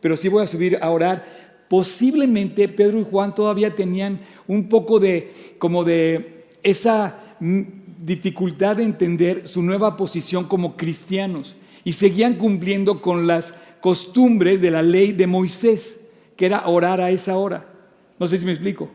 Pero 0.00 0.16
sí 0.16 0.28
voy 0.28 0.42
a 0.42 0.46
subir 0.46 0.78
a 0.80 0.90
orar. 0.90 1.48
Posiblemente 1.68 2.68
Pedro 2.68 3.00
y 3.00 3.04
Juan 3.04 3.34
todavía 3.34 3.74
tenían 3.74 4.20
un 4.46 4.68
poco 4.68 5.00
de, 5.00 5.32
como 5.58 5.84
de 5.84 6.46
esa 6.62 7.36
dificultad 7.40 8.76
de 8.76 8.84
entender 8.84 9.46
su 9.46 9.62
nueva 9.62 9.96
posición 9.96 10.44
como 10.44 10.76
cristianos 10.76 11.56
y 11.84 11.92
seguían 11.92 12.34
cumpliendo 12.34 13.00
con 13.00 13.26
las 13.26 13.54
costumbres 13.80 14.60
de 14.60 14.70
la 14.70 14.82
ley 14.82 15.12
de 15.12 15.26
Moisés, 15.26 16.00
que 16.36 16.46
era 16.46 16.68
orar 16.68 17.00
a 17.00 17.10
esa 17.10 17.36
hora. 17.36 17.66
No 18.18 18.26
sé 18.26 18.38
si 18.38 18.44
me 18.44 18.52
explico. 18.52 18.88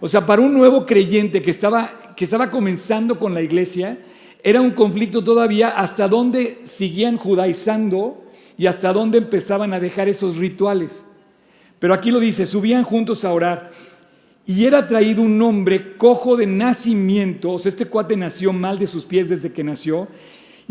O 0.00 0.08
sea, 0.08 0.24
para 0.24 0.42
un 0.42 0.54
nuevo 0.54 0.86
creyente 0.86 1.42
que 1.42 1.50
estaba, 1.50 2.14
que 2.16 2.24
estaba 2.24 2.50
comenzando 2.50 3.18
con 3.18 3.34
la 3.34 3.42
iglesia, 3.42 3.98
era 4.42 4.60
un 4.60 4.70
conflicto 4.70 5.22
todavía 5.22 5.68
hasta 5.68 6.08
dónde 6.08 6.62
seguían 6.64 7.18
judaizando 7.18 8.24
y 8.56 8.66
hasta 8.66 8.92
dónde 8.92 9.18
empezaban 9.18 9.72
a 9.74 9.80
dejar 9.80 10.08
esos 10.08 10.36
rituales. 10.36 11.02
Pero 11.78 11.94
aquí 11.94 12.10
lo 12.10 12.20
dice, 12.20 12.46
subían 12.46 12.84
juntos 12.84 13.24
a 13.24 13.32
orar 13.32 13.70
y 14.46 14.64
era 14.64 14.86
traído 14.86 15.22
un 15.22 15.40
hombre 15.42 15.96
cojo 15.96 16.36
de 16.36 16.46
nacimiento, 16.46 17.52
o 17.52 17.58
sea, 17.58 17.70
este 17.70 17.86
cuate 17.86 18.16
nació 18.16 18.52
mal 18.52 18.78
de 18.78 18.86
sus 18.86 19.04
pies 19.04 19.28
desde 19.28 19.52
que 19.52 19.62
nació, 19.62 20.08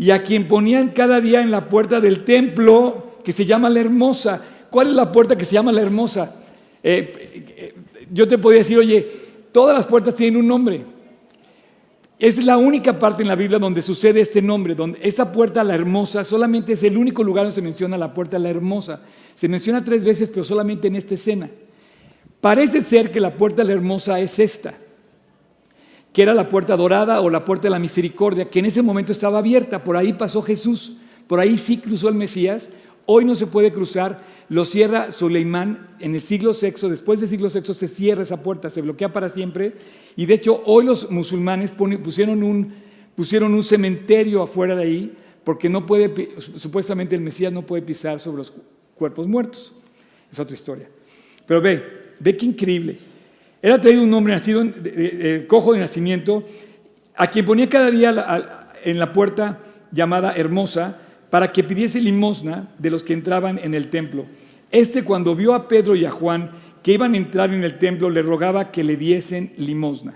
y 0.00 0.12
a 0.12 0.22
quien 0.22 0.48
ponían 0.48 0.88
cada 0.88 1.20
día 1.20 1.42
en 1.42 1.50
la 1.50 1.68
puerta 1.68 2.00
del 2.00 2.24
templo 2.24 3.18
que 3.22 3.34
se 3.34 3.44
llama 3.44 3.68
la 3.68 3.80
hermosa. 3.80 4.40
¿Cuál 4.70 4.88
es 4.88 4.94
la 4.94 5.12
puerta 5.12 5.36
que 5.36 5.44
se 5.44 5.52
llama 5.52 5.72
la 5.72 5.82
hermosa? 5.82 6.36
Eh, 6.82 7.44
eh, 7.54 7.74
yo 8.10 8.26
te 8.26 8.38
podría 8.38 8.60
decir, 8.60 8.78
oye, 8.78 9.06
todas 9.52 9.76
las 9.76 9.84
puertas 9.84 10.14
tienen 10.14 10.40
un 10.40 10.48
nombre. 10.48 10.82
Es 12.18 12.42
la 12.42 12.56
única 12.56 12.98
parte 12.98 13.20
en 13.20 13.28
la 13.28 13.34
Biblia 13.34 13.58
donde 13.58 13.82
sucede 13.82 14.22
este 14.22 14.40
nombre, 14.40 14.74
donde 14.74 14.98
esa 15.02 15.30
puerta, 15.30 15.62
la 15.62 15.74
hermosa, 15.74 16.24
solamente 16.24 16.72
es 16.72 16.82
el 16.82 16.96
único 16.96 17.22
lugar 17.22 17.44
donde 17.44 17.56
se 17.56 17.60
menciona 17.60 17.98
la 17.98 18.14
puerta, 18.14 18.38
la 18.38 18.48
hermosa. 18.48 19.02
Se 19.34 19.48
menciona 19.48 19.84
tres 19.84 20.02
veces, 20.02 20.30
pero 20.30 20.44
solamente 20.44 20.88
en 20.88 20.96
esta 20.96 21.12
escena. 21.12 21.50
Parece 22.40 22.80
ser 22.80 23.10
que 23.10 23.20
la 23.20 23.34
puerta, 23.34 23.62
la 23.64 23.74
hermosa, 23.74 24.18
es 24.18 24.38
esta, 24.38 24.72
que 26.12 26.22
era 26.22 26.34
la 26.34 26.48
puerta 26.48 26.76
dorada 26.76 27.20
o 27.20 27.30
la 27.30 27.44
puerta 27.44 27.64
de 27.64 27.70
la 27.70 27.78
misericordia, 27.78 28.50
que 28.50 28.58
en 28.58 28.66
ese 28.66 28.82
momento 28.82 29.12
estaba 29.12 29.38
abierta. 29.38 29.84
Por 29.84 29.96
ahí 29.96 30.12
pasó 30.12 30.42
Jesús, 30.42 30.96
por 31.26 31.40
ahí 31.40 31.56
sí 31.56 31.78
cruzó 31.78 32.08
el 32.08 32.14
Mesías. 32.14 32.70
Hoy 33.06 33.24
no 33.24 33.34
se 33.34 33.46
puede 33.46 33.72
cruzar, 33.72 34.20
lo 34.48 34.64
cierra 34.64 35.10
Soleimán 35.12 35.88
en 36.00 36.14
el 36.14 36.20
siglo 36.20 36.52
VI, 36.52 36.88
después 36.88 37.20
del 37.20 37.28
siglo 37.28 37.48
VI 37.52 37.74
se 37.74 37.88
cierra 37.88 38.22
esa 38.22 38.42
puerta, 38.42 38.70
se 38.70 38.82
bloquea 38.82 39.12
para 39.12 39.28
siempre. 39.28 39.74
Y 40.16 40.26
de 40.26 40.34
hecho 40.34 40.62
hoy 40.66 40.84
los 40.84 41.10
musulmanes 41.10 41.72
pusieron 41.72 42.42
un, 42.42 42.72
pusieron 43.16 43.54
un 43.54 43.64
cementerio 43.64 44.42
afuera 44.42 44.76
de 44.76 44.82
ahí 44.82 45.16
porque 45.44 45.68
no 45.68 45.86
puede, 45.86 46.34
supuestamente 46.38 47.14
el 47.14 47.20
Mesías 47.20 47.52
no 47.52 47.62
puede 47.66 47.82
pisar 47.82 48.20
sobre 48.20 48.38
los 48.38 48.52
cuerpos 48.94 49.26
muertos. 49.26 49.72
Es 50.30 50.38
otra 50.38 50.54
historia. 50.54 50.88
Pero 51.46 51.60
ve, 51.60 51.82
ve 52.20 52.36
qué 52.36 52.46
increíble. 52.46 52.98
Era 53.62 53.80
traído 53.80 54.02
un 54.02 54.14
hombre 54.14 54.34
nacido 54.34 54.64
cojo 55.46 55.74
de 55.74 55.80
nacimiento, 55.80 56.44
a 57.16 57.26
quien 57.26 57.44
ponía 57.44 57.68
cada 57.68 57.90
día 57.90 58.66
en 58.82 58.98
la 58.98 59.12
puerta 59.12 59.60
llamada 59.92 60.34
Hermosa, 60.34 60.98
para 61.28 61.52
que 61.52 61.62
pidiese 61.62 62.00
limosna 62.00 62.68
de 62.78 62.90
los 62.90 63.02
que 63.02 63.12
entraban 63.12 63.58
en 63.62 63.74
el 63.74 63.88
templo. 63.90 64.26
Este 64.70 65.04
cuando 65.04 65.34
vio 65.34 65.54
a 65.54 65.68
Pedro 65.68 65.94
y 65.94 66.04
a 66.04 66.10
Juan 66.10 66.50
que 66.82 66.92
iban 66.92 67.14
a 67.14 67.16
entrar 67.16 67.52
en 67.52 67.62
el 67.62 67.78
templo, 67.78 68.08
le 68.08 68.22
rogaba 68.22 68.70
que 68.70 68.82
le 68.82 68.96
diesen 68.96 69.52
limosna. 69.56 70.14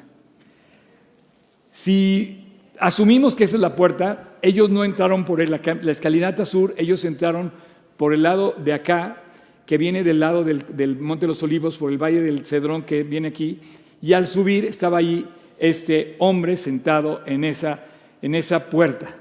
Si 1.71 2.45
asumimos 2.79 3.35
que 3.35 3.45
esa 3.45 3.57
es 3.57 3.61
la 3.61 3.77
puerta, 3.77 4.37
ellos 4.43 4.71
no 4.71 4.85
entraron 4.85 5.25
por 5.25 5.47
la, 5.47 5.57
escalinata 5.91 6.45
sur, 6.45 6.75
ellos 6.79 7.05
entraron 7.05 7.53
por 7.97 8.15
el 8.15 8.23
lado 8.23 8.55
de 8.57 8.73
acá, 8.73 9.24
que 9.67 9.79
viene 9.79 10.05
del 10.05 10.21
lado 10.21 10.45
del, 10.45 10.97
Monte 10.99 11.23
de 11.23 11.29
los 11.29 11.43
Olivos, 11.43 11.77
por 11.77 11.91
el 11.91 12.03
Valle 12.03 12.21
del 12.21 12.45
Cedrón 12.45 12.83
que 12.83 13.03
viene 13.03 13.29
aquí, 13.29 13.59
y 14.03 14.13
al 14.13 14.27
subir 14.27 14.65
estaba 14.65 14.99
allí 14.99 15.27
este 15.59 16.17
hombre 16.19 16.57
sentado 16.57 17.23
en 17.27 17.45
esa, 17.45 17.85
en 18.21 18.35
esa 18.35 18.69
puerta. 18.69 19.15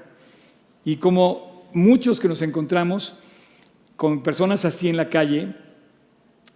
Y 0.84 0.96
como 0.96 1.68
muchos 1.72 2.20
que 2.20 2.28
nos 2.28 2.42
encontramos 2.42 3.14
con 3.96 4.22
personas 4.22 4.64
así 4.64 4.88
en 4.88 4.96
la 4.96 5.08
calle, 5.08 5.54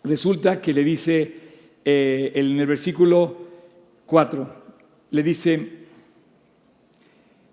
resulta 0.05 0.61
que 0.61 0.73
le 0.73 0.85
dice 0.85 1.35
eh, 1.85 2.33
en 2.35 2.59
el 2.61 2.67
versículo 2.67 3.49
4, 4.05 4.65
le 5.11 5.23
dice, 5.23 5.79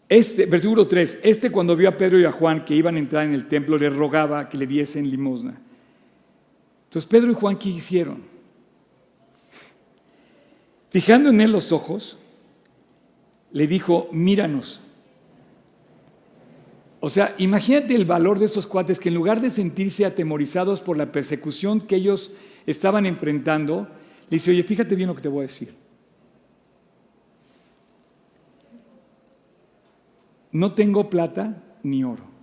este, 0.09 0.45
versículo 0.45 0.87
3, 0.87 1.19
este 1.23 1.51
cuando 1.51 1.75
vio 1.75 1.89
a 1.89 1.97
Pedro 1.97 2.19
y 2.19 2.25
a 2.25 2.31
Juan 2.31 2.65
que 2.65 2.75
iban 2.75 2.95
a 2.95 2.99
entrar 2.99 3.23
en 3.23 3.33
el 3.33 3.47
templo, 3.47 3.77
le 3.77 3.89
rogaba 3.89 4.49
que 4.49 4.57
le 4.57 4.67
diesen 4.67 5.09
limosna. 5.09 5.61
Entonces 6.95 7.09
Pedro 7.09 7.29
y 7.29 7.33
Juan, 7.33 7.57
¿qué 7.57 7.67
hicieron? 7.67 8.23
Fijando 10.89 11.29
en 11.29 11.41
él 11.41 11.51
los 11.51 11.73
ojos, 11.73 12.17
le 13.51 13.67
dijo, 13.67 14.07
míranos. 14.13 14.79
O 17.01 17.09
sea, 17.09 17.35
imagínate 17.37 17.95
el 17.95 18.05
valor 18.05 18.39
de 18.39 18.45
esos 18.45 18.65
cuates 18.65 18.97
que 18.97 19.09
en 19.09 19.15
lugar 19.15 19.41
de 19.41 19.49
sentirse 19.49 20.05
atemorizados 20.05 20.79
por 20.79 20.95
la 20.95 21.11
persecución 21.11 21.81
que 21.81 21.97
ellos 21.97 22.31
estaban 22.65 23.05
enfrentando, 23.05 23.89
le 24.29 24.37
dice, 24.37 24.51
oye, 24.51 24.63
fíjate 24.63 24.95
bien 24.95 25.09
lo 25.09 25.15
que 25.15 25.21
te 25.21 25.27
voy 25.27 25.39
a 25.39 25.47
decir. 25.47 25.75
No 30.53 30.73
tengo 30.73 31.09
plata 31.09 31.61
ni 31.83 32.05
oro. 32.05 32.34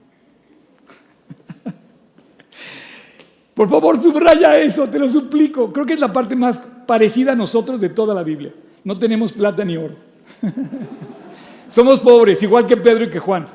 Por 3.55 3.68
favor, 3.68 4.00
subraya 4.00 4.59
eso, 4.59 4.88
te 4.88 4.98
lo 4.98 5.09
suplico. 5.09 5.70
Creo 5.70 5.84
que 5.84 5.94
es 5.94 6.00
la 6.00 6.12
parte 6.12 6.34
más 6.34 6.61
parecida 6.86 7.32
a 7.32 7.36
nosotros 7.36 7.80
de 7.80 7.90
toda 7.90 8.14
la 8.14 8.22
Biblia. 8.22 8.53
No 8.84 8.98
tenemos 8.98 9.32
plata 9.32 9.64
ni 9.64 9.76
oro. 9.76 9.94
Somos 11.70 12.00
pobres, 12.00 12.42
igual 12.42 12.66
que 12.66 12.76
Pedro 12.76 13.05
y 13.05 13.11
que 13.11 13.18
Juan. 13.18 13.46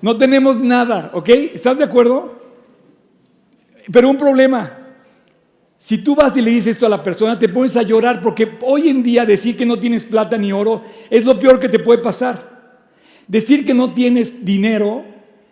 No 0.00 0.16
tenemos 0.16 0.58
nada, 0.58 1.10
¿ok? 1.14 1.28
¿Estás 1.28 1.78
de 1.78 1.84
acuerdo? 1.84 2.40
Pero 3.90 4.08
un 4.08 4.16
problema. 4.16 4.78
Si 5.78 5.98
tú 5.98 6.14
vas 6.14 6.36
y 6.36 6.42
le 6.42 6.50
dices 6.50 6.72
esto 6.72 6.86
a 6.86 6.88
la 6.88 7.02
persona, 7.02 7.38
te 7.38 7.48
pones 7.48 7.76
a 7.76 7.82
llorar 7.82 8.22
porque 8.22 8.58
hoy 8.62 8.88
en 8.88 9.02
día 9.02 9.26
decir 9.26 9.56
que 9.56 9.66
no 9.66 9.78
tienes 9.78 10.04
plata 10.04 10.36
ni 10.38 10.52
oro 10.52 10.82
es 11.10 11.24
lo 11.24 11.38
peor 11.38 11.58
que 11.58 11.68
te 11.68 11.78
puede 11.78 12.00
pasar. 12.00 12.50
Decir 13.26 13.66
que 13.66 13.74
no 13.74 13.92
tienes 13.92 14.44
dinero 14.44 15.04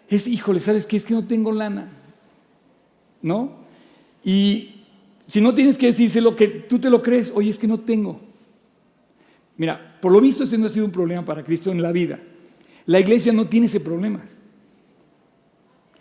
es, 0.09 0.27
híjole, 0.27 0.61
¿sabes 0.61 0.87
qué? 0.87 0.97
Es 0.97 1.05
que 1.05 1.15
no 1.15 1.27
tengo 1.27 1.53
lana. 1.53 2.00
¿No? 3.23 3.61
Y 4.25 4.71
si 5.27 5.41
no 5.41 5.55
tienes 5.55 5.77
que 5.77 5.87
decírselo 5.87 6.35
que 6.35 6.49
tú 6.49 6.79
te 6.79 6.91
lo 6.91 7.03
crees, 7.03 7.33
oye, 7.35 7.51
es 7.51 7.59
que 7.59 7.67
no 7.67 7.81
tengo. 7.81 8.21
Mira, 9.57 9.99
por 10.01 10.11
lo 10.11 10.21
visto 10.21 10.45
ese 10.45 10.59
no 10.59 10.67
ha 10.67 10.71
sido 10.71 10.87
un 10.87 10.93
problema 10.93 11.25
para 11.25 11.45
Cristo 11.45 11.71
en 11.71 11.83
la 11.83 11.93
vida. 11.93 12.19
La 12.87 12.99
iglesia 12.99 13.33
no 13.33 13.47
tiene 13.47 13.67
ese 13.67 13.81
problema. 13.81 14.21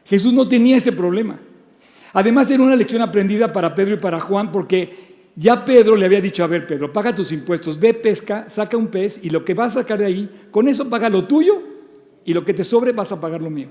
Jesús 0.06 0.34
no 0.34 0.48
tenía 0.48 0.78
ese 0.78 0.92
problema. 0.92 1.40
Además 2.14 2.50
era 2.50 2.64
una 2.64 2.76
lección 2.76 3.02
aprendida 3.02 3.54
para 3.54 3.76
Pedro 3.76 3.96
y 3.96 4.00
para 4.00 4.20
Juan 4.20 4.52
porque 4.52 5.10
ya 5.36 5.64
Pedro 5.64 5.96
le 5.96 6.06
había 6.06 6.22
dicho, 6.22 6.44
a 6.44 6.48
ver 6.48 6.66
Pedro, 6.66 6.92
paga 6.92 7.14
tus 7.14 7.32
impuestos, 7.32 7.80
ve 7.80 7.94
pesca, 7.94 8.50
saca 8.50 8.76
un 8.76 8.88
pez 8.88 9.20
y 9.22 9.30
lo 9.30 9.46
que 9.46 9.54
vas 9.54 9.76
a 9.76 9.82
sacar 9.82 10.00
de 10.00 10.06
ahí, 10.06 10.30
con 10.52 10.68
eso 10.68 10.90
paga 10.90 11.08
lo 11.08 11.26
tuyo 11.26 11.62
y 12.26 12.34
lo 12.34 12.44
que 12.44 12.54
te 12.54 12.64
sobre 12.64 12.92
vas 12.92 13.12
a 13.12 13.22
pagar 13.22 13.42
lo 13.42 13.50
mío. 13.50 13.68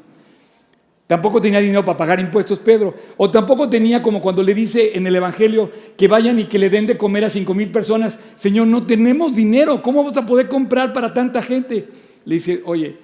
Tampoco 1.09 1.41
tenía 1.41 1.61
dinero 1.61 1.83
para 1.87 1.97
pagar 1.97 2.21
impuestos 2.21 2.59
Pedro. 2.59 2.95
O 3.17 3.31
tampoco 3.31 3.67
tenía 3.67 4.03
como 4.03 4.21
cuando 4.21 4.43
le 4.43 4.53
dice 4.53 4.91
en 4.95 5.07
el 5.07 5.17
Evangelio 5.17 5.73
que 5.97 6.07
vayan 6.07 6.39
y 6.39 6.45
que 6.45 6.59
le 6.59 6.69
den 6.69 6.85
de 6.85 6.99
comer 6.99 7.25
a 7.25 7.31
cinco 7.31 7.55
mil 7.55 7.71
personas. 7.71 8.19
Señor, 8.37 8.67
no 8.67 8.85
tenemos 8.85 9.35
dinero. 9.35 9.81
¿Cómo 9.81 10.05
vamos 10.05 10.19
a 10.19 10.27
poder 10.27 10.49
comprar 10.49 10.93
para 10.93 11.15
tanta 11.15 11.41
gente? 11.41 11.89
Le 12.27 12.35
dice, 12.35 12.61
oye, 12.67 12.99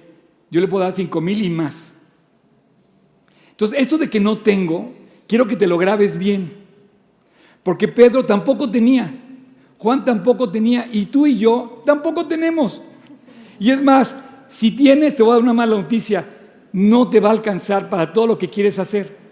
yo 0.51 0.61
le 0.61 0.67
puedo 0.67 0.83
dar 0.83 0.95
cinco 0.95 1.19
mil 1.19 1.43
y 1.43 1.49
más. 1.49 1.93
Entonces, 3.49 3.79
esto 3.79 3.97
de 3.97 4.07
que 4.07 4.19
no 4.19 4.37
tengo, 4.37 4.93
quiero 5.27 5.47
que 5.47 5.55
te 5.55 5.65
lo 5.65 5.79
grabes 5.79 6.15
bien. 6.15 6.51
Porque 7.63 7.87
Pedro 7.87 8.23
tampoco 8.23 8.69
tenía. 8.69 9.11
Juan 9.79 10.05
tampoco 10.05 10.51
tenía. 10.51 10.87
Y 10.91 11.07
tú 11.07 11.25
y 11.25 11.39
yo 11.39 11.81
tampoco 11.87 12.27
tenemos. 12.27 12.83
Y 13.59 13.71
es 13.71 13.81
más, 13.81 14.15
si 14.47 14.69
tienes, 14.69 15.15
te 15.15 15.23
voy 15.23 15.31
a 15.31 15.33
dar 15.35 15.43
una 15.43 15.53
mala 15.53 15.75
noticia 15.75 16.34
no 16.75 17.09
te 17.09 17.21
va 17.21 17.29
a 17.29 17.31
alcanzar 17.31 17.87
para 17.87 18.11
todo 18.11 18.27
lo 18.27 18.37
que 18.37 18.49
quieres 18.49 18.77
hacer. 18.79 19.15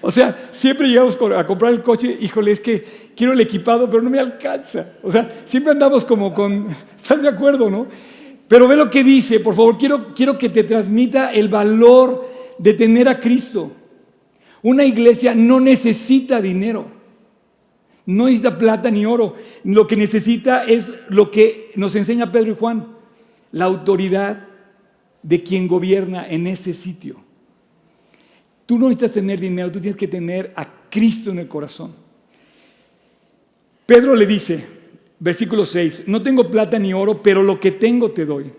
O 0.00 0.12
sea, 0.12 0.50
siempre 0.52 0.86
llegamos 0.86 1.18
a 1.36 1.44
comprar 1.44 1.72
el 1.72 1.82
coche, 1.82 2.16
híjole, 2.20 2.52
es 2.52 2.60
que 2.60 3.10
quiero 3.16 3.32
el 3.32 3.40
equipado, 3.40 3.90
pero 3.90 4.00
no 4.00 4.10
me 4.10 4.20
alcanza. 4.20 4.92
O 5.02 5.10
sea, 5.10 5.28
siempre 5.44 5.72
andamos 5.72 6.04
como 6.04 6.32
con, 6.32 6.68
¿estás 6.96 7.20
de 7.20 7.28
acuerdo, 7.28 7.68
no? 7.68 7.88
Pero 8.46 8.68
ve 8.68 8.76
lo 8.76 8.88
que 8.88 9.02
dice, 9.02 9.40
por 9.40 9.56
favor, 9.56 9.76
quiero, 9.76 10.14
quiero 10.14 10.38
que 10.38 10.50
te 10.50 10.62
transmita 10.62 11.32
el 11.32 11.48
valor 11.48 12.28
de 12.58 12.74
tener 12.74 13.08
a 13.08 13.18
Cristo. 13.18 13.72
Una 14.62 14.84
iglesia 14.84 15.34
no 15.34 15.58
necesita 15.58 16.40
dinero, 16.40 16.86
no 18.06 18.26
necesita 18.26 18.56
plata 18.56 18.88
ni 18.88 19.04
oro. 19.04 19.34
Lo 19.64 19.88
que 19.88 19.96
necesita 19.96 20.62
es 20.62 20.94
lo 21.08 21.32
que 21.32 21.72
nos 21.74 21.96
enseña 21.96 22.30
Pedro 22.30 22.52
y 22.52 22.56
Juan, 22.56 22.86
la 23.50 23.64
autoridad 23.64 24.47
de 25.22 25.42
quien 25.42 25.66
gobierna 25.66 26.26
en 26.28 26.46
ese 26.46 26.72
sitio. 26.72 27.16
Tú 28.66 28.78
no 28.78 28.88
necesitas 28.88 29.12
tener 29.12 29.40
dinero, 29.40 29.72
tú 29.72 29.80
tienes 29.80 29.96
que 29.96 30.08
tener 30.08 30.52
a 30.54 30.68
Cristo 30.90 31.30
en 31.30 31.38
el 31.38 31.48
corazón. 31.48 31.92
Pedro 33.86 34.14
le 34.14 34.26
dice, 34.26 34.64
versículo 35.18 35.64
6, 35.64 36.04
no 36.06 36.22
tengo 36.22 36.50
plata 36.50 36.78
ni 36.78 36.92
oro, 36.92 37.22
pero 37.22 37.42
lo 37.42 37.58
que 37.58 37.72
tengo 37.72 38.10
te 38.10 38.26
doy. 38.26 38.52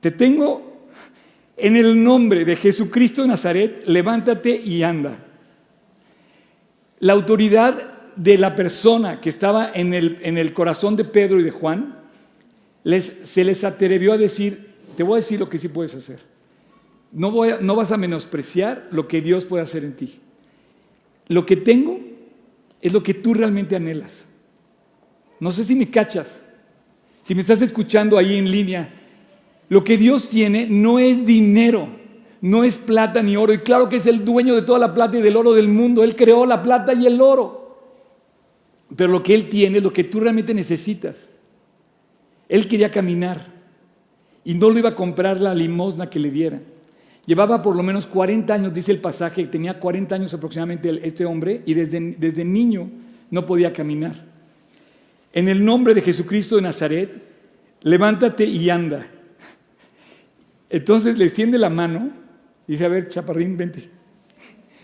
Te 0.00 0.10
tengo 0.10 0.86
en 1.56 1.76
el 1.76 2.02
nombre 2.02 2.44
de 2.44 2.56
Jesucristo 2.56 3.22
de 3.22 3.28
Nazaret, 3.28 3.84
levántate 3.86 4.50
y 4.50 4.82
anda. 4.82 5.26
La 6.98 7.14
autoridad 7.14 8.12
de 8.16 8.36
la 8.36 8.54
persona 8.54 9.20
que 9.20 9.30
estaba 9.30 9.70
en 9.72 9.94
el, 9.94 10.18
en 10.22 10.36
el 10.36 10.52
corazón 10.52 10.96
de 10.96 11.04
Pedro 11.04 11.40
y 11.40 11.44
de 11.44 11.50
Juan, 11.50 11.96
se 12.84 13.44
les 13.44 13.64
atrevió 13.64 14.12
a 14.12 14.18
decir, 14.18 14.69
te 14.96 15.02
voy 15.02 15.14
a 15.14 15.16
decir 15.16 15.38
lo 15.38 15.48
que 15.48 15.58
sí 15.58 15.68
puedes 15.68 15.94
hacer. 15.94 16.20
No, 17.12 17.32
vas 17.74 17.90
a 17.90 17.96
menospreciar 17.96 18.88
lo 18.92 19.08
que 19.08 19.20
Dios 19.20 19.46
puede 19.46 19.64
hacer 19.64 19.84
en 19.84 19.96
ti. 19.96 20.20
Lo 21.28 21.44
que 21.44 21.56
tengo 21.56 21.98
es 22.80 22.92
lo 22.92 23.02
que 23.02 23.14
tú 23.14 23.34
realmente 23.34 23.76
anhelas. 23.76 24.24
No 25.40 25.50
sé 25.52 25.64
si 25.64 25.74
me 25.74 25.90
cachas, 25.90 26.42
si 27.22 27.34
me 27.34 27.40
estás 27.40 27.62
escuchando 27.62 28.16
ahí 28.18 28.36
en 28.36 28.50
línea. 28.50 28.94
Lo 29.68 29.82
que 29.84 29.96
Dios 29.96 30.28
tiene 30.28 30.66
no 30.68 30.98
es 30.98 31.26
dinero, 31.26 31.88
no 32.40 32.64
es 32.64 32.76
plata 32.76 33.22
ni 33.22 33.36
oro. 33.36 33.52
Y 33.52 33.58
claro 33.58 33.88
que 33.88 33.96
es 33.96 34.06
el 34.06 34.24
dueño 34.24 34.54
de 34.54 34.62
toda 34.62 34.78
la 34.78 34.94
plata 34.94 35.18
y 35.18 35.22
del 35.22 35.36
oro 35.36 35.52
del 35.52 35.68
mundo. 35.68 36.02
Él 36.02 36.14
creó 36.14 36.46
la 36.46 36.62
plata 36.62 36.92
y 36.92 37.06
el 37.06 37.20
oro. 37.20 37.60
Pero 38.94 39.12
lo 39.12 39.22
que 39.22 39.34
Él 39.34 39.48
tiene 39.48 39.78
es 39.78 39.84
lo 39.84 39.92
que 39.92 40.04
tú 40.04 40.20
realmente 40.20 40.52
necesitas. 40.52 41.28
Él 42.48 42.66
quería 42.66 42.90
caminar 42.90 43.49
y 44.44 44.54
no 44.54 44.70
lo 44.70 44.78
iba 44.78 44.90
a 44.90 44.94
comprar 44.94 45.40
la 45.40 45.54
limosna 45.54 46.08
que 46.08 46.18
le 46.18 46.30
dieran. 46.30 46.62
Llevaba 47.26 47.62
por 47.62 47.76
lo 47.76 47.82
menos 47.82 48.06
40 48.06 48.52
años, 48.52 48.74
dice 48.74 48.92
el 48.92 49.00
pasaje, 49.00 49.44
tenía 49.44 49.78
40 49.78 50.14
años 50.14 50.34
aproximadamente 50.34 51.00
este 51.02 51.24
hombre 51.24 51.62
y 51.66 51.74
desde, 51.74 52.16
desde 52.18 52.44
niño 52.44 52.90
no 53.30 53.46
podía 53.46 53.72
caminar. 53.72 54.24
En 55.32 55.48
el 55.48 55.64
nombre 55.64 55.94
de 55.94 56.02
Jesucristo 56.02 56.56
de 56.56 56.62
Nazaret, 56.62 57.10
levántate 57.82 58.44
y 58.44 58.68
anda. 58.70 59.06
Entonces 60.70 61.18
le 61.18 61.26
extiende 61.26 61.58
la 61.58 61.70
mano 61.70 62.10
dice, 62.70 62.84
a 62.84 62.88
ver, 62.88 63.08
chaparrín, 63.08 63.56
vente. 63.56 63.88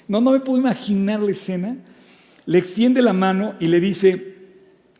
No, 0.08 0.20
no 0.20 0.32
me 0.32 0.40
puedo 0.40 0.58
imaginar 0.58 1.20
la 1.20 1.30
escena. 1.30 1.76
Le 2.44 2.58
extiende 2.58 3.00
la 3.00 3.12
mano 3.12 3.54
y 3.60 3.68
le 3.68 3.78
dice, 3.78 4.34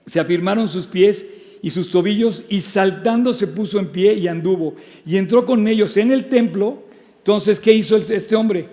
se 0.06 0.20
afirmaron 0.20 0.68
sus 0.68 0.86
pies 0.86 1.26
y 1.66 1.70
sus 1.70 1.90
tobillos, 1.90 2.44
y 2.48 2.60
saltando 2.60 3.32
se 3.32 3.48
puso 3.48 3.80
en 3.80 3.88
pie 3.88 4.14
y 4.14 4.28
anduvo, 4.28 4.76
y 5.04 5.16
entró 5.16 5.44
con 5.44 5.66
ellos 5.66 5.96
en 5.96 6.12
el 6.12 6.28
templo. 6.28 6.84
Entonces, 7.18 7.58
¿qué 7.58 7.72
hizo 7.72 7.96
este 7.96 8.36
hombre? 8.36 8.68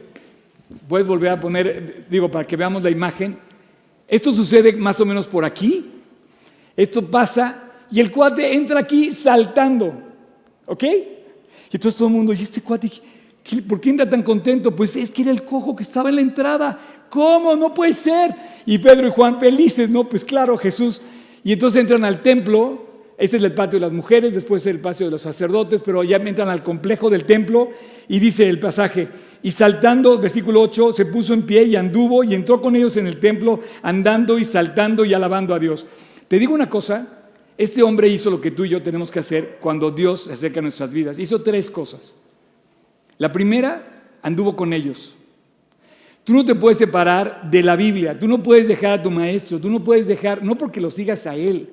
Puedes 0.87 1.07
volver 1.07 1.31
a 1.31 1.39
poner, 1.39 2.05
digo, 2.07 2.29
para 2.29 2.45
que 2.45 2.55
veamos 2.55 2.83
la 2.83 2.91
imagen. 2.91 3.39
Esto 4.07 4.31
sucede 4.31 4.73
más 4.73 5.01
o 5.01 5.07
menos 5.07 5.25
por 5.25 5.43
aquí. 5.43 5.83
Esto 6.77 7.03
pasa, 7.03 7.63
y 7.89 7.99
el 7.99 8.11
cuate 8.11 8.53
entra 8.53 8.81
aquí 8.81 9.11
saltando. 9.11 9.91
¿Ok? 10.67 10.83
Y 10.83 11.07
entonces 11.71 11.97
todo 11.97 12.09
el 12.09 12.13
mundo, 12.13 12.31
¿y 12.31 12.43
este 12.43 12.61
cuate? 12.61 12.91
¿Por 13.67 13.81
qué 13.81 13.89
entra 13.89 14.07
tan 14.07 14.21
contento? 14.21 14.75
Pues 14.75 14.95
es 14.95 15.09
que 15.09 15.23
era 15.23 15.31
el 15.31 15.43
cojo 15.43 15.75
que 15.75 15.81
estaba 15.81 16.09
en 16.09 16.17
la 16.17 16.21
entrada. 16.21 16.79
¿Cómo? 17.09 17.55
No 17.55 17.73
puede 17.73 17.93
ser. 17.93 18.35
Y 18.67 18.77
Pedro 18.77 19.07
y 19.07 19.11
Juan 19.11 19.39
felices, 19.39 19.89
¿no? 19.89 20.07
Pues 20.07 20.23
claro, 20.23 20.55
Jesús 20.59 21.01
y 21.43 21.51
entonces 21.51 21.81
entran 21.81 22.05
al 22.05 22.21
templo, 22.21 22.93
ese 23.17 23.37
es 23.37 23.43
el 23.43 23.53
patio 23.53 23.79
de 23.79 23.85
las 23.85 23.93
mujeres, 23.93 24.33
después 24.33 24.63
es 24.63 24.67
el 24.67 24.79
patio 24.79 25.07
de 25.07 25.11
los 25.11 25.21
sacerdotes, 25.21 25.81
pero 25.83 26.03
ya 26.03 26.17
entran 26.17 26.49
al 26.49 26.63
complejo 26.63 27.09
del 27.09 27.25
templo 27.25 27.69
y 28.07 28.19
dice 28.19 28.47
el 28.47 28.59
pasaje, 28.59 29.09
y 29.41 29.51
saltando, 29.51 30.17
versículo 30.17 30.61
8, 30.61 30.93
se 30.93 31.05
puso 31.05 31.33
en 31.33 31.43
pie 31.43 31.63
y 31.63 31.75
anduvo 31.75 32.23
y 32.23 32.33
entró 32.33 32.61
con 32.61 32.75
ellos 32.75 32.97
en 32.97 33.07
el 33.07 33.19
templo, 33.19 33.59
andando 33.81 34.39
y 34.39 34.45
saltando 34.45 35.05
y 35.05 35.13
alabando 35.13 35.53
a 35.53 35.59
Dios. 35.59 35.85
Te 36.27 36.39
digo 36.39 36.53
una 36.53 36.69
cosa, 36.69 37.07
este 37.57 37.83
hombre 37.83 38.07
hizo 38.07 38.29
lo 38.29 38.41
que 38.41 38.51
tú 38.51 38.65
y 38.65 38.69
yo 38.69 38.81
tenemos 38.81 39.11
que 39.11 39.19
hacer 39.19 39.57
cuando 39.59 39.91
Dios 39.91 40.23
se 40.23 40.33
acerca 40.33 40.59
a 40.59 40.63
nuestras 40.63 40.91
vidas. 40.91 41.19
Hizo 41.19 41.41
tres 41.41 41.69
cosas. 41.69 42.13
La 43.17 43.31
primera, 43.31 44.17
anduvo 44.21 44.55
con 44.55 44.73
ellos. 44.73 45.13
Tú 46.23 46.33
no 46.33 46.45
te 46.45 46.55
puedes 46.55 46.77
separar 46.77 47.49
de 47.49 47.61
la 47.61 47.75
Biblia, 47.75 48.17
tú 48.17 48.27
no 48.27 48.41
puedes 48.41 48.67
dejar 48.67 48.93
a 48.93 49.03
tu 49.03 49.11
maestro, 49.11 49.59
tú 49.59 49.69
no 49.69 49.83
puedes 49.83 50.07
dejar, 50.07 50.41
no 50.43 50.57
porque 50.57 50.79
lo 50.79 50.89
sigas 50.89 51.27
a 51.27 51.35
él. 51.35 51.69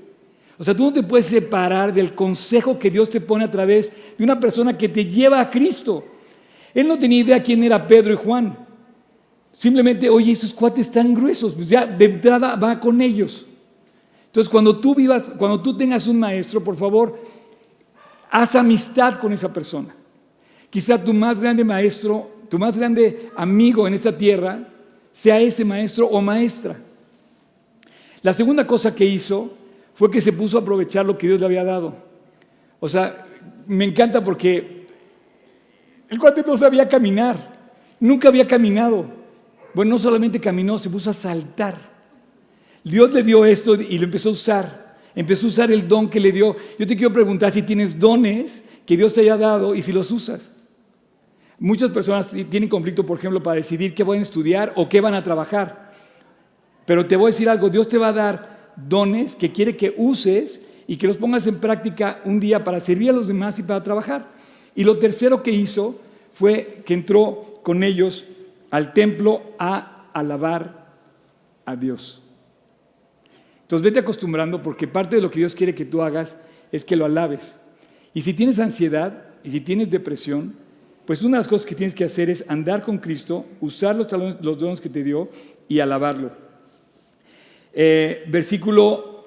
O 0.59 0.65
sea, 0.65 0.77
tú 0.77 0.85
no 0.85 0.93
te 0.93 1.03
puedes 1.03 1.27
separar 1.27 1.93
del 1.93 2.15
consejo 2.15 2.79
que 2.79 2.91
Dios 2.91 3.09
te 3.09 3.21
pone 3.21 3.45
a 3.45 3.51
través 3.51 3.93
de 4.19 4.25
una 4.25 4.39
persona 4.39 4.77
que 4.77 4.89
te 4.89 5.07
lleva 5.07 5.41
a 5.41 5.49
Cristo. 5.49 6.05
Él 6.75 6.87
no 6.87 6.99
tenía 6.99 7.21
idea 7.21 7.43
quién 7.43 7.63
era 7.63 7.87
Pedro 7.87 8.13
y 8.13 8.17
Juan. 8.17 8.57
Simplemente, 9.53 10.11
oye, 10.11 10.33
esos 10.33 10.53
cuates 10.53 10.89
están 10.89 11.15
gruesos, 11.15 11.55
pues 11.55 11.69
ya 11.69 11.87
de 11.87 12.05
entrada 12.05 12.57
va 12.57 12.79
con 12.79 13.01
ellos. 13.01 13.47
Entonces, 14.27 14.51
cuando 14.51 14.79
tú 14.79 14.95
vivas, 14.95 15.25
cuando 15.39 15.61
tú 15.61 15.77
tengas 15.77 16.07
un 16.07 16.19
maestro, 16.19 16.63
por 16.63 16.77
favor, 16.77 17.19
haz 18.31 18.55
amistad 18.55 19.19
con 19.19 19.33
esa 19.33 19.53
persona. 19.53 19.95
Quizá 20.69 21.03
tu 21.03 21.13
más 21.13 21.41
grande 21.41 21.65
maestro 21.65 22.31
tu 22.51 22.59
más 22.59 22.77
grande 22.77 23.31
amigo 23.37 23.87
en 23.87 23.95
esta 23.95 24.17
tierra 24.19 24.67
sea 25.13 25.41
ese 25.41 25.65
maestro 25.65 26.07
o 26.09 26.21
maestra. 26.21 26.77
La 28.23 28.33
segunda 28.33 28.67
cosa 28.67 28.93
que 28.93 29.05
hizo 29.05 29.55
fue 29.95 30.11
que 30.11 30.21
se 30.21 30.33
puso 30.33 30.59
a 30.59 30.61
aprovechar 30.61 31.07
lo 31.07 31.17
que 31.17 31.29
Dios 31.29 31.39
le 31.39 31.47
había 31.47 31.63
dado. 31.63 31.95
O 32.81 32.89
sea, 32.89 33.25
me 33.69 33.85
encanta 33.85 34.23
porque 34.23 34.87
el 36.09 36.19
cuate 36.19 36.43
no 36.45 36.57
sabía 36.57 36.89
caminar, 36.89 37.37
nunca 38.01 38.29
había 38.29 38.47
caminado. 38.49 39.07
Bueno, 39.73 39.91
no 39.91 39.99
solamente 40.01 40.41
caminó, 40.41 40.77
se 40.77 40.91
puso 40.91 41.11
a 41.11 41.15
saltar. 41.15 41.79
Dios 42.83 43.13
le 43.13 43.23
dio 43.23 43.45
esto 43.45 43.75
y 43.75 43.97
lo 43.97 44.05
empezó 44.05 44.31
a 44.31 44.33
usar. 44.33 44.97
Empezó 45.15 45.47
a 45.47 45.51
usar 45.51 45.71
el 45.71 45.87
don 45.87 46.11
que 46.11 46.19
le 46.19 46.33
dio. 46.33 46.57
Yo 46.79 46.87
te 46.87 46.97
quiero 46.97 47.13
preguntar 47.13 47.53
si 47.53 47.63
tienes 47.63 47.97
dones 47.97 48.65
que 48.85 48.97
Dios 48.97 49.13
te 49.13 49.21
haya 49.21 49.37
dado 49.37 49.77
y 49.77 49.83
si 49.83 49.93
los 49.93 50.11
usas. 50.11 50.51
Muchas 51.61 51.91
personas 51.91 52.29
tienen 52.29 52.71
conflicto, 52.71 53.05
por 53.05 53.19
ejemplo, 53.19 53.43
para 53.43 53.57
decidir 53.57 53.95
qué 53.95 54.03
van 54.03 54.19
a 54.19 54.23
estudiar 54.23 54.73
o 54.77 54.89
qué 54.89 55.03
van 55.03 55.13
a 55.13 55.23
trabajar. 55.23 55.91
Pero 56.87 57.07
te 57.07 57.17
voy 57.17 57.27
a 57.27 57.33
decir 57.33 57.51
algo, 57.51 57.69
Dios 57.69 57.87
te 57.87 57.99
va 57.99 58.09
a 58.09 58.13
dar 58.15 58.73
dones 58.77 59.37
que 59.37 59.53
quiere 59.53 59.77
que 59.77 59.93
uses 59.99 60.59
y 60.87 60.97
que 60.97 61.07
los 61.07 61.19
pongas 61.19 61.47
en 61.47 61.61
práctica 61.61 62.23
un 62.25 62.41
día 62.41 62.65
para 62.65 62.81
servir 62.81 63.11
a 63.11 63.13
los 63.13 63.29
demás 63.29 63.59
y 63.59 63.63
para 63.63 63.83
trabajar. 63.83 64.33
Y 64.75 64.85
lo 64.85 64.99
tercero 64.99 65.43
que 65.43 65.51
hizo 65.51 66.01
fue 66.33 66.83
que 66.87 66.95
entró 66.95 67.61
con 67.63 67.83
ellos 67.83 68.25
al 68.71 68.95
templo 68.95 69.43
a 69.59 70.07
alabar 70.15 70.95
a 71.67 71.77
Dios. 71.77 72.23
Entonces 73.61 73.85
vete 73.85 73.99
acostumbrando 73.99 74.63
porque 74.63 74.89
parte 74.89 75.17
de 75.17 75.23
lo 75.23 75.31
que 75.31 75.41
Dios 75.41 75.55
quiere 75.55 75.75
que 75.75 75.85
tú 75.85 76.01
hagas 76.01 76.39
es 76.73 76.87
que 76.87 76.97
lo 76.97 77.05
alabes. 77.05 77.55
Y 78.15 78.23
si 78.23 78.33
tienes 78.33 78.59
ansiedad 78.59 79.27
y 79.45 79.51
si 79.51 79.61
tienes 79.61 79.91
depresión, 79.91 80.55
pues 81.11 81.23
una 81.23 81.39
de 81.39 81.41
las 81.41 81.49
cosas 81.49 81.67
que 81.67 81.75
tienes 81.75 81.93
que 81.93 82.05
hacer 82.05 82.31
es 82.31 82.45
andar 82.47 82.83
con 82.83 82.99
Cristo, 82.99 83.45
usar 83.59 83.97
los, 83.97 84.07
los 84.13 84.59
dones 84.61 84.81
que 84.81 84.89
te 84.89 85.03
dio 85.03 85.29
y 85.67 85.81
alabarlo. 85.81 86.31
Eh, 87.73 88.23
versículo, 88.29 89.27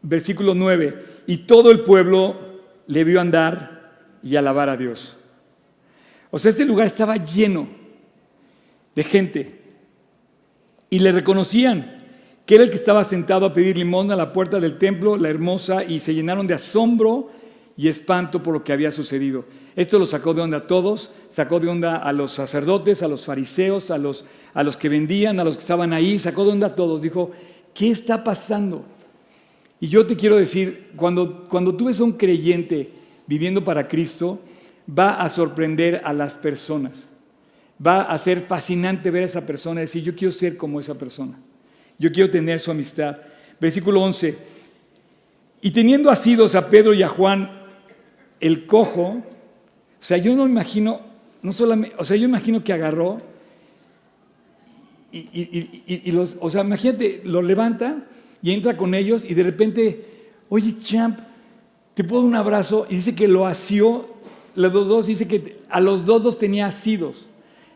versículo 0.00 0.54
9. 0.54 1.00
Y 1.26 1.36
todo 1.36 1.70
el 1.70 1.80
pueblo 1.80 2.36
le 2.86 3.04
vio 3.04 3.20
andar 3.20 3.92
y 4.22 4.36
alabar 4.36 4.70
a 4.70 4.78
Dios. 4.78 5.18
O 6.30 6.38
sea, 6.38 6.48
este 6.48 6.64
lugar 6.64 6.86
estaba 6.86 7.18
lleno 7.18 7.68
de 8.94 9.04
gente 9.04 9.60
y 10.88 10.98
le 10.98 11.12
reconocían 11.12 11.98
que 12.46 12.54
era 12.54 12.64
el 12.64 12.70
que 12.70 12.76
estaba 12.76 13.04
sentado 13.04 13.44
a 13.44 13.52
pedir 13.52 13.76
limón 13.76 14.10
a 14.12 14.16
la 14.16 14.32
puerta 14.32 14.58
del 14.58 14.78
templo, 14.78 15.18
la 15.18 15.28
hermosa, 15.28 15.84
y 15.84 16.00
se 16.00 16.14
llenaron 16.14 16.46
de 16.46 16.54
asombro 16.54 17.30
y 17.76 17.88
espanto 17.88 18.42
por 18.42 18.54
lo 18.54 18.64
que 18.64 18.72
había 18.72 18.90
sucedido. 18.90 19.44
Esto 19.76 19.98
lo 19.98 20.06
sacó 20.06 20.34
de 20.34 20.42
onda 20.42 20.58
a 20.58 20.66
todos, 20.66 21.10
sacó 21.30 21.58
de 21.58 21.68
onda 21.68 21.96
a 21.96 22.12
los 22.12 22.32
sacerdotes, 22.32 23.02
a 23.02 23.08
los 23.08 23.24
fariseos, 23.24 23.90
a 23.90 23.98
los, 23.98 24.24
a 24.52 24.62
los 24.62 24.76
que 24.76 24.88
vendían, 24.88 25.40
a 25.40 25.44
los 25.44 25.56
que 25.56 25.62
estaban 25.62 25.92
ahí, 25.92 26.18
sacó 26.18 26.44
de 26.44 26.52
onda 26.52 26.68
a 26.68 26.74
todos. 26.76 27.02
Dijo, 27.02 27.32
¿qué 27.74 27.90
está 27.90 28.22
pasando? 28.22 28.84
Y 29.80 29.88
yo 29.88 30.06
te 30.06 30.14
quiero 30.14 30.36
decir, 30.36 30.92
cuando, 30.96 31.48
cuando 31.48 31.74
tú 31.74 31.86
ves 31.86 31.98
a 31.98 32.04
un 32.04 32.12
creyente 32.12 32.90
viviendo 33.26 33.64
para 33.64 33.88
Cristo, 33.88 34.38
va 34.88 35.14
a 35.20 35.28
sorprender 35.28 36.00
a 36.04 36.12
las 36.12 36.34
personas. 36.34 37.08
Va 37.84 38.02
a 38.02 38.16
ser 38.18 38.42
fascinante 38.42 39.10
ver 39.10 39.24
a 39.24 39.26
esa 39.26 39.44
persona 39.44 39.80
y 39.80 39.86
decir, 39.86 40.04
yo 40.04 40.14
quiero 40.14 40.30
ser 40.30 40.56
como 40.56 40.78
esa 40.78 40.94
persona. 40.94 41.36
Yo 41.98 42.12
quiero 42.12 42.30
tener 42.30 42.60
su 42.60 42.70
amistad. 42.70 43.18
Versículo 43.60 44.00
11. 44.02 44.36
Y 45.62 45.70
teniendo 45.72 46.10
asidos 46.10 46.54
a 46.54 46.68
Pedro 46.68 46.94
y 46.94 47.02
a 47.02 47.08
Juan, 47.08 47.50
el 48.40 48.66
cojo, 48.66 49.22
o 50.04 50.06
sea, 50.06 50.18
yo 50.18 50.36
no 50.36 50.46
imagino, 50.46 51.00
no 51.40 51.50
solamente, 51.50 51.96
o 51.98 52.04
sea, 52.04 52.18
yo 52.18 52.26
imagino 52.26 52.62
que 52.62 52.74
agarró 52.74 53.16
y, 55.10 56.12
los, 56.12 56.36
o 56.42 56.50
sea, 56.50 56.60
imagínate, 56.60 57.22
lo 57.24 57.40
levanta 57.40 58.04
y 58.42 58.50
entra 58.50 58.76
con 58.76 58.94
ellos 58.94 59.22
y 59.26 59.32
de 59.32 59.42
repente, 59.42 60.04
oye, 60.50 60.76
champ, 60.78 61.20
te 61.94 62.04
puedo 62.04 62.22
un 62.22 62.34
abrazo 62.34 62.86
y 62.90 62.96
dice 62.96 63.14
que 63.14 63.26
lo 63.26 63.46
asió, 63.46 64.06
los 64.54 64.74
dos, 64.74 64.88
dos, 64.88 65.06
dice 65.06 65.26
que 65.26 65.60
a 65.70 65.80
los 65.80 66.04
dos 66.04 66.22
los 66.22 66.36
tenía 66.36 66.66
asidos. 66.66 67.24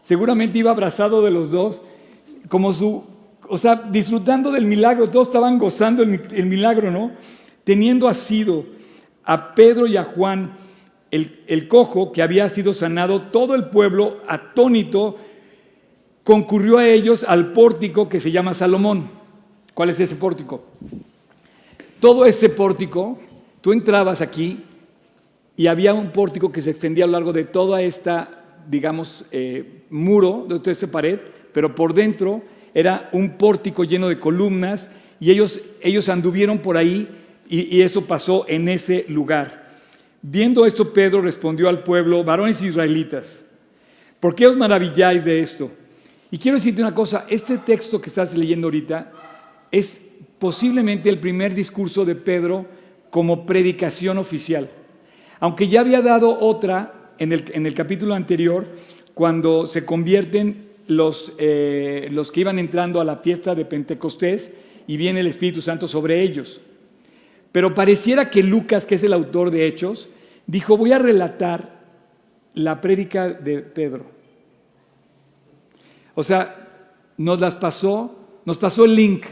Seguramente 0.02 0.58
iba 0.58 0.70
abrazado 0.70 1.22
de 1.22 1.30
los 1.30 1.50
dos, 1.50 1.80
como 2.50 2.74
su, 2.74 3.04
o 3.48 3.56
sea, 3.56 3.74
disfrutando 3.74 4.52
del 4.52 4.66
milagro, 4.66 5.08
todos 5.08 5.28
estaban 5.28 5.58
gozando 5.58 6.02
el, 6.02 6.20
el 6.30 6.44
milagro, 6.44 6.90
¿no? 6.90 7.12
Teniendo 7.64 8.06
asido 8.06 8.66
a 9.24 9.54
Pedro 9.54 9.86
y 9.86 9.96
a 9.96 10.04
Juan, 10.04 10.52
el, 11.10 11.68
cojo 11.68 12.12
que 12.12 12.22
había 12.22 12.48
sido 12.48 12.74
sanado, 12.74 13.22
todo 13.22 13.54
el 13.54 13.66
pueblo 13.66 14.18
atónito 14.28 15.16
concurrió 16.24 16.78
a 16.78 16.88
ellos 16.88 17.24
al 17.26 17.52
pórtico 17.52 18.08
que 18.08 18.20
se 18.20 18.30
llama 18.30 18.54
Salomón. 18.54 19.08
¿Cuál 19.74 19.90
es 19.90 20.00
ese 20.00 20.16
pórtico? 20.16 20.62
Todo 22.00 22.26
ese 22.26 22.48
pórtico, 22.50 23.18
tú 23.60 23.72
entrabas 23.72 24.20
aquí 24.20 24.62
y 25.56 25.66
había 25.66 25.94
un 25.94 26.10
pórtico 26.10 26.52
que 26.52 26.62
se 26.62 26.70
extendía 26.70 27.04
a 27.04 27.06
lo 27.06 27.14
largo 27.14 27.32
de 27.32 27.44
toda 27.44 27.82
esta, 27.82 28.44
digamos, 28.68 29.24
eh, 29.32 29.82
muro, 29.90 30.44
de 30.48 30.58
toda 30.58 30.72
esta 30.72 30.86
pared, 30.88 31.18
pero 31.52 31.74
por 31.74 31.94
dentro 31.94 32.42
era 32.74 33.08
un 33.12 33.38
pórtico 33.38 33.84
lleno 33.84 34.08
de 34.08 34.20
columnas 34.20 34.90
y 35.18 35.30
ellos, 35.30 35.60
ellos 35.80 36.08
anduvieron 36.08 36.58
por 36.58 36.76
ahí 36.76 37.08
y 37.50 37.80
eso 37.80 38.04
pasó 38.04 38.44
en 38.46 38.68
ese 38.68 39.06
lugar. 39.08 39.67
Viendo 40.22 40.66
esto, 40.66 40.92
Pedro 40.92 41.22
respondió 41.22 41.68
al 41.68 41.84
pueblo, 41.84 42.24
varones 42.24 42.60
israelitas, 42.62 43.44
¿por 44.18 44.34
qué 44.34 44.46
os 44.46 44.56
maravilláis 44.56 45.24
de 45.24 45.40
esto? 45.40 45.70
Y 46.30 46.38
quiero 46.38 46.58
decirte 46.58 46.82
una 46.82 46.94
cosa, 46.94 47.24
este 47.28 47.58
texto 47.58 48.00
que 48.00 48.10
estás 48.10 48.36
leyendo 48.36 48.66
ahorita 48.66 49.12
es 49.70 50.02
posiblemente 50.38 51.08
el 51.08 51.18
primer 51.18 51.54
discurso 51.54 52.04
de 52.04 52.16
Pedro 52.16 52.66
como 53.10 53.46
predicación 53.46 54.18
oficial. 54.18 54.68
Aunque 55.40 55.68
ya 55.68 55.80
había 55.80 56.02
dado 56.02 56.38
otra 56.40 57.12
en 57.18 57.32
el, 57.32 57.74
capítulo 57.74 58.14
anterior, 58.14 58.66
cuando 59.14 59.66
se 59.66 59.84
convierten 59.84 60.68
los, 60.86 61.32
eh, 61.38 62.08
los 62.10 62.30
que 62.30 62.40
iban 62.40 62.58
entrando 62.58 63.00
a 63.00 63.04
la 63.04 63.16
fiesta 63.16 63.54
de 63.54 63.64
Pentecostés 63.64 64.52
y 64.86 64.96
viene 64.96 65.20
el 65.20 65.26
Espíritu 65.26 65.60
Santo 65.60 65.88
sobre 65.88 66.22
ellos. 66.22 66.60
Pero 67.52 67.74
pareciera 67.74 68.30
que 68.30 68.42
Lucas, 68.42 68.86
que 68.86 68.96
es 68.96 69.02
el 69.02 69.12
autor 69.12 69.50
de 69.50 69.66
Hechos, 69.66 70.08
dijo, 70.46 70.76
voy 70.76 70.92
a 70.92 70.98
relatar 70.98 71.78
la 72.54 72.80
prédica 72.80 73.28
de 73.28 73.60
Pedro. 73.60 74.06
O 76.14 76.24
sea, 76.24 76.68
nos 77.16 77.40
las 77.40 77.54
pasó, 77.54 78.40
nos 78.44 78.58
pasó 78.58 78.84
el 78.84 78.94
link. 78.94 79.26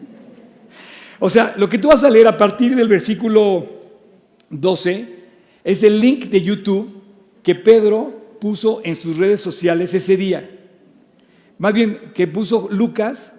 o 1.20 1.28
sea, 1.28 1.54
lo 1.56 1.68
que 1.68 1.78
tú 1.78 1.88
vas 1.88 2.02
a 2.04 2.10
leer 2.10 2.26
a 2.26 2.36
partir 2.36 2.74
del 2.74 2.88
versículo 2.88 3.66
12 4.50 5.22
es 5.64 5.82
el 5.82 6.00
link 6.00 6.26
de 6.26 6.42
YouTube 6.42 7.02
que 7.42 7.54
Pedro 7.54 8.36
puso 8.40 8.80
en 8.84 8.96
sus 8.96 9.16
redes 9.16 9.40
sociales 9.40 9.94
ese 9.94 10.16
día. 10.16 10.58
Más 11.58 11.72
bien, 11.72 12.12
que 12.14 12.26
puso 12.26 12.68
Lucas 12.70 13.32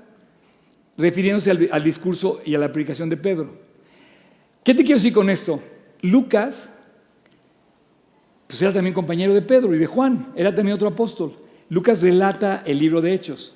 refiriéndose 0.98 1.52
al, 1.52 1.84
discurso 1.84 2.42
y 2.46 2.56
a 2.56 2.60
la 2.60 2.72
predicación 2.72 3.10
de 3.10 3.18
Pedro. 3.18 3.54
¿Qué 4.64 4.74
te 4.74 4.84
quiero 4.84 4.98
decir 4.98 5.14
con 5.14 5.30
esto? 5.30 5.60
Lucas, 6.02 6.70
pues 8.48 8.62
era 8.62 8.74
también 8.74 8.94
compañero 8.94 9.34
de 9.34 9.42
Pedro 9.42 9.74
y 9.74 9.80
de 9.80 9.86
Juan, 9.86 10.32
era 10.36 10.54
también 10.54 10.76
otro 10.76 10.88
apóstol. 10.88 11.34
Lucas 11.70 12.02
relata 12.02 12.64
el 12.66 12.80
libro 12.80 13.02
de 13.02 13.14
Hechos, 13.14 13.56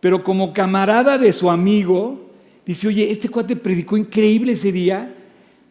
pero 0.00 0.24
como 0.24 0.52
camarada 0.52 1.18
de 1.18 1.32
su 1.32 1.50
amigo, 1.50 2.30
dice, 2.66 2.88
oye, 2.88 3.10
este 3.10 3.28
cuate 3.28 3.56
predicó 3.56 3.96
increíble 3.96 4.52
ese 4.52 4.72
día, 4.72 5.14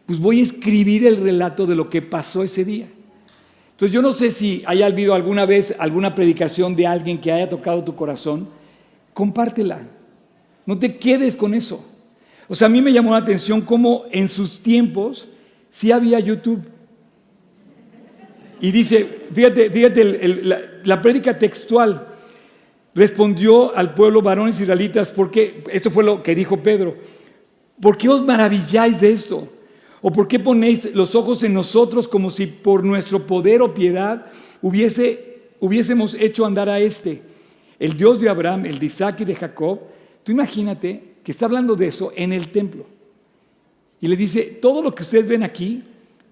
pues 0.06 0.18
voy 0.18 0.40
a 0.40 0.42
escribir 0.42 1.06
el 1.06 1.18
relato 1.18 1.66
de 1.66 1.74
lo 1.74 1.90
que 1.90 2.02
pasó 2.02 2.42
ese 2.42 2.64
día. 2.64 2.88
Entonces 3.72 3.92
yo 3.92 4.02
no 4.02 4.12
sé 4.12 4.30
si 4.30 4.62
haya 4.66 4.86
habido 4.86 5.14
alguna 5.14 5.44
vez 5.44 5.74
alguna 5.78 6.14
predicación 6.14 6.76
de 6.76 6.86
alguien 6.86 7.20
que 7.20 7.32
haya 7.32 7.48
tocado 7.48 7.82
tu 7.82 7.94
corazón, 7.94 8.48
compártela. 9.12 9.82
No 10.66 10.78
te 10.78 10.96
quedes 10.96 11.34
con 11.34 11.54
eso. 11.54 11.84
O 12.48 12.54
sea, 12.54 12.66
a 12.66 12.70
mí 12.70 12.82
me 12.82 12.92
llamó 12.92 13.12
la 13.12 13.18
atención 13.18 13.60
cómo 13.60 14.04
en 14.10 14.28
sus 14.28 14.60
tiempos 14.60 15.28
sí 15.70 15.90
había 15.90 16.20
YouTube. 16.20 16.62
Y 18.60 18.70
dice, 18.70 19.26
fíjate, 19.32 19.70
fíjate 19.70 20.04
la, 20.44 20.60
la 20.84 21.02
prédica 21.02 21.38
textual. 21.38 22.08
Respondió 22.94 23.74
al 23.74 23.94
pueblo 23.94 24.20
varones 24.20 24.60
israelitas, 24.60 25.10
porque 25.10 25.64
esto 25.70 25.90
fue 25.90 26.04
lo 26.04 26.22
que 26.22 26.34
dijo 26.34 26.62
Pedro. 26.62 26.96
¿Por 27.80 27.96
qué 27.96 28.08
os 28.08 28.22
maravilláis 28.22 29.00
de 29.00 29.10
esto? 29.10 29.48
¿O 30.02 30.12
por 30.12 30.28
qué 30.28 30.38
ponéis 30.38 30.94
los 30.94 31.14
ojos 31.14 31.42
en 31.44 31.54
nosotros 31.54 32.06
como 32.06 32.28
si 32.28 32.46
por 32.46 32.84
nuestro 32.84 33.26
poder 33.26 33.62
o 33.62 33.72
piedad 33.72 34.26
hubiese, 34.60 35.50
hubiésemos 35.60 36.14
hecho 36.14 36.44
andar 36.44 36.68
a 36.68 36.80
este? 36.80 37.22
El 37.78 37.96
Dios 37.96 38.20
de 38.20 38.28
Abraham, 38.28 38.66
el 38.66 38.78
de 38.78 38.86
Isaac 38.86 39.20
y 39.20 39.24
de 39.24 39.34
Jacob, 39.34 39.80
Tú 40.24 40.32
imagínate 40.32 41.14
que 41.24 41.32
está 41.32 41.46
hablando 41.46 41.74
de 41.76 41.86
eso 41.86 42.12
en 42.16 42.32
el 42.32 42.48
templo. 42.48 42.86
Y 44.00 44.08
le 44.08 44.16
dice, 44.16 44.58
todo 44.60 44.82
lo 44.82 44.94
que 44.94 45.02
ustedes 45.02 45.26
ven 45.26 45.42
aquí 45.42 45.82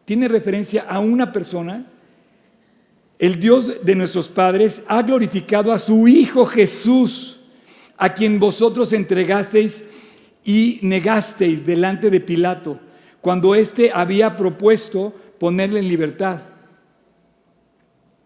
tiene 0.05 0.28
referencia 0.28 0.82
a 0.88 0.99
una 0.99 1.30
persona. 1.30 1.86
El 3.18 3.38
Dios 3.38 3.84
de 3.84 3.95
nuestros 3.95 4.28
padres 4.28 4.82
ha 4.88 5.03
glorificado 5.03 5.72
a 5.72 5.78
su 5.78 6.09
Hijo 6.09 6.47
Jesús, 6.47 7.38
a 7.97 8.12
quien 8.14 8.41
vosotros 8.41 8.93
entregasteis 8.93 9.84
y 10.45 10.80
negasteis 10.82 11.64
delante 11.66 12.11
de 12.11 12.20
Pilato, 12.20 12.80
cuando 13.20 13.55
éste 13.55 13.93
había 13.95 14.36
propuesto 14.36 15.14
ponerle 15.38 15.80
en 15.80 15.88
libertad. 15.88 16.41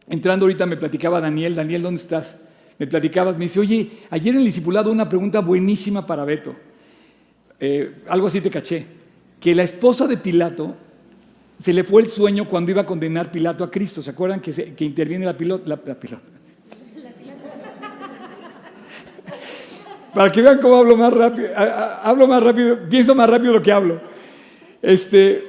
Entrando 0.09 0.45
ahorita 0.45 0.65
me 0.67 0.77
platicaba 0.77 1.21
Daniel, 1.21 1.55
Daniel, 1.55 1.83
¿dónde 1.83 2.01
estás? 2.01 2.37
Me 2.79 2.87
platicabas, 2.87 3.37
me 3.37 3.45
dice, 3.45 3.61
oye, 3.61 3.91
ayer 4.11 4.35
en 4.35 4.41
el 4.41 4.47
discipulado 4.47 4.91
una 4.91 5.09
pregunta 5.09 5.41
buenísima 5.41 6.05
para 6.05 6.25
Beto. 6.25 6.55
Eh, 7.61 8.03
algo 8.09 8.27
así 8.27 8.41
te 8.41 8.51
caché. 8.51 8.85
Que 9.39 9.55
la 9.55 9.63
esposa 9.63 10.09
de 10.09 10.17
Pilato 10.17 10.75
se 11.61 11.73
le 11.73 11.85
fue 11.85 12.03
el 12.03 12.09
sueño 12.09 12.49
cuando 12.49 12.73
iba 12.73 12.83
a 12.83 12.87
condenar 12.87 13.31
Pilato 13.31 13.63
a 13.63 13.71
Cristo. 13.71 14.03
¿Se 14.03 14.11
acuerdan 14.11 14.41
que, 14.41 14.75
interviene 14.81 15.25
la 15.25 15.37
piloto? 15.37 15.69
La, 15.69 15.77
para 20.15 20.33
que 20.33 20.43
vean 20.43 20.59
cómo 20.59 20.75
hablo 20.77 20.97
más 20.97 21.13
rápido, 21.13 21.51
hablo 21.57 22.27
más 22.27 22.43
rápido, 22.43 22.77
pienso 22.89 23.15
más 23.15 23.31
rápido 23.31 23.53
lo 23.53 23.63
que 23.63 23.71
hablo. 23.71 24.01
Este, 24.83 25.45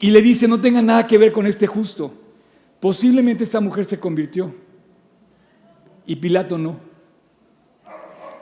y 0.00 0.10
le 0.10 0.20
dice, 0.20 0.46
no 0.46 0.60
tenga 0.60 0.82
nada 0.82 1.06
que 1.06 1.16
ver 1.16 1.32
con 1.32 1.46
este 1.46 1.66
justo. 1.66 2.12
Posiblemente 2.78 3.44
esta 3.44 3.60
mujer 3.60 3.86
se 3.86 3.98
convirtió 3.98 4.52
y 6.08 6.16
Pilato 6.16 6.58
no. 6.58 6.80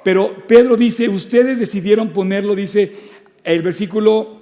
Pero 0.02 0.46
Pedro 0.46 0.76
dice, 0.76 1.08
ustedes 1.08 1.58
decidieron 1.58 2.10
ponerlo, 2.10 2.54
dice 2.54 2.92
el 3.42 3.60
versículo 3.60 4.40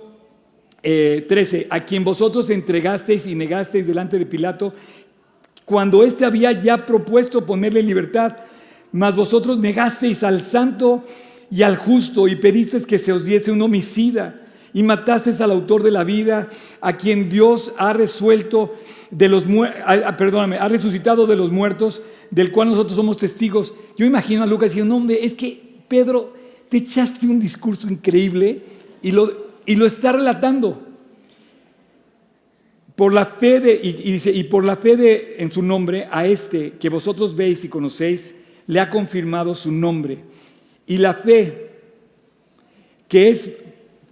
13, 0.83 1.59
eh, 1.59 1.67
a 1.71 1.85
quien 1.87 2.05
vosotros 2.05 2.51
entregasteis 2.51 3.27
y 3.27 3.35
negasteis 3.35 3.87
delante 3.87 4.19
de 4.19 4.27
Pilato, 4.27 4.75
cuando 5.65 6.03
éste 6.03 6.27
había 6.27 6.53
ya 6.53 6.85
propuesto 6.85 7.47
ponerle 7.47 7.81
en 7.81 7.87
libertad, 7.87 8.37
mas 8.93 9.17
vosotros 9.17 9.59
negasteis 9.59 10.23
al 10.23 10.43
santo 10.43 11.03
y 11.51 11.63
al 11.63 11.77
justo 11.77 12.29
y 12.29 12.37
pedisteis 12.37 12.87
que 12.87 12.99
se 12.99 13.13
os 13.13 13.25
diese 13.25 13.51
un 13.51 13.63
homicida 13.63 14.37
y 14.75 14.83
matasteis 14.83 15.41
al 15.41 15.53
autor 15.53 15.83
de 15.83 15.93
la 15.93 16.05
vida, 16.05 16.49
a 16.83 16.99
quien 16.99 17.31
Dios 17.31 17.73
ha 17.79 17.95
resuelto 17.95 18.75
de 19.11 19.31
los 19.31 19.45
perdóname, 20.19 20.59
ha 20.59 20.69
resucitado 20.69 21.27
de 21.27 21.37
los 21.37 21.51
muertos, 21.51 22.03
del 22.35 22.51
cual 22.51 22.69
nosotros 22.69 22.97
somos 22.97 23.17
testigos. 23.17 23.73
Yo 23.97 24.05
imagino 24.05 24.43
a 24.43 24.47
Lucas 24.47 24.71
diciendo, 24.71 24.97
hombre, 24.97 25.25
es 25.25 25.35
que 25.35 25.63
Pedro, 25.87 26.35
te 26.69 26.79
echaste 26.79 27.29
un 27.29 27.39
discurso 27.39 27.89
increíble 27.89 28.61
y 29.01 29.13
lo, 29.13 29.31
y 29.65 29.81
está 29.85 30.11
relatando. 30.11 30.83
Por 32.97 33.13
la 33.13 33.27
fe 33.27 33.61
de, 33.61 33.81
y, 33.81 33.93
dice, 33.93 34.33
y 34.33 34.45
por 34.45 34.65
la 34.65 34.77
fe 34.77 34.97
de, 34.97 35.37
en 35.39 35.53
su 35.53 35.63
nombre, 35.63 36.09
a 36.11 36.27
este 36.27 36.73
que 36.73 36.89
vosotros 36.89 37.37
veis 37.37 37.65
y 37.65 37.69
conocéis, 37.69 38.35
le 38.67 38.81
ha 38.81 38.91
confirmado 38.91 39.55
su 39.55 39.71
nombre. 39.71 40.19
Y 40.89 40.99
la 40.99 41.15
fe 41.15 41.71
que 43.09 43.29
es 43.29 43.53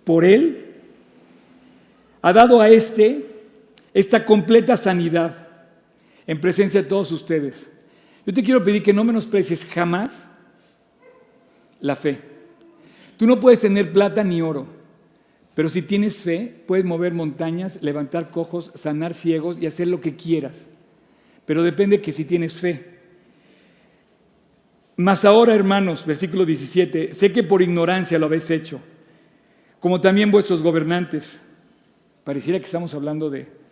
por 0.05 0.25
él, 0.25 0.67
ha 2.21 2.33
dado 2.33 2.61
a 2.61 2.69
este 2.69 3.27
esta 3.93 4.25
completa 4.25 4.77
sanidad 4.77 5.49
en 6.25 6.41
presencia 6.41 6.83
de 6.83 6.89
todos 6.89 7.11
ustedes. 7.11 7.69
Yo 8.25 8.33
te 8.33 8.43
quiero 8.43 8.63
pedir 8.63 8.83
que 8.83 8.93
no 8.93 9.05
menosprecies 9.05 9.65
jamás 9.65 10.29
la 11.81 11.97
fe. 11.97 12.21
Tú 13.17 13.27
no 13.27 13.41
puedes 13.41 13.61
tener 13.61 13.93
plata 13.93 14.23
ni 14.23 14.41
oro, 14.41 14.67
pero 15.55 15.69
si 15.69 15.83
tienes 15.83 16.19
fe, 16.19 16.63
puedes 16.67 16.85
mover 16.85 17.13
montañas, 17.13 17.83
levantar 17.83 18.31
cojos, 18.31 18.73
sanar 18.75 19.13
ciegos 19.13 19.59
y 19.61 19.67
hacer 19.67 19.89
lo 19.89 20.01
que 20.01 20.17
quieras. 20.17 20.67
Pero 21.45 21.63
depende 21.63 22.01
que 22.01 22.13
si 22.13 22.25
tienes 22.25 22.55
fe. 22.55 22.93
Mas 24.97 25.25
ahora, 25.25 25.55
hermanos, 25.55 26.07
versículo 26.07 26.45
17, 26.45 27.13
sé 27.15 27.33
que 27.33 27.43
por 27.43 27.61
ignorancia 27.61 28.19
lo 28.19 28.27
habéis 28.27 28.51
hecho, 28.51 28.81
como 29.81 30.01
también 30.01 30.31
vuestros 30.31 30.63
gobernantes. 30.63 31.41
Pareciera 32.25 32.59
que 32.59 32.67
estamos 32.67 32.95
hablando 32.95 33.29
de... 33.31 33.47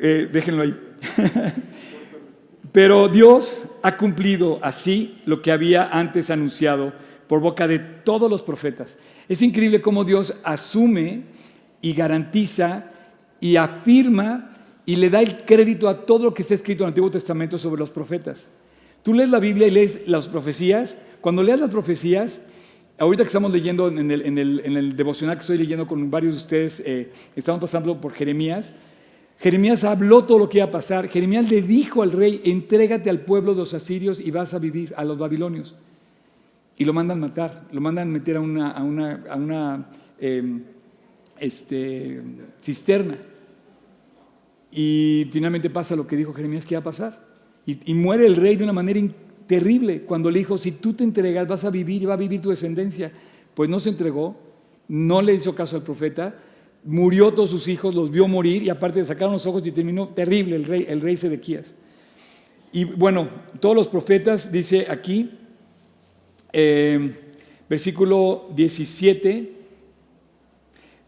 Eh, 0.00 0.28
déjenlo 0.30 0.62
ahí. 0.62 0.87
Pero 2.72 3.08
Dios 3.08 3.60
ha 3.82 3.96
cumplido 3.96 4.58
así 4.62 5.18
lo 5.24 5.42
que 5.42 5.52
había 5.52 5.88
antes 5.88 6.30
anunciado 6.30 6.92
por 7.26 7.40
boca 7.40 7.68
de 7.68 7.78
todos 7.78 8.30
los 8.30 8.42
profetas. 8.42 8.98
Es 9.28 9.42
increíble 9.42 9.80
cómo 9.80 10.04
Dios 10.04 10.34
asume 10.42 11.24
y 11.80 11.92
garantiza 11.92 12.90
y 13.40 13.56
afirma 13.56 14.50
y 14.84 14.96
le 14.96 15.10
da 15.10 15.20
el 15.20 15.44
crédito 15.44 15.88
a 15.88 16.06
todo 16.06 16.24
lo 16.24 16.34
que 16.34 16.42
está 16.42 16.54
escrito 16.54 16.82
en 16.82 16.86
el 16.86 16.92
Antiguo 16.92 17.10
Testamento 17.10 17.58
sobre 17.58 17.78
los 17.78 17.90
profetas. 17.90 18.46
Tú 19.02 19.14
lees 19.14 19.30
la 19.30 19.38
Biblia 19.38 19.66
y 19.66 19.70
lees 19.70 20.06
las 20.06 20.26
profecías. 20.26 20.96
Cuando 21.20 21.42
leas 21.42 21.60
las 21.60 21.70
profecías, 21.70 22.40
ahorita 22.98 23.22
que 23.22 23.28
estamos 23.28 23.52
leyendo 23.52 23.88
en 23.88 24.10
el, 24.10 24.96
devocional 24.96 25.36
que 25.36 25.42
estoy 25.42 25.58
leyendo 25.58 25.86
con 25.86 26.10
varios 26.10 26.34
de 26.34 26.40
ustedes, 26.40 26.82
eh, 26.84 27.10
estamos 27.36 27.60
pasando 27.60 28.00
por 28.00 28.12
Jeremías, 28.12 28.72
Jeremías 29.38 29.84
habló 29.84 30.24
todo 30.24 30.38
lo 30.38 30.48
que 30.48 30.58
iba 30.58 30.66
a 30.66 30.70
pasar. 30.70 31.08
Jeremías 31.08 31.48
le 31.48 31.62
dijo 31.62 32.02
al 32.02 32.10
rey, 32.10 32.40
entrégate 32.44 33.08
al 33.08 33.20
pueblo 33.20 33.52
de 33.52 33.58
los 33.58 33.72
asirios 33.72 34.20
y 34.20 34.30
vas 34.30 34.52
a 34.52 34.58
vivir 34.58 34.92
a 34.96 35.04
los 35.04 35.16
babilonios. 35.16 35.76
Y 36.76 36.84
lo 36.84 36.92
mandan 36.92 37.20
matar, 37.20 37.66
lo 37.70 37.80
mandan 37.80 38.10
meter 38.10 38.36
a 38.36 38.40
una, 38.40 38.70
a 38.70 38.82
una, 38.82 39.88
em, 40.18 40.62
este, 41.38 42.20
cisterna. 42.60 43.16
Y 44.72 45.28
finalmente 45.30 45.70
pasa 45.70 45.94
lo 45.94 46.06
que 46.06 46.16
dijo 46.16 46.32
Jeremías 46.32 46.64
que 46.64 46.74
iba 46.74 46.80
a 46.80 46.84
pasar. 46.84 47.26
Y, 47.64 47.92
y 47.92 47.94
muere 47.94 48.26
el 48.26 48.36
rey 48.36 48.56
de 48.56 48.64
una 48.64 48.72
manera 48.72 49.00
terrible 49.46 50.02
cuando 50.02 50.30
le 50.30 50.40
dijo, 50.40 50.58
si 50.58 50.72
tú 50.72 50.94
te 50.94 51.04
entregas 51.04 51.46
vas 51.46 51.64
a 51.64 51.70
vivir 51.70 52.02
y 52.02 52.06
va 52.06 52.14
a 52.14 52.18
vivir 52.18 52.40
tu 52.40 52.50
descendencia. 52.50 53.12
Pues 53.54 53.70
no 53.70 53.78
se 53.78 53.90
entregó, 53.90 54.36
no 54.88 55.22
le 55.22 55.34
hizo 55.34 55.54
caso 55.54 55.76
al 55.76 55.82
profeta 55.82 56.34
murió 56.84 57.32
todos 57.32 57.50
sus 57.50 57.68
hijos, 57.68 57.94
los 57.94 58.10
vio 58.10 58.28
morir 58.28 58.62
y 58.62 58.70
aparte 58.70 58.98
de 58.98 59.04
sacar 59.04 59.30
los 59.30 59.46
ojos 59.46 59.66
y 59.66 59.72
terminó 59.72 60.08
terrible 60.08 60.56
el 60.56 60.64
rey, 60.64 60.86
el 60.88 61.00
rey 61.00 61.16
Sedequías. 61.16 61.74
Y 62.72 62.84
bueno, 62.84 63.28
todos 63.60 63.74
los 63.74 63.88
profetas, 63.88 64.52
dice 64.52 64.86
aquí, 64.88 65.30
eh, 66.52 67.14
versículo 67.68 68.46
17, 68.54 69.52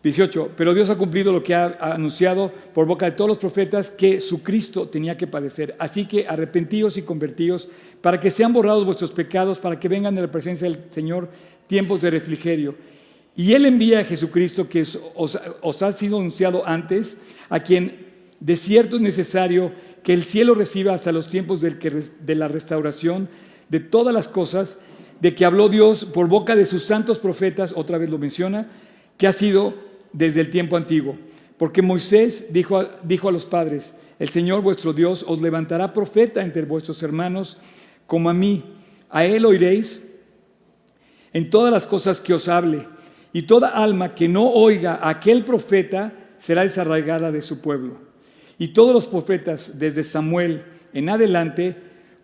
18, 0.02 0.50
pero 0.56 0.72
Dios 0.72 0.88
ha 0.88 0.96
cumplido 0.96 1.32
lo 1.32 1.42
que 1.42 1.54
ha 1.54 1.76
anunciado 1.80 2.50
por 2.72 2.86
boca 2.86 3.06
de 3.06 3.12
todos 3.12 3.28
los 3.28 3.38
profetas 3.38 3.90
que 3.90 4.20
su 4.20 4.42
Cristo 4.42 4.88
tenía 4.88 5.18
que 5.18 5.26
padecer. 5.26 5.76
Así 5.78 6.06
que 6.06 6.26
arrepentíos 6.26 6.96
y 6.96 7.02
convertíos 7.02 7.68
para 8.00 8.18
que 8.18 8.30
sean 8.30 8.52
borrados 8.54 8.86
vuestros 8.86 9.10
pecados, 9.10 9.58
para 9.58 9.78
que 9.78 9.88
vengan 9.88 10.14
de 10.14 10.22
la 10.22 10.30
presencia 10.30 10.68
del 10.68 10.84
Señor 10.90 11.28
tiempos 11.66 12.00
de 12.00 12.10
refrigerio 12.10 12.74
y 13.36 13.54
Él 13.54 13.66
envía 13.66 14.00
a 14.00 14.04
Jesucristo 14.04 14.68
que 14.68 14.84
os, 15.14 15.82
ha 15.82 15.92
sido 15.92 16.18
anunciado 16.18 16.66
antes, 16.66 17.16
a 17.48 17.60
quien 17.60 18.06
de 18.40 18.56
cierto 18.56 18.96
es 18.96 19.02
necesario 19.02 19.72
que 20.02 20.12
el 20.12 20.24
cielo 20.24 20.54
reciba 20.54 20.94
hasta 20.94 21.12
los 21.12 21.28
tiempos 21.28 21.60
de 21.60 22.34
la 22.34 22.48
restauración 22.48 23.28
de 23.68 23.80
todas 23.80 24.12
las 24.12 24.28
cosas, 24.28 24.78
de 25.20 25.34
que 25.34 25.44
habló 25.44 25.68
Dios 25.68 26.06
por 26.06 26.28
boca 26.28 26.56
de 26.56 26.66
sus 26.66 26.84
santos 26.84 27.18
profetas, 27.18 27.72
otra 27.76 27.98
vez 27.98 28.10
lo 28.10 28.18
menciona, 28.18 28.68
que 29.16 29.26
ha 29.26 29.32
sido 29.32 29.74
desde 30.12 30.40
el 30.40 30.50
tiempo 30.50 30.76
antiguo. 30.76 31.16
Porque 31.56 31.82
Moisés 31.82 32.46
dijo 32.50 32.82
dijo 33.02 33.28
a 33.28 33.32
los 33.32 33.44
padres, 33.44 33.94
el 34.18 34.30
Señor 34.30 34.62
vuestro 34.62 34.92
Dios 34.92 35.24
os 35.26 35.40
levantará 35.40 35.92
profeta 35.92 36.42
entre 36.42 36.62
vuestros 36.62 37.02
hermanos 37.02 37.58
como 38.06 38.28
a 38.28 38.34
mí. 38.34 38.64
A 39.08 39.24
él 39.24 39.44
oiréis 39.44 40.02
en 41.32 41.50
todas 41.50 41.72
las 41.72 41.86
cosas 41.86 42.20
que 42.20 42.34
os 42.34 42.48
hable 42.48 42.86
y 43.32 43.42
toda 43.42 43.68
alma 43.68 44.14
que 44.14 44.28
no 44.28 44.48
oiga 44.48 44.94
a 44.94 45.10
aquel 45.10 45.44
profeta 45.44 46.12
será 46.38 46.62
desarraigada 46.62 47.30
de 47.30 47.42
su 47.42 47.60
pueblo. 47.60 47.98
Y 48.58 48.68
todos 48.68 48.92
los 48.92 49.06
profetas, 49.06 49.78
desde 49.78 50.04
Samuel 50.04 50.64
en 50.92 51.08
adelante, 51.08 51.76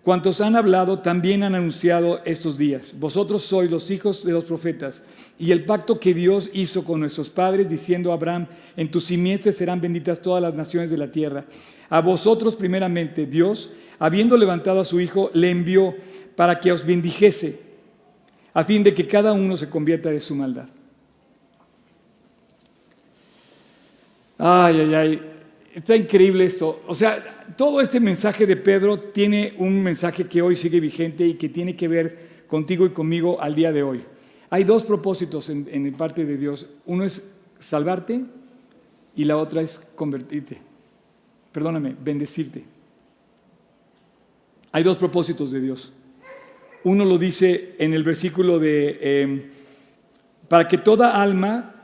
cuantos 0.02 0.40
han 0.40 0.54
hablado, 0.54 0.98
también 1.00 1.42
han 1.42 1.54
anunciado 1.54 2.20
estos 2.24 2.58
días. 2.58 2.94
Vosotros 2.98 3.42
sois 3.42 3.70
los 3.70 3.90
hijos 3.90 4.24
de 4.24 4.32
los 4.32 4.44
profetas, 4.44 5.02
y 5.38 5.50
el 5.50 5.64
pacto 5.64 5.98
que 5.98 6.14
Dios 6.14 6.50
hizo 6.52 6.84
con 6.84 7.00
nuestros 7.00 7.30
padres, 7.30 7.68
diciendo 7.68 8.10
a 8.10 8.14
Abraham, 8.14 8.46
en 8.76 8.90
tus 8.90 9.04
simientes 9.04 9.56
serán 9.56 9.80
benditas 9.80 10.20
todas 10.20 10.42
las 10.42 10.54
naciones 10.54 10.90
de 10.90 10.98
la 10.98 11.10
tierra. 11.10 11.44
A 11.88 12.00
vosotros 12.00 12.54
primeramente 12.54 13.26
Dios, 13.26 13.72
habiendo 13.98 14.36
levantado 14.36 14.80
a 14.80 14.84
su 14.84 15.00
Hijo, 15.00 15.30
le 15.32 15.50
envió 15.50 15.94
para 16.36 16.60
que 16.60 16.70
os 16.70 16.84
bendijese, 16.84 17.60
a 18.52 18.62
fin 18.64 18.82
de 18.82 18.94
que 18.94 19.06
cada 19.06 19.32
uno 19.32 19.56
se 19.56 19.68
convierta 19.68 20.10
de 20.10 20.20
su 20.20 20.34
maldad. 20.34 20.68
Ay, 24.38 24.80
ay, 24.80 24.94
ay. 24.94 25.32
Está 25.74 25.94
increíble 25.94 26.46
esto. 26.46 26.82
O 26.86 26.94
sea, 26.94 27.44
todo 27.56 27.80
este 27.80 28.00
mensaje 28.00 28.46
de 28.46 28.56
Pedro 28.56 28.98
tiene 28.98 29.54
un 29.58 29.82
mensaje 29.82 30.26
que 30.26 30.40
hoy 30.40 30.56
sigue 30.56 30.80
vigente 30.80 31.26
y 31.26 31.34
que 31.34 31.50
tiene 31.50 31.76
que 31.76 31.86
ver 31.86 32.44
contigo 32.46 32.86
y 32.86 32.90
conmigo 32.90 33.40
al 33.40 33.54
día 33.54 33.72
de 33.72 33.82
hoy. 33.82 34.02
Hay 34.48 34.64
dos 34.64 34.84
propósitos 34.84 35.50
en, 35.50 35.92
parte 35.92 36.24
de 36.24 36.36
Dios. 36.36 36.66
Uno 36.86 37.04
es 37.04 37.34
salvarte 37.58 38.22
y 39.14 39.24
la 39.24 39.36
otra 39.36 39.60
es 39.60 39.78
convertirte. 39.94 40.58
Perdóname, 41.52 41.94
bendecirte. 42.02 42.64
Hay 44.72 44.82
dos 44.82 44.96
propósitos 44.96 45.50
de 45.50 45.60
Dios. 45.60 45.92
Uno 46.84 47.04
lo 47.04 47.18
dice 47.18 47.74
en 47.78 47.92
el 47.92 48.04
versículo 48.04 48.58
de, 48.58 48.98
em, 49.02 49.42
para 50.48 50.68
que 50.68 50.78
toda 50.78 51.20
alma 51.20 51.75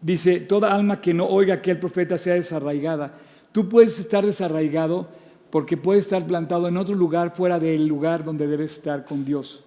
Dice, 0.00 0.40
toda 0.40 0.74
alma 0.74 1.00
que 1.00 1.14
no 1.14 1.26
oiga 1.26 1.62
que 1.62 1.70
el 1.72 1.78
profeta 1.78 2.18
sea 2.18 2.34
desarraigada. 2.34 3.14
Tú 3.52 3.68
puedes 3.68 3.98
estar 3.98 4.24
desarraigado 4.24 5.08
porque 5.50 5.76
puedes 5.76 6.04
estar 6.04 6.26
plantado 6.26 6.68
en 6.68 6.76
otro 6.76 6.94
lugar 6.94 7.34
fuera 7.34 7.58
del 7.58 7.86
lugar 7.86 8.24
donde 8.24 8.46
debes 8.46 8.74
estar 8.74 9.04
con 9.04 9.24
Dios. 9.24 9.64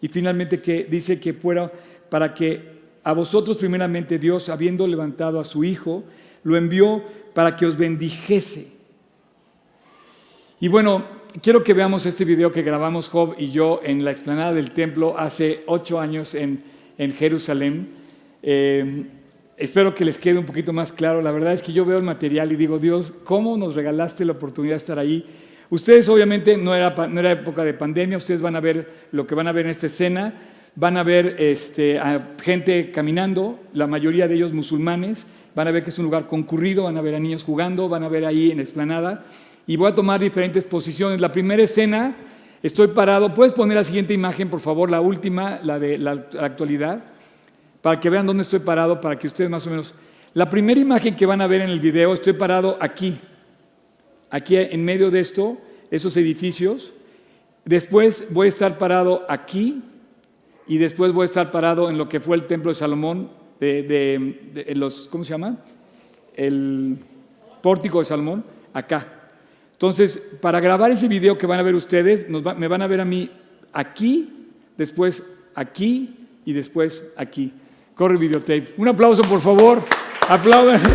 Y 0.00 0.08
finalmente 0.08 0.60
que 0.60 0.84
dice 0.84 1.18
que 1.18 1.32
fuera 1.32 1.72
para 2.08 2.32
que 2.34 2.72
a 3.04 3.12
vosotros 3.12 3.56
primeramente 3.56 4.18
Dios, 4.18 4.48
habiendo 4.48 4.86
levantado 4.86 5.40
a 5.40 5.44
su 5.44 5.64
Hijo, 5.64 6.04
lo 6.44 6.56
envió 6.56 7.02
para 7.34 7.56
que 7.56 7.66
os 7.66 7.76
bendijese. 7.76 8.68
Y 10.60 10.68
bueno, 10.68 11.04
quiero 11.42 11.64
que 11.64 11.74
veamos 11.74 12.06
este 12.06 12.24
video 12.24 12.52
que 12.52 12.62
grabamos 12.62 13.08
Job 13.08 13.34
y 13.38 13.50
yo 13.50 13.80
en 13.82 14.04
la 14.04 14.12
explanada 14.12 14.52
del 14.52 14.70
templo 14.70 15.18
hace 15.18 15.64
ocho 15.66 15.98
años 15.98 16.34
en, 16.34 16.62
Jerusalén. 17.18 17.88
Eh, 18.44 19.06
espero 19.62 19.94
que 19.94 20.04
les 20.04 20.18
quede 20.18 20.38
un 20.38 20.44
poquito 20.44 20.72
más 20.72 20.92
claro. 20.92 21.22
La 21.22 21.30
verdad 21.30 21.52
es 21.52 21.62
que 21.62 21.72
yo 21.72 21.84
veo 21.84 21.98
el 21.98 22.02
material 22.02 22.50
y 22.52 22.56
digo, 22.56 22.78
Dios, 22.78 23.12
¿cómo 23.24 23.56
nos 23.56 23.74
regalaste 23.74 24.24
la 24.24 24.32
oportunidad 24.32 24.74
de 24.74 24.78
estar 24.78 24.98
ahí? 24.98 25.24
Ustedes 25.70 26.08
obviamente 26.08 26.56
no 26.56 26.74
era, 26.74 26.90
no 27.08 27.20
era 27.20 27.30
época 27.30 27.64
de 27.64 27.72
pandemia, 27.72 28.16
ustedes 28.16 28.42
van 28.42 28.56
a 28.56 28.60
ver 28.60 29.08
lo 29.12 29.26
que 29.26 29.34
van 29.34 29.46
a 29.46 29.52
ver 29.52 29.64
en 29.66 29.70
esta 29.70 29.86
escena, 29.86 30.34
van 30.74 30.96
a 30.96 31.02
ver 31.02 31.36
este, 31.38 31.98
a 31.98 32.34
gente 32.42 32.90
caminando, 32.90 33.58
la 33.72 33.86
mayoría 33.86 34.28
de 34.28 34.34
ellos 34.34 34.52
musulmanes, 34.52 35.26
van 35.54 35.68
a 35.68 35.70
ver 35.70 35.84
que 35.84 35.90
es 35.90 35.98
un 35.98 36.04
lugar 36.04 36.26
concurrido, 36.26 36.84
van 36.84 36.96
a 36.96 37.00
ver 37.00 37.14
a 37.14 37.20
niños 37.20 37.44
jugando, 37.44 37.88
van 37.88 38.02
a 38.02 38.08
ver 38.08 38.26
ahí 38.26 38.50
en 38.50 38.58
la 38.58 38.64
explanada. 38.64 39.24
Y 39.66 39.76
voy 39.76 39.90
a 39.90 39.94
tomar 39.94 40.20
diferentes 40.20 40.66
posiciones. 40.66 41.20
La 41.20 41.30
primera 41.30 41.62
escena, 41.62 42.16
estoy 42.62 42.88
parado, 42.88 43.32
puedes 43.32 43.54
poner 43.54 43.76
la 43.76 43.84
siguiente 43.84 44.12
imagen, 44.12 44.50
por 44.50 44.60
favor, 44.60 44.90
la 44.90 45.00
última, 45.00 45.60
la 45.62 45.78
de 45.78 45.98
la 45.98 46.26
actualidad 46.40 47.11
para 47.82 48.00
que 48.00 48.08
vean 48.08 48.26
dónde 48.26 48.44
estoy 48.44 48.60
parado, 48.60 49.00
para 49.00 49.18
que 49.18 49.26
ustedes 49.26 49.50
más 49.50 49.66
o 49.66 49.70
menos... 49.70 49.92
La 50.34 50.48
primera 50.48 50.80
imagen 50.80 51.14
que 51.14 51.26
van 51.26 51.42
a 51.42 51.46
ver 51.46 51.60
en 51.60 51.68
el 51.68 51.80
video, 51.80 52.14
estoy 52.14 52.32
parado 52.32 52.78
aquí, 52.80 53.18
aquí 54.30 54.56
en 54.56 54.82
medio 54.82 55.10
de 55.10 55.20
esto, 55.20 55.58
esos 55.90 56.16
edificios. 56.16 56.94
Después 57.66 58.28
voy 58.30 58.46
a 58.46 58.48
estar 58.48 58.78
parado 58.78 59.26
aquí 59.28 59.82
y 60.66 60.78
después 60.78 61.12
voy 61.12 61.24
a 61.24 61.26
estar 61.26 61.50
parado 61.50 61.90
en 61.90 61.98
lo 61.98 62.08
que 62.08 62.18
fue 62.18 62.36
el 62.36 62.46
templo 62.46 62.70
de 62.70 62.76
Salomón, 62.76 63.30
de, 63.60 64.72
los, 64.74 65.06
¿cómo 65.08 65.22
se 65.22 65.30
llama? 65.30 65.58
El 66.34 66.96
pórtico 67.60 67.98
de 67.98 68.06
Salomón, 68.06 68.42
acá. 68.72 69.06
Entonces, 69.72 70.22
para 70.40 70.60
grabar 70.60 70.92
ese 70.92 71.08
video 71.08 71.36
que 71.36 71.46
van 71.46 71.58
a 71.58 71.62
ver 71.62 71.74
ustedes, 71.74 72.26
me 72.28 72.68
van 72.68 72.80
a 72.80 72.86
ver 72.86 73.02
a 73.02 73.04
mí 73.04 73.28
aquí, 73.72 74.48
después 74.78 75.28
aquí 75.54 76.26
y 76.46 76.52
después 76.54 77.12
aquí. 77.16 77.52
Corre 78.02 78.16
videotape. 78.16 78.74
Un 78.78 78.88
aplauso, 78.88 79.22
por 79.22 79.40
favor. 79.40 79.80
Aplaudan. 80.28 80.80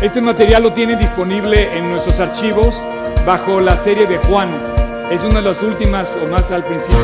Este 0.00 0.22
material 0.22 0.62
lo 0.62 0.72
tienen 0.72 0.98
disponible 0.98 1.76
en 1.76 1.90
nuestros 1.90 2.18
archivos 2.20 2.82
bajo 3.26 3.60
la 3.60 3.76
serie 3.76 4.06
de 4.06 4.16
Juan. 4.18 4.48
Es 5.10 5.22
una 5.22 5.36
de 5.36 5.42
las 5.42 5.62
últimas 5.62 6.16
o 6.22 6.26
más 6.26 6.50
al 6.50 6.64
principio. 6.64 6.98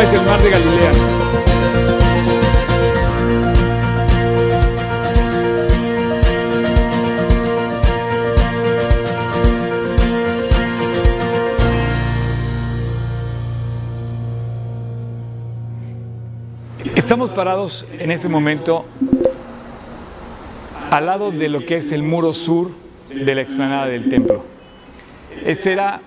Es 0.00 0.12
el 0.12 0.20
mar 0.22 0.38
de 0.42 0.50
Galilea. 0.50 0.92
Estamos 16.94 17.30
parados 17.30 17.86
en 17.98 18.10
este 18.10 18.28
momento 18.28 18.84
al 20.90 21.06
lado 21.06 21.30
de 21.30 21.48
lo 21.48 21.60
que 21.60 21.76
es 21.76 21.92
el 21.92 22.02
muro 22.02 22.34
sur 22.34 22.70
de 23.08 23.34
la 23.34 23.40
explanada 23.40 23.86
del 23.86 24.10
templo. 24.10 24.44
Este 25.44 25.72
era 25.72 26.02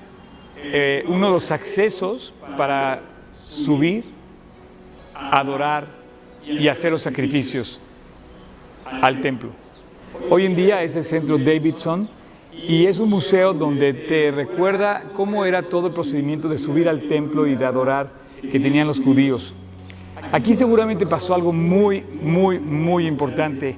eh, 0.58 1.04
uno 1.08 1.28
de 1.28 1.32
los 1.34 1.52
accesos 1.52 2.34
para 2.58 3.09
subir, 3.50 4.04
adorar 5.16 5.88
y 6.45 6.68
hacer 6.68 6.91
los 6.91 7.02
sacrificios 7.02 7.80
al 9.02 9.22
templo. 9.22 9.50
Hoy 10.30 10.45
en 10.45 10.56
día 10.56 10.84
es 10.84 10.95
el 10.95 11.04
centro 11.04 11.38
Davidson 11.38 12.08
y 12.54 12.86
es 12.86 13.00
un 13.00 13.10
museo 13.10 13.54
donde 13.54 13.93
te 13.93 14.32
recuerda 14.32 15.06
cómo 15.16 15.45
era 15.45 15.64
todo 15.64 15.88
el 15.88 15.93
procedimiento 15.93 16.47
de 16.47 16.58
subir 16.58 16.88
al 16.88 17.08
templo 17.08 17.47
y 17.47 17.56
de 17.56 17.66
adorar 17.66 18.12
que 18.41 18.60
tenían 18.60 18.88
los 18.88 19.00
judíos. 19.00 19.54
Aquí 20.32 20.54
seguramente 20.54 21.06
pasó 21.06 21.34
algo 21.34 21.52
muy, 21.52 22.04
muy, 22.22 22.60
muy 22.60 23.08
importante. 23.08 23.76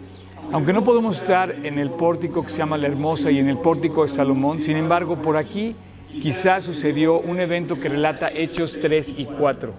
Aunque 0.51 0.73
no 0.73 0.83
podemos 0.83 1.21
estar 1.21 1.49
en 1.63 1.79
el 1.79 1.91
pórtico 1.91 2.43
que 2.43 2.49
se 2.49 2.57
llama 2.57 2.77
La 2.77 2.87
Hermosa 2.87 3.31
y 3.31 3.39
en 3.39 3.47
el 3.47 3.57
pórtico 3.57 4.03
de 4.03 4.09
Salomón, 4.09 4.61
sin 4.61 4.75
embargo, 4.75 5.15
por 5.15 5.37
aquí 5.37 5.75
quizás 6.11 6.63
sucedió 6.63 7.19
un 7.19 7.39
evento 7.39 7.79
que 7.79 7.89
relata 7.89 8.29
Hechos 8.33 8.77
3 8.79 9.13
y 9.17 9.25
4. 9.25 9.73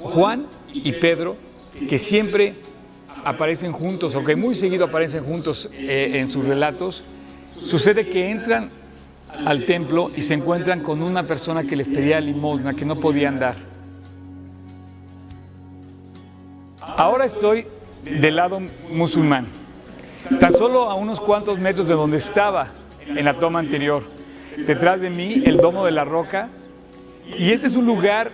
Juan 0.00 0.46
y 0.72 0.92
Pedro, 0.92 1.36
que 1.88 1.98
siempre 1.98 2.54
aparecen 3.24 3.72
juntos, 3.72 4.14
o 4.14 4.24
que 4.24 4.36
muy 4.36 4.54
seguido 4.54 4.86
aparecen 4.86 5.24
juntos 5.24 5.68
eh, 5.72 6.12
en 6.14 6.30
sus 6.30 6.44
relatos, 6.44 7.04
sucede 7.62 8.08
que 8.08 8.30
entran 8.30 8.70
al 9.44 9.64
templo 9.66 10.10
y 10.14 10.22
se 10.22 10.34
encuentran 10.34 10.80
con 10.80 11.02
una 11.02 11.24
persona 11.24 11.64
que 11.64 11.76
les 11.76 11.88
pedía 11.88 12.20
limosna, 12.20 12.74
que 12.74 12.84
no 12.84 12.96
podían 12.96 13.38
dar. 13.38 13.56
Ahora 16.80 17.24
estoy 17.24 17.66
del 18.04 18.36
lado 18.36 18.60
musulmán, 18.90 19.46
tan 20.38 20.56
solo 20.56 20.90
a 20.90 20.94
unos 20.94 21.20
cuantos 21.20 21.58
metros 21.58 21.88
de 21.88 21.94
donde 21.94 22.18
estaba 22.18 22.68
en 23.06 23.24
la 23.24 23.38
toma 23.38 23.58
anterior 23.58 24.04
detrás 24.56 25.00
de 25.00 25.10
mí 25.10 25.42
el 25.44 25.58
Domo 25.58 25.84
de 25.84 25.90
la 25.90 26.04
Roca. 26.04 26.48
Y 27.38 27.50
este 27.50 27.66
es 27.66 27.76
un 27.76 27.86
lugar 27.86 28.32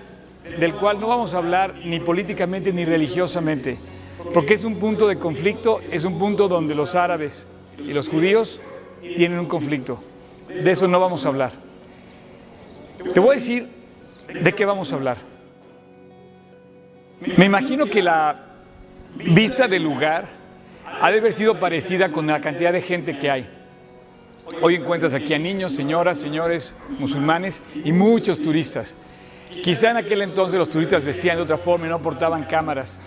del 0.58 0.74
cual 0.74 1.00
no 1.00 1.08
vamos 1.08 1.34
a 1.34 1.38
hablar 1.38 1.74
ni 1.84 2.00
políticamente 2.00 2.72
ni 2.72 2.84
religiosamente, 2.84 3.78
porque 4.32 4.54
es 4.54 4.64
un 4.64 4.76
punto 4.76 5.06
de 5.06 5.18
conflicto, 5.18 5.80
es 5.90 6.04
un 6.04 6.18
punto 6.18 6.48
donde 6.48 6.74
los 6.74 6.94
árabes 6.94 7.46
y 7.78 7.92
los 7.92 8.08
judíos 8.08 8.60
tienen 9.00 9.38
un 9.38 9.46
conflicto. 9.46 10.02
De 10.48 10.70
eso 10.70 10.88
no 10.88 10.98
vamos 10.98 11.24
a 11.24 11.28
hablar. 11.28 11.52
Te 13.14 13.20
voy 13.20 13.30
a 13.30 13.34
decir 13.34 13.68
de 14.42 14.52
qué 14.52 14.64
vamos 14.64 14.92
a 14.92 14.96
hablar. 14.96 15.18
Me 17.36 17.44
imagino 17.44 17.86
que 17.86 18.02
la 18.02 18.46
vista 19.14 19.68
del 19.68 19.82
lugar 19.82 20.28
ha 21.00 21.10
de 21.10 21.18
haber 21.18 21.32
sido 21.32 21.58
parecida 21.58 22.10
con 22.10 22.26
la 22.26 22.40
cantidad 22.40 22.72
de 22.72 22.82
gente 22.82 23.18
que 23.18 23.30
hay. 23.30 23.59
Hoy 24.62 24.74
encuentras 24.74 25.14
aquí 25.14 25.32
a 25.32 25.38
niños, 25.38 25.72
señoras, 25.72 26.18
señores 26.18 26.74
musulmanes 26.98 27.60
y 27.84 27.92
muchos 27.92 28.42
turistas. 28.42 28.94
Quizá 29.64 29.90
en 29.90 29.96
aquel 29.96 30.22
entonces 30.22 30.58
los 30.58 30.68
turistas 30.68 31.04
vestían 31.04 31.36
de 31.36 31.42
otra 31.42 31.58
forma 31.58 31.86
y 31.86 31.90
no 31.90 32.00
portaban 32.00 32.44
cámaras. 32.44 33.00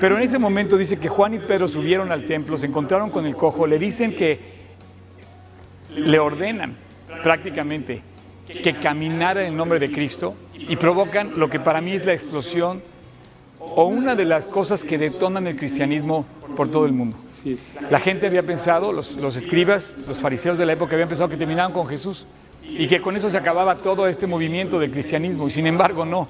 Pero 0.00 0.16
en 0.16 0.22
ese 0.22 0.38
momento 0.38 0.76
dice 0.76 0.98
que 0.98 1.08
Juan 1.08 1.34
y 1.34 1.38
Pedro 1.38 1.68
subieron 1.68 2.10
al 2.10 2.26
templo, 2.26 2.56
se 2.56 2.66
encontraron 2.66 3.10
con 3.10 3.26
el 3.26 3.36
cojo, 3.36 3.66
le 3.66 3.78
dicen 3.78 4.14
que 4.14 4.38
le 5.94 6.18
ordenan 6.18 6.76
prácticamente 7.22 8.02
que 8.46 8.78
caminara 8.80 9.46
en 9.46 9.56
nombre 9.56 9.78
de 9.78 9.90
Cristo 9.90 10.34
y 10.54 10.76
provocan 10.76 11.32
lo 11.36 11.50
que 11.50 11.60
para 11.60 11.80
mí 11.80 11.92
es 11.92 12.06
la 12.06 12.14
explosión 12.14 12.82
o 13.58 13.84
una 13.84 14.14
de 14.14 14.24
las 14.24 14.46
cosas 14.46 14.84
que 14.84 14.98
detonan 14.98 15.46
el 15.46 15.56
cristianismo 15.56 16.24
por 16.56 16.70
todo 16.70 16.86
el 16.86 16.92
mundo. 16.92 17.16
La 17.90 18.00
gente 18.00 18.26
había 18.26 18.42
pensado, 18.42 18.92
los, 18.92 19.36
escribas, 19.36 19.94
los 20.06 20.18
fariseos 20.18 20.58
de 20.58 20.66
la 20.66 20.72
época 20.72 20.94
habían 20.94 21.08
pensado 21.08 21.28
que 21.28 21.36
terminaban 21.36 21.72
con 21.72 21.86
Jesús 21.86 22.26
y 22.62 22.86
que 22.86 23.00
con 23.00 23.16
eso 23.16 23.30
se 23.30 23.36
acababa 23.36 23.76
todo 23.76 24.08
este 24.08 24.26
movimiento 24.26 24.78
del 24.78 24.90
cristianismo 24.90 25.48
y 25.48 25.50
sin 25.50 25.66
embargo 25.66 26.04
no. 26.04 26.28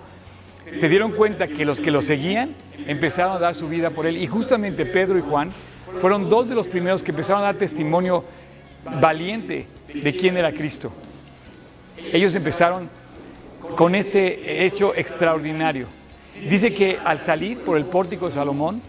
Se 0.79 0.89
dieron 0.89 1.13
cuenta 1.13 1.49
que 1.49 1.65
los 1.65 1.81
que 1.81 1.91
lo 1.91 2.03
seguían 2.03 2.55
empezaron 2.87 3.37
a 3.37 3.39
dar 3.39 3.55
su 3.55 3.69
vida 3.69 3.91
por 3.91 4.07
él 4.07 4.19
y 4.19 4.27
justamente 4.27 4.85
Pedro 4.85 5.19
y 5.19 5.23
Juan 5.23 5.51
fueron 6.01 6.29
dos 6.29 6.49
de 6.49 6.55
los 6.55 6.69
primeros 6.69 7.03
que 7.03 7.11
empezaron 7.11 7.43
a 7.43 7.47
dar 7.47 7.55
testimonio 7.55 8.25
valiente 9.01 9.67
de 9.93 10.17
quién 10.17 10.37
era 10.37 10.53
Cristo. 10.53 10.93
Ellos 12.13 12.35
empezaron 12.35 12.89
con 13.77 13.95
este 13.95 14.65
hecho 14.65 14.95
extraordinario. 14.95 15.87
Dice 16.49 16.73
que 16.73 16.99
al 17.05 17.21
salir 17.21 17.59
por 17.59 17.77
el 17.77 17.85
pórtico 17.85 18.27
de 18.27 18.33
Salomón, 18.33 18.81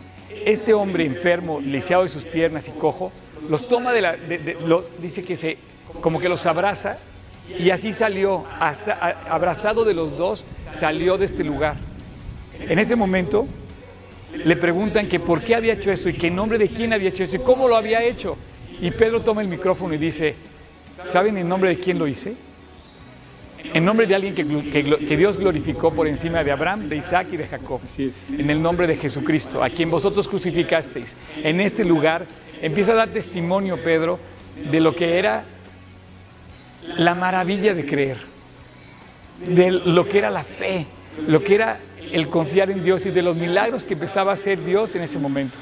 este 0.45 0.73
hombre 0.73 1.05
enfermo, 1.05 1.59
lisiado 1.59 2.03
de 2.03 2.09
sus 2.09 2.25
piernas 2.25 2.67
y 2.67 2.71
cojo, 2.71 3.11
los 3.49 3.67
toma 3.67 3.91
de 3.91 4.01
la, 4.01 4.15
dice 4.99 5.23
que 5.23 5.38
se, 5.38 5.57
como 6.01 6.19
que 6.19 6.30
los 6.30 6.45
abraza 6.45 6.97
y 7.57 7.69
así 7.71 7.93
salió, 7.93 8.45
hasta 8.59 8.93
abrazado 9.30 9.86
de 9.86 9.93
los 9.93 10.17
dos, 10.17 10.45
salió 10.80 11.17
de 11.17 11.25
este 11.25 11.43
lugar. 11.43 11.77
En 12.59 12.77
ese 12.77 12.95
momento 12.95 13.47
le 14.34 14.55
preguntan 14.55 15.07
que 15.07 15.19
por 15.19 15.41
qué 15.41 15.55
había 15.55 15.73
hecho 15.73 15.91
eso 15.91 16.09
y 16.09 16.13
que 16.13 16.27
en 16.27 16.36
nombre 16.36 16.57
de 16.57 16.69
quién 16.69 16.93
había 16.93 17.09
hecho 17.09 17.23
eso 17.23 17.38
y 17.38 17.39
cómo 17.39 17.67
lo 17.67 17.75
había 17.75 18.03
hecho. 18.03 18.38
Y 18.82 18.91
Pedro 18.91 19.21
toma 19.21 19.41
el 19.41 19.47
micrófono 19.47 19.93
y 19.93 19.97
dice, 19.97 20.36
¿saben 21.11 21.38
en 21.38 21.47
nombre 21.47 21.71
de 21.71 21.80
quién 21.80 21.97
lo 21.97 22.07
hice? 22.07 22.36
En 23.74 23.86
nombre 23.86 24.07
de 24.07 24.16
alguien 24.16 24.34
que, 24.34 25.18
Dios 25.18 25.38
glorificó 25.38 25.93
por 25.93 26.07
encima 26.07 26.43
de 26.43 26.51
Abraham, 26.51 26.88
de 26.88 26.97
Isaac 26.97 27.28
y 27.32 27.38
de 27.38 27.47
Jacob. 27.47 27.82
En 27.97 28.49
el 28.49 28.62
nombre 28.62 28.88
de 28.88 28.95
Jesucristo, 28.95 29.64
a 29.64 29.70
quien 29.70 29.91
vosotros 29.91 30.28
crucificasteis. 30.28 31.16
En 31.43 31.60
este 31.60 31.84
lugar 31.84 32.26
empieza 32.62 32.93
a 32.93 32.95
dar 32.95 33.10
testimonio 33.10 33.82
Pedro 33.84 34.20
de 34.72 34.80
lo 34.80 34.95
que 34.95 35.20
era 35.20 35.43
la 36.97 37.16
maravilla 37.16 37.74
de 37.74 37.86
creer. 37.86 38.18
de 39.45 39.72
lo 39.72 40.07
que 40.10 40.18
era 40.18 40.30
la 40.30 40.43
fe, 40.43 40.86
lo 41.26 41.41
que 41.41 41.55
era 41.55 41.80
el 42.12 42.28
confiar 42.28 42.70
en 42.72 42.84
Dios 42.84 43.05
y 43.05 43.12
de 43.12 43.22
los 43.22 43.38
milagros 43.38 43.86
que 43.86 43.93
empezaba 43.93 44.32
a 44.32 44.34
hacer 44.34 44.64
Dios 44.66 44.95
en 44.95 45.03
ese 45.03 45.18
momento. 45.18 45.57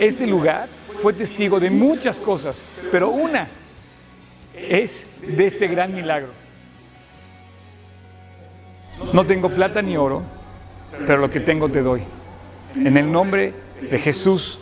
Este 0.00 0.26
lugar 0.26 0.68
fue 1.00 1.12
testigo 1.12 1.60
de 1.60 1.70
muchas 1.70 2.18
cosas, 2.18 2.62
pero 2.90 3.10
una 3.10 3.46
es 4.54 5.06
de 5.22 5.46
este 5.46 5.68
gran 5.68 5.94
milagro. 5.94 6.43
No 9.12 9.24
tengo 9.24 9.50
plata 9.50 9.82
ni 9.82 9.96
oro, 9.96 10.22
pero 11.06 11.18
lo 11.18 11.30
que 11.30 11.40
tengo 11.40 11.68
te 11.68 11.82
doy. 11.82 12.02
En 12.76 12.96
el 12.96 13.10
nombre 13.10 13.54
de 13.80 13.98
Jesús 13.98 14.60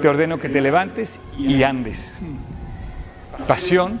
te 0.00 0.08
ordeno 0.08 0.38
que 0.38 0.48
te 0.48 0.60
levantes 0.60 1.20
y 1.38 1.62
andes. 1.62 2.16
Pasión, 3.46 4.00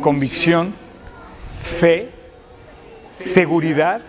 convicción, 0.00 0.74
fe, 1.62 2.10
seguridad 3.04 4.00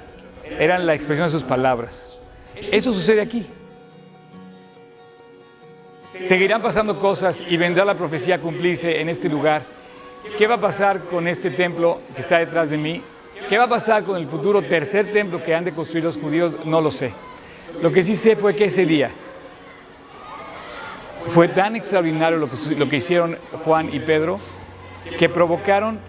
eran 0.59 0.85
la 0.85 0.93
expresión 0.93 1.27
de 1.27 1.31
sus 1.31 1.43
palabras. 1.43 2.05
Eso 2.71 2.93
sucede 2.93 3.21
aquí. 3.21 3.47
Seguirán 6.27 6.61
pasando 6.61 6.97
cosas 6.97 7.41
y 7.47 7.55
vendrá 7.55 7.85
la 7.85 7.95
profecía 7.95 8.35
a 8.35 8.39
cumplirse 8.39 8.99
en 8.99 9.09
este 9.09 9.29
lugar. 9.29 9.63
¿Qué 10.37 10.47
va 10.47 10.55
a 10.55 10.59
pasar 10.59 11.01
con 11.05 11.27
este 11.27 11.49
templo 11.49 12.01
que 12.15 12.21
está 12.21 12.39
detrás 12.39 12.69
de 12.69 12.77
mí? 12.77 13.01
¿Qué 13.49 13.57
va 13.57 13.63
a 13.63 13.67
pasar 13.67 14.03
con 14.03 14.15
el 14.17 14.27
futuro 14.27 14.61
tercer 14.61 15.11
templo 15.11 15.43
que 15.43 15.55
han 15.55 15.65
de 15.65 15.71
construir 15.71 16.03
los 16.03 16.17
judíos? 16.17 16.53
No 16.65 16.81
lo 16.81 16.91
sé. 16.91 17.11
Lo 17.81 17.91
que 17.91 18.03
sí 18.03 18.15
sé 18.15 18.35
fue 18.35 18.53
que 18.53 18.65
ese 18.65 18.85
día 18.85 19.09
fue 21.25 21.47
tan 21.47 21.75
extraordinario 21.75 22.37
lo 22.37 22.89
que, 22.89 22.97
hicieron 22.97 23.37
Juan 23.65 23.89
y 23.91 23.99
Pedro 23.99 24.39
que 25.17 25.29
provocaron 25.29 25.99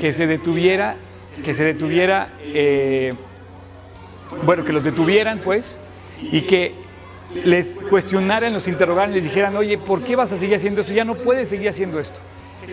que 0.00 0.12
se 0.12 0.26
detuviera, 0.26 0.96
que 1.42 1.54
se 1.54 1.64
detuviera, 1.64 2.30
eh, 2.42 3.14
bueno, 4.44 4.62
que 4.62 4.72
los 4.72 4.84
detuvieran 4.84 5.40
pues, 5.42 5.78
y 6.20 6.42
que 6.42 6.74
les 7.44 7.80
cuestionaran, 7.88 8.52
los 8.52 8.68
interrogaran, 8.68 9.14
les 9.14 9.24
dijeran, 9.24 9.56
oye, 9.56 9.78
¿por 9.78 10.02
qué 10.02 10.14
vas 10.14 10.32
a 10.32 10.36
seguir 10.36 10.56
haciendo 10.56 10.82
esto? 10.82 10.92
Ya 10.92 11.04
no 11.06 11.14
puedes 11.14 11.48
seguir 11.48 11.70
haciendo 11.70 11.98
esto. 11.98 12.20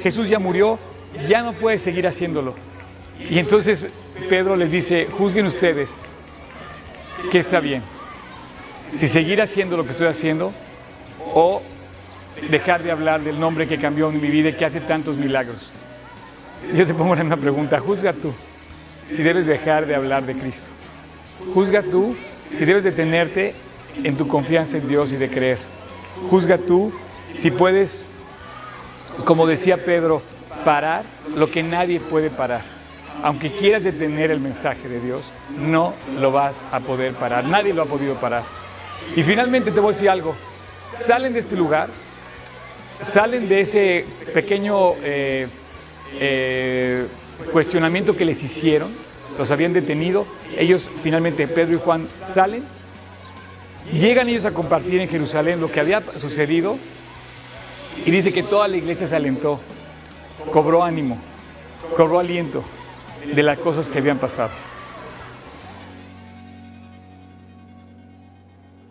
Jesús 0.03 0.27
ya 0.27 0.39
murió, 0.39 0.77
ya 1.27 1.41
no 1.41 1.53
puedes 1.53 1.81
seguir 1.81 2.05
haciéndolo. 2.05 2.55
Y 3.19 3.39
entonces 3.39 3.87
Pedro 4.29 4.55
les 4.55 4.71
dice, 4.71 5.07
juzguen 5.11 5.45
ustedes 5.45 6.01
qué 7.31 7.39
está 7.39 7.59
bien. 7.59 7.83
Si 8.95 9.07
seguir 9.07 9.41
haciendo 9.41 9.77
lo 9.77 9.83
que 9.83 9.91
estoy 9.91 10.07
haciendo 10.07 10.53
o 11.33 11.61
dejar 12.49 12.83
de 12.83 12.91
hablar 12.91 13.21
del 13.21 13.39
nombre 13.39 13.67
que 13.67 13.77
cambió 13.77 14.09
mi 14.11 14.29
vida 14.29 14.49
y 14.49 14.53
que 14.53 14.65
hace 14.65 14.79
tantos 14.79 15.17
milagros. 15.17 15.71
Yo 16.73 16.85
te 16.85 16.93
pongo 16.93 17.13
una 17.13 17.37
pregunta, 17.37 17.79
juzga 17.79 18.13
tú 18.13 18.33
si 19.09 19.23
debes 19.23 19.45
dejar 19.45 19.85
de 19.85 19.95
hablar 19.95 20.25
de 20.25 20.35
Cristo. 20.35 20.69
Juzga 21.53 21.81
tú 21.81 22.15
si 22.57 22.65
debes 22.65 22.83
detenerte 22.83 23.53
en 24.03 24.17
tu 24.17 24.27
confianza 24.27 24.77
en 24.77 24.87
Dios 24.87 25.11
y 25.11 25.17
de 25.17 25.29
creer. 25.29 25.57
Juzga 26.29 26.57
tú 26.57 26.91
si 27.27 27.51
puedes, 27.51 28.05
como 29.25 29.47
decía 29.47 29.83
Pedro, 29.83 30.21
parar 30.65 31.03
lo 31.35 31.51
que 31.51 31.63
nadie 31.63 31.99
puede 31.99 32.29
parar. 32.29 32.78
Aunque 33.21 33.51
quieras 33.51 33.83
detener 33.83 34.31
el 34.31 34.39
mensaje 34.39 34.87
de 34.87 35.01
Dios, 35.01 35.31
no 35.57 35.93
lo 36.19 36.31
vas 36.31 36.65
a 36.71 36.79
poder 36.79 37.13
parar. 37.13 37.43
Nadie 37.43 37.73
lo 37.73 37.81
ha 37.81 37.85
podido 37.85 38.15
parar. 38.15 38.43
Y 39.15 39.23
finalmente 39.23 39.71
te 39.71 39.79
voy 39.79 39.89
a 39.89 39.93
decir 39.93 40.09
algo. 40.09 40.35
Salen 40.95 41.33
de 41.33 41.39
este 41.39 41.55
lugar, 41.55 41.89
salen 43.01 43.49
de 43.49 43.61
ese 43.61 44.05
pequeño 44.33 44.93
eh, 45.03 45.47
eh, 46.19 47.07
cuestionamiento 47.51 48.15
que 48.15 48.25
les 48.25 48.41
hicieron, 48.43 48.91
los 49.37 49.51
habían 49.51 49.73
detenido, 49.73 50.25
ellos 50.57 50.89
finalmente, 51.03 51.47
Pedro 51.47 51.75
y 51.75 51.79
Juan, 51.79 52.07
salen, 52.21 52.63
llegan 53.93 54.29
ellos 54.29 54.45
a 54.45 54.51
compartir 54.51 54.99
en 54.99 55.07
Jerusalén 55.07 55.61
lo 55.61 55.71
que 55.71 55.79
había 55.79 56.01
sucedido 56.17 56.77
y 58.05 58.11
dice 58.11 58.33
que 58.33 58.43
toda 58.43 58.67
la 58.67 58.77
iglesia 58.77 59.07
se 59.07 59.15
alentó, 59.15 59.59
cobró 60.51 60.83
ánimo, 60.83 61.17
cobró 61.95 62.19
aliento 62.19 62.63
de 63.25 63.43
las 63.43 63.59
cosas 63.59 63.89
que 63.89 63.99
habían 63.99 64.17
pasado. 64.17 64.51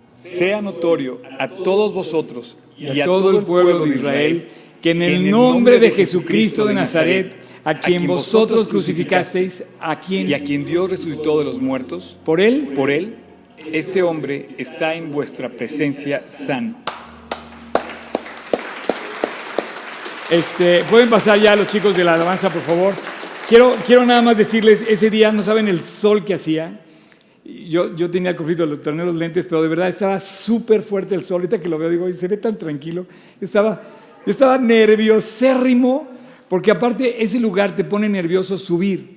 Sea 0.09 0.62
notorio 0.62 1.20
a 1.39 1.49
todos 1.49 1.95
vosotros 1.95 2.59
y 2.76 3.01
a 3.01 3.05
todo 3.05 3.37
el 3.37 3.45
pueblo 3.45 3.85
de 3.85 3.97
Israel 3.97 4.49
que 4.83 4.93
en 4.93 5.03
el 5.03 5.31
nombre 5.31 5.79
de 5.79 5.91
Jesucristo 5.91 6.64
de 6.64 6.74
Nazaret, 6.74 7.35
a 7.64 7.81
quien 7.81 8.07
vosotros 8.07 8.68
crucificasteis, 8.68 9.64
a 9.81 10.01
quien 10.01 10.29
y 10.29 10.35
a 10.35 10.45
quien 10.45 10.64
Dios 10.64 10.91
resucitó 10.91 11.39
de 11.39 11.45
los 11.45 11.61
muertos, 11.61 12.18
por 12.24 12.41
él, 12.41 12.72
por 12.74 12.91
él, 12.91 13.16
este 13.72 14.03
hombre 14.03 14.47
está 14.57 14.95
en 14.95 15.11
vuestra 15.11 15.49
presencia 15.49 16.20
sano. 16.20 16.76
Este, 20.31 20.85
pueden 20.85 21.09
pasar 21.09 21.41
ya 21.41 21.57
los 21.57 21.66
chicos 21.68 21.97
de 21.97 22.05
la 22.05 22.14
alabanza, 22.14 22.51
por 22.51 22.62
favor. 22.62 22.95
Quiero, 23.49 23.74
quiero 23.86 24.05
nada 24.05 24.20
más 24.20 24.36
decirles, 24.36 24.84
ese 24.86 25.09
día 25.09 25.32
no 25.32 25.42
saben 25.42 25.68
el 25.68 25.80
sol 25.80 26.22
que 26.22 26.34
hacía. 26.34 26.80
Yo, 27.42 27.96
yo 27.96 28.11
tenía 28.11 28.32
el 28.32 28.36
conflicto 28.36 28.66
de 28.66 28.76
tener 28.76 29.07
los 29.07 29.14
lentes, 29.14 29.46
pero 29.46 29.62
de 29.62 29.68
verdad 29.68 29.88
estaba 29.88 30.20
súper 30.20 30.82
fuerte 30.82 31.14
el 31.14 31.24
sol. 31.24 31.36
Ahorita 31.36 31.59
que 31.59 31.70
lo 31.70 31.78
veo, 31.78 31.88
digo, 31.88 32.12
se 32.12 32.28
ve 32.28 32.36
tan 32.36 32.59
tranquilo. 32.59 33.07
Estaba, 33.40 33.80
yo 34.26 34.30
estaba 34.30 34.59
nerviosérrimo, 34.59 36.09
porque 36.46 36.70
aparte 36.70 37.24
ese 37.24 37.40
lugar 37.40 37.74
te 37.74 37.84
pone 37.84 38.07
nervioso 38.07 38.59
subir. 38.59 39.16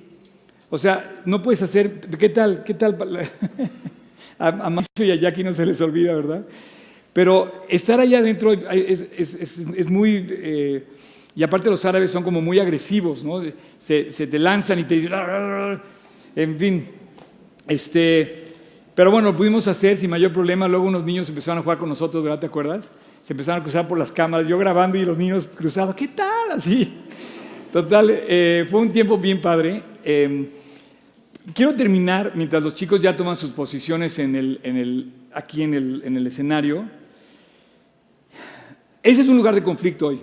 O 0.70 0.78
sea, 0.78 1.20
no 1.26 1.42
puedes 1.42 1.60
hacer, 1.60 2.00
¿qué 2.00 2.30
tal? 2.30 2.64
¿Qué 2.64 2.72
tal? 2.72 2.96
a, 4.38 4.48
a 4.48 4.70
Macho 4.70 5.04
y 5.04 5.10
a 5.10 5.16
Jackie 5.16 5.44
no 5.44 5.52
se 5.52 5.66
les 5.66 5.78
olvida, 5.82 6.14
¿verdad? 6.14 6.46
Pero 7.12 7.66
estar 7.68 8.00
allá 8.00 8.20
adentro 8.20 8.54
es, 8.54 9.04
es, 9.14 9.34
es, 9.34 9.58
es 9.76 9.90
muy... 9.90 10.26
Eh, 10.26 10.86
y 11.34 11.42
aparte 11.42 11.70
los 11.70 11.84
árabes 11.84 12.10
son 12.10 12.22
como 12.22 12.42
muy 12.42 12.58
agresivos, 12.58 13.24
¿no? 13.24 13.42
Se, 13.78 14.04
te 14.04 14.38
lanzan 14.38 14.78
y 14.78 14.84
te 14.84 14.94
dicen... 14.96 15.12
En 16.36 16.58
fin, 16.58 16.86
este... 17.66 18.52
Pero 18.94 19.10
bueno, 19.10 19.30
lo 19.30 19.36
pudimos 19.36 19.66
hacer 19.68 19.96
sin 19.96 20.10
mayor 20.10 20.32
problema. 20.32 20.68
Luego 20.68 20.84
unos 20.84 21.04
niños 21.04 21.26
empezaron 21.30 21.58
a 21.58 21.62
jugar 21.62 21.78
con 21.78 21.88
nosotros, 21.88 22.22
¿verdad? 22.22 22.40
¿Te 22.40 22.46
acuerdas? 22.46 22.90
Se 23.22 23.32
empezaron 23.32 23.60
a 23.60 23.64
cruzar 23.64 23.88
por 23.88 23.98
las 23.98 24.12
cámaras, 24.12 24.46
yo 24.46 24.58
grabando 24.58 24.98
y 24.98 25.04
los 25.06 25.16
niños 25.16 25.48
cruzados. 25.54 25.94
¿Qué 25.94 26.08
tal? 26.08 26.50
Así. 26.52 26.92
Total, 27.72 28.06
eh, 28.10 28.66
fue 28.70 28.80
un 28.80 28.92
tiempo 28.92 29.16
bien 29.16 29.40
padre. 29.40 29.82
Eh, 30.04 30.50
quiero 31.54 31.74
terminar, 31.74 32.32
mientras 32.34 32.62
los 32.62 32.74
chicos 32.74 33.00
ya 33.00 33.16
toman 33.16 33.36
sus 33.36 33.52
posiciones 33.52 34.18
en 34.18 34.36
el, 34.36 34.60
en 34.62 34.76
el, 34.76 35.12
aquí 35.32 35.62
en 35.62 35.72
el, 35.72 36.02
en 36.04 36.16
el 36.18 36.26
escenario. 36.26 36.84
Ese 39.02 39.22
es 39.22 39.28
un 39.28 39.38
lugar 39.38 39.54
de 39.54 39.62
conflicto 39.62 40.08
hoy. 40.08 40.20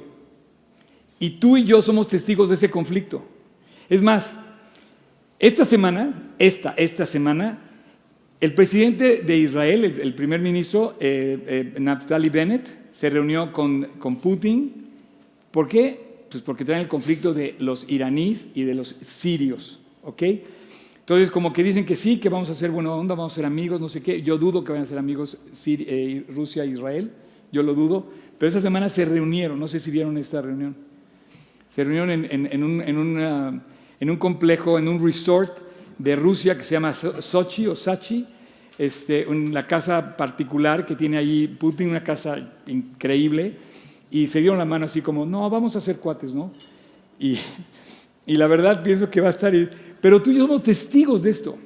Y 1.20 1.32
tú 1.32 1.58
y 1.58 1.66
yo 1.66 1.82
somos 1.82 2.08
testigos 2.08 2.50
de 2.50 2.56
ese 2.56 2.72
conflicto. 2.72 3.24
Es 3.90 4.02
más, 4.02 4.36
esta 5.38 5.66
semana, 5.66 6.34
esta, 6.40 6.74
esta 6.78 7.06
semana, 7.06 7.60
el 8.40 8.54
presidente 8.54 9.18
de 9.18 9.38
Israel, 9.38 9.84
el, 9.84 10.00
el 10.00 10.16
primer 10.16 10.40
ministro, 10.40 10.96
eh, 11.00 11.74
eh, 11.76 11.80
Naftali 11.80 12.30
Bennett, 12.30 12.92
se 12.94 13.10
reunió 13.10 13.52
con, 13.52 13.84
con 14.00 14.18
Putin. 14.18 14.88
¿Por 15.52 15.68
qué? 15.68 16.26
Pues 16.30 16.44
porque 16.44 16.64
traen 16.64 16.82
el 16.82 16.88
conflicto 16.88 17.34
de 17.34 17.56
los 17.60 17.90
iraníes 17.90 18.48
y 18.54 18.64
de 18.64 18.76
los 18.76 18.96
sirios. 19.02 19.80
¿Ok? 20.04 20.24
Entonces, 21.00 21.32
como 21.32 21.52
que 21.52 21.64
dicen 21.64 21.86
que 21.86 21.96
sí, 21.96 22.18
que 22.20 22.30
vamos 22.30 22.50
a 22.50 22.54
ser 22.54 22.70
buena 22.72 22.94
onda, 22.94 23.16
vamos 23.16 23.34
a 23.34 23.36
ser 23.36 23.46
amigos, 23.46 23.82
no 23.82 23.90
sé 23.90 24.04
qué. 24.04 24.22
Yo 24.22 24.38
dudo 24.38 24.64
que 24.64 24.72
vayan 24.72 24.86
a 24.86 24.90
ser 24.90 24.98
amigos 24.98 25.38
eh, 25.66 26.24
Rusia 26.30 26.64
e 26.64 26.68
Israel. 26.68 27.12
Yo 27.52 27.64
lo 27.64 27.74
dudo. 27.74 28.06
Pero 28.38 28.50
esa 28.50 28.62
semana 28.62 28.90
se 28.90 29.06
reunieron, 29.06 29.60
no 29.60 29.68
sé 29.68 29.80
si 29.80 29.90
vieron 29.92 30.18
esta 30.18 30.42
reunión. 30.42 30.76
Se 31.70 31.84
reunieron 31.84 32.12
en, 32.12 32.26
en, 32.26 32.46
en, 32.52 32.64
un, 32.64 32.82
en, 32.82 32.98
una, 32.98 33.62
en 34.00 34.10
un 34.10 34.18
complejo, 34.18 34.78
en 34.80 34.88
un 34.88 35.04
resort 35.04 35.58
de 35.98 36.16
Rusia 36.16 36.58
que 36.58 36.64
se 36.64 36.76
llama 36.76 36.94
Sochi 36.94 37.68
o 37.68 37.76
Sachi, 37.76 38.26
este, 38.78 39.26
la 39.52 39.68
casa 39.68 40.16
particular 40.16 40.86
que 40.86 40.96
tiene 40.96 41.18
allí 41.18 41.48
Putin, 41.48 41.90
una 41.90 42.04
casa 42.04 42.38
increíble, 42.68 43.58
y 44.10 44.26
se 44.28 44.40
dieron 44.40 44.58
la 44.58 44.66
mano 44.66 44.86
así 44.86 45.02
como, 45.02 45.26
no, 45.26 45.50
vamos 45.50 45.76
a 45.76 45.80
hacer 45.80 45.98
cuates, 45.98 46.34
¿no? 46.34 46.52
Y, 47.20 47.38
y 48.26 48.36
la 48.36 48.48
verdad 48.48 48.82
pienso 48.82 49.10
que 49.10 49.22
va 49.22 49.28
a 49.28 49.32
estar, 49.32 49.54
pero 50.02 50.22
tú 50.22 50.32
y 50.32 50.38
yo 50.38 50.48
somos 50.48 50.64
testigos 50.64 51.22
de 51.22 51.32
esto. 51.32 51.58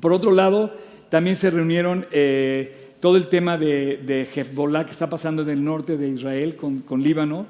Por 0.00 0.12
otro 0.12 0.32
lado, 0.32 0.74
también 1.10 1.36
se 1.36 1.50
reunieron 1.50 2.06
eh, 2.10 2.94
todo 2.98 3.16
el 3.18 3.28
tema 3.28 3.58
de, 3.58 3.98
de 3.98 4.22
Hezbollah 4.22 4.84
que 4.86 4.92
está 4.92 5.10
pasando 5.10 5.42
en 5.42 5.50
el 5.50 5.62
norte 5.62 5.98
de 5.98 6.08
Israel 6.08 6.56
con, 6.56 6.80
con 6.80 7.02
Líbano, 7.02 7.46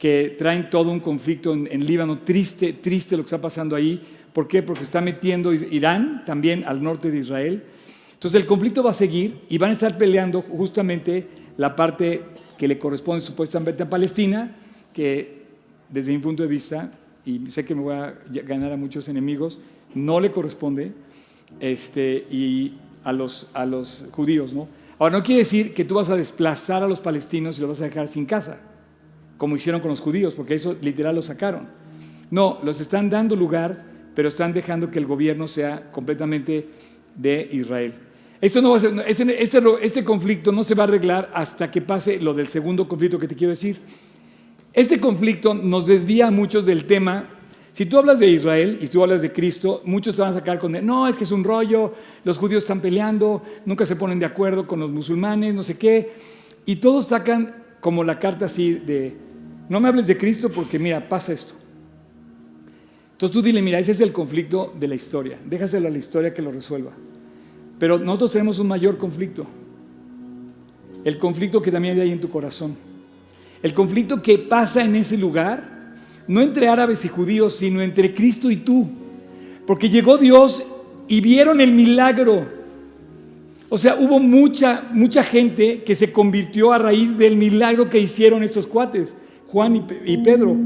que 0.00 0.34
traen 0.38 0.70
todo 0.70 0.90
un 0.90 1.00
conflicto 1.00 1.52
en, 1.52 1.68
en 1.70 1.84
Líbano, 1.84 2.20
triste, 2.20 2.72
triste 2.72 3.18
lo 3.18 3.22
que 3.22 3.26
está 3.26 3.40
pasando 3.40 3.76
ahí. 3.76 4.02
¿Por 4.32 4.48
qué? 4.48 4.62
Porque 4.62 4.82
está 4.82 5.02
metiendo 5.02 5.52
Irán 5.52 6.24
también 6.24 6.64
al 6.64 6.82
norte 6.82 7.10
de 7.10 7.18
Israel. 7.18 7.62
Entonces 8.14 8.40
el 8.40 8.46
conflicto 8.46 8.82
va 8.82 8.92
a 8.92 8.94
seguir 8.94 9.42
y 9.50 9.58
van 9.58 9.70
a 9.70 9.72
estar 9.74 9.98
peleando 9.98 10.40
justamente 10.40 11.26
la 11.58 11.76
parte 11.76 12.22
que 12.56 12.66
le 12.66 12.78
corresponde 12.78 13.20
supuestamente 13.20 13.82
a 13.82 13.90
Palestina, 13.90 14.56
que 14.94 15.42
desde 15.90 16.12
mi 16.12 16.18
punto 16.18 16.44
de 16.44 16.48
vista, 16.48 16.90
y 17.26 17.50
sé 17.50 17.66
que 17.66 17.74
me 17.74 17.82
voy 17.82 17.94
a 17.94 18.14
ganar 18.46 18.72
a 18.72 18.78
muchos 18.78 19.06
enemigos, 19.08 19.58
no 19.94 20.18
le 20.18 20.30
corresponde, 20.30 20.92
este, 21.60 22.24
y 22.30 22.72
a 23.04 23.12
los, 23.12 23.48
a 23.52 23.66
los 23.66 24.06
judíos, 24.12 24.54
¿no? 24.54 24.66
Ahora, 24.98 25.18
no 25.18 25.24
quiere 25.24 25.40
decir 25.40 25.74
que 25.74 25.84
tú 25.84 25.96
vas 25.96 26.08
a 26.08 26.16
desplazar 26.16 26.82
a 26.82 26.88
los 26.88 27.00
palestinos 27.00 27.58
y 27.58 27.62
los 27.62 27.70
vas 27.70 27.80
a 27.82 27.84
dejar 27.84 28.08
sin 28.08 28.24
casa, 28.24 28.60
como 29.40 29.56
hicieron 29.56 29.80
con 29.80 29.88
los 29.88 30.00
judíos, 30.00 30.34
porque 30.34 30.54
eso 30.54 30.76
literal 30.82 31.14
lo 31.14 31.22
sacaron. 31.22 31.66
No, 32.30 32.58
los 32.62 32.78
están 32.78 33.08
dando 33.08 33.34
lugar, 33.34 33.86
pero 34.14 34.28
están 34.28 34.52
dejando 34.52 34.90
que 34.90 34.98
el 34.98 35.06
gobierno 35.06 35.48
sea 35.48 35.90
completamente 35.90 36.68
de 37.16 37.48
Israel. 37.50 37.94
Esto 38.38 38.60
no 38.60 38.72
va 38.72 38.76
a 38.76 38.80
ser, 38.80 39.30
este 39.80 40.04
conflicto 40.04 40.52
no 40.52 40.62
se 40.62 40.74
va 40.74 40.84
a 40.84 40.88
arreglar 40.88 41.30
hasta 41.32 41.70
que 41.70 41.80
pase 41.80 42.20
lo 42.20 42.34
del 42.34 42.48
segundo 42.48 42.86
conflicto 42.86 43.18
que 43.18 43.26
te 43.26 43.34
quiero 43.34 43.52
decir. 43.52 43.78
Este 44.74 45.00
conflicto 45.00 45.54
nos 45.54 45.86
desvía 45.86 46.26
a 46.26 46.30
muchos 46.30 46.66
del 46.66 46.84
tema 46.84 47.26
si 47.72 47.86
tú 47.86 47.96
hablas 47.96 48.18
de 48.18 48.26
Israel 48.26 48.78
y 48.82 48.88
tú 48.88 49.02
hablas 49.02 49.22
de 49.22 49.32
Cristo, 49.32 49.80
muchos 49.86 50.14
te 50.14 50.20
van 50.20 50.32
a 50.32 50.34
sacar 50.34 50.58
con, 50.58 50.72
no, 50.84 51.08
es 51.08 51.14
que 51.14 51.24
es 51.24 51.32
un 51.32 51.42
rollo, 51.42 51.94
los 52.24 52.36
judíos 52.36 52.64
están 52.64 52.80
peleando, 52.80 53.42
nunca 53.64 53.86
se 53.86 53.96
ponen 53.96 54.18
de 54.18 54.26
acuerdo 54.26 54.66
con 54.66 54.80
los 54.80 54.90
musulmanes, 54.90 55.54
no 55.54 55.62
sé 55.62 55.78
qué. 55.78 56.12
Y 56.66 56.76
todos 56.76 57.06
sacan 57.06 57.54
como 57.80 58.04
la 58.04 58.18
carta 58.18 58.44
así 58.44 58.74
de, 58.74 59.29
no 59.70 59.80
me 59.80 59.88
hables 59.88 60.06
de 60.06 60.18
Cristo 60.18 60.50
porque 60.50 60.78
mira, 60.78 61.08
pasa 61.08 61.32
esto. 61.32 61.54
Entonces 63.12 63.32
tú 63.32 63.40
dile, 63.40 63.62
mira, 63.62 63.78
ese 63.78 63.92
es 63.92 64.00
el 64.02 64.12
conflicto 64.12 64.74
de 64.78 64.88
la 64.88 64.94
historia, 64.94 65.38
déjaselo 65.46 65.88
a 65.88 65.90
la 65.90 65.98
historia 65.98 66.34
que 66.34 66.42
lo 66.42 66.52
resuelva. 66.52 66.92
Pero 67.78 67.98
nosotros 67.98 68.32
tenemos 68.32 68.58
un 68.58 68.68
mayor 68.68 68.98
conflicto, 68.98 69.46
el 71.02 71.16
conflicto 71.16 71.62
que 71.62 71.72
también 71.72 71.98
hay 71.98 72.12
en 72.12 72.20
tu 72.20 72.28
corazón, 72.28 72.76
el 73.62 73.72
conflicto 73.72 74.20
que 74.20 74.36
pasa 74.36 74.84
en 74.84 74.96
ese 74.96 75.16
lugar 75.16 75.80
no 76.30 76.40
entre 76.40 76.68
árabes 76.68 77.04
y 77.04 77.08
judíos, 77.08 77.56
sino 77.56 77.80
entre 77.80 78.14
Cristo 78.14 78.52
y 78.52 78.56
tú. 78.56 78.88
Porque 79.66 79.88
llegó 79.88 80.16
Dios 80.16 80.62
y 81.08 81.20
vieron 81.20 81.60
el 81.60 81.72
milagro. 81.72 82.46
O 83.68 83.76
sea, 83.76 83.96
hubo 83.96 84.20
mucha, 84.20 84.88
mucha 84.92 85.24
gente 85.24 85.82
que 85.82 85.96
se 85.96 86.12
convirtió 86.12 86.72
a 86.72 86.78
raíz 86.78 87.18
del 87.18 87.36
milagro 87.36 87.90
que 87.90 87.98
hicieron 87.98 88.44
estos 88.44 88.66
cuates, 88.68 89.16
Juan 89.52 89.76
y, 90.04 90.16
Pedro. 90.18 90.56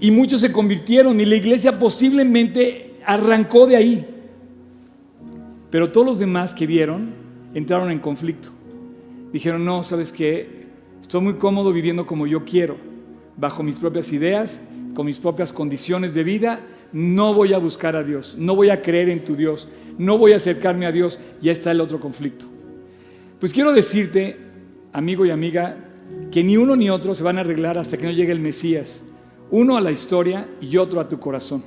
Y 0.00 0.10
muchos 0.10 0.40
se 0.40 0.52
convirtieron 0.52 1.20
y 1.20 1.24
la 1.24 1.36
iglesia 1.36 1.78
posiblemente 1.78 2.96
arrancó 3.04 3.66
de 3.66 3.76
ahí. 3.76 4.06
Pero 5.70 5.90
todos 5.90 6.06
los 6.06 6.18
demás 6.18 6.54
que 6.54 6.66
vieron 6.66 7.10
entraron 7.52 7.90
en 7.90 7.98
conflicto. 7.98 8.50
Dijeron, 9.32 9.64
no, 9.64 9.82
¿sabes 9.82 10.12
qué? 10.12 10.64
Estoy 11.00 11.20
muy 11.20 11.34
cómodo 11.34 11.72
viviendo 11.72 12.06
como 12.06 12.26
yo 12.26 12.44
quiero 12.44 12.76
bajo 13.36 13.62
mis 13.62 13.76
propias 13.76 14.12
ideas, 14.12 14.60
con 14.94 15.06
mis 15.06 15.18
propias 15.18 15.52
condiciones 15.52 16.14
de 16.14 16.24
vida, 16.24 16.60
no 16.92 17.34
voy 17.34 17.52
a 17.52 17.58
buscar 17.58 17.96
a 17.96 18.04
Dios, 18.04 18.36
no 18.38 18.54
voy 18.54 18.70
a 18.70 18.80
creer 18.80 19.08
en 19.08 19.24
tu 19.24 19.34
Dios, 19.34 19.68
no 19.98 20.18
voy 20.18 20.32
a 20.32 20.36
acercarme 20.36 20.86
a 20.86 20.92
Dios, 20.92 21.18
ya 21.40 21.52
está 21.52 21.72
el 21.72 21.80
otro 21.80 21.98
conflicto. 22.00 22.46
Pues 23.40 23.52
quiero 23.52 23.72
decirte, 23.72 24.36
amigo 24.92 25.26
y 25.26 25.30
amiga, 25.30 25.76
que 26.34 26.42
ni 26.42 26.56
uno 26.56 26.74
ni 26.74 26.90
otro 26.90 27.14
se 27.14 27.22
van 27.22 27.38
a 27.38 27.42
arreglar 27.42 27.78
hasta 27.78 27.96
que 27.96 28.06
no 28.06 28.10
llegue 28.10 28.32
el 28.32 28.40
Mesías. 28.40 29.00
Uno 29.52 29.76
a 29.76 29.80
la 29.80 29.92
historia 29.92 30.48
y 30.60 30.76
otro 30.78 31.00
a 31.00 31.08
tu 31.08 31.20
corazón. 31.20 31.62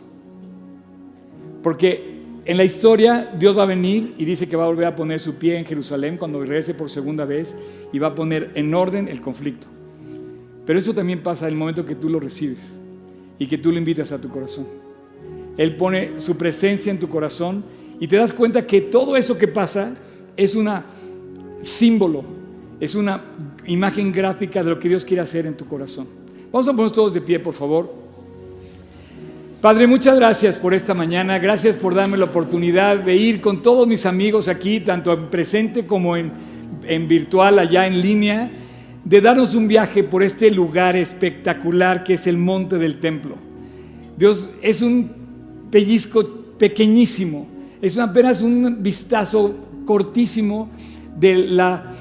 Porque 1.63 2.17
en 2.43 2.57
la 2.57 2.65
historia 2.65 3.33
Dios 3.39 3.57
va 3.57 3.63
a 3.63 3.65
venir 3.65 4.13
y 4.17 4.25
dice 4.25 4.49
que 4.49 4.57
va 4.57 4.65
a 4.65 4.67
volver 4.67 4.87
a 4.87 4.93
poner 4.97 5.21
su 5.21 5.35
pie 5.35 5.57
en 5.57 5.63
Jerusalén 5.63 6.17
cuando 6.17 6.41
regrese 6.41 6.73
por 6.73 6.89
segunda 6.89 7.23
vez 7.23 7.55
y 7.93 7.99
va 7.99 8.07
a 8.07 8.15
poner 8.15 8.51
en 8.55 8.73
orden 8.73 9.07
el 9.07 9.21
conflicto. 9.21 9.67
Pero 10.65 10.77
eso 10.77 10.93
también 10.93 11.23
pasa 11.23 11.45
en 11.45 11.53
el 11.53 11.57
momento 11.57 11.85
que 11.85 11.95
tú 11.95 12.09
lo 12.09 12.19
recibes 12.19 12.73
y 13.39 13.47
que 13.47 13.57
tú 13.57 13.71
lo 13.71 13.77
invitas 13.77 14.11
a 14.11 14.19
tu 14.19 14.27
corazón. 14.27 14.67
Él 15.55 15.77
pone 15.77 16.19
su 16.19 16.35
presencia 16.35 16.91
en 16.91 16.99
tu 16.99 17.07
corazón 17.07 17.63
y 18.01 18.07
te 18.09 18.17
das 18.17 18.33
cuenta 18.33 18.67
que 18.67 18.81
todo 18.81 19.15
eso 19.15 19.37
que 19.37 19.47
pasa 19.47 19.95
es 20.35 20.55
un 20.55 20.69
símbolo, 21.61 22.35
es 22.79 22.95
una 22.95 23.21
imagen 23.65 24.11
gráfica 24.11 24.63
de 24.63 24.69
lo 24.69 24.79
que 24.79 24.89
Dios 24.89 25.03
quiere 25.03 25.21
hacer 25.21 25.45
en 25.45 25.55
tu 25.55 25.65
corazón. 25.65 26.07
Vamos 26.51 26.67
a 26.67 26.71
ponernos 26.71 26.93
todos 26.93 27.13
de 27.13 27.21
pie, 27.21 27.39
por 27.39 27.53
favor. 27.53 27.93
Padre, 29.61 29.87
muchas 29.87 30.15
gracias 30.17 30.57
por 30.57 30.73
esta 30.73 30.93
mañana, 30.93 31.39
gracias 31.39 31.75
por 31.77 31.95
darme 31.95 32.15
la 32.15 32.25
oportunidad 32.25 32.97
de 32.97 33.15
ir 33.15 33.41
con 33.41 33.63
todos 33.63 33.87
mis 33.87 34.05
amigos 34.05 34.47
aquí, 34.47 34.79
tanto 34.79 35.11
en 35.13 35.29
presente 35.29 35.87
como 35.87 36.15
en, 36.15 36.31
en 36.83 37.07
virtual, 37.07 37.57
allá 37.57 37.87
en 37.87 37.99
línea 37.99 38.51
de 39.03 39.21
darnos 39.21 39.55
un 39.55 39.67
viaje 39.67 40.03
por 40.03 40.21
este 40.21 40.51
lugar 40.51 40.95
espectacular 40.95 42.03
que 42.03 42.15
es 42.15 42.27
el 42.27 42.37
monte 42.37 42.77
del 42.77 42.99
templo. 42.99 43.35
Dios 44.17 44.49
es 44.61 44.81
un 44.81 45.11
pellizco 45.71 46.27
pequeñísimo, 46.57 47.47
es 47.81 47.97
apenas 47.97 48.41
un 48.41 48.83
vistazo 48.83 49.55
cortísimo 49.85 50.69
de 51.17 51.37
la 51.37 51.91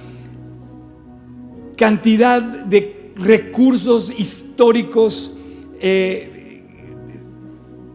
cantidad 1.76 2.42
de 2.42 3.12
recursos 3.16 4.12
históricos, 4.16 5.34
eh, 5.80 6.62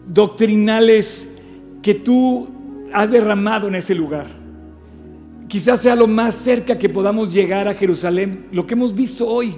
doctrinales 0.08 1.26
que 1.82 1.96
tú 1.96 2.50
has 2.94 3.10
derramado 3.10 3.68
en 3.68 3.76
ese 3.76 3.96
lugar. 3.96 4.28
Quizás 5.48 5.82
sea 5.82 5.96
lo 5.96 6.08
más 6.08 6.36
cerca 6.36 6.78
que 6.78 6.90
podamos 6.90 7.34
llegar 7.34 7.68
a 7.68 7.74
Jerusalén, 7.74 8.46
lo 8.52 8.66
que 8.66 8.74
hemos 8.74 8.96
visto 8.96 9.28
hoy. 9.28 9.56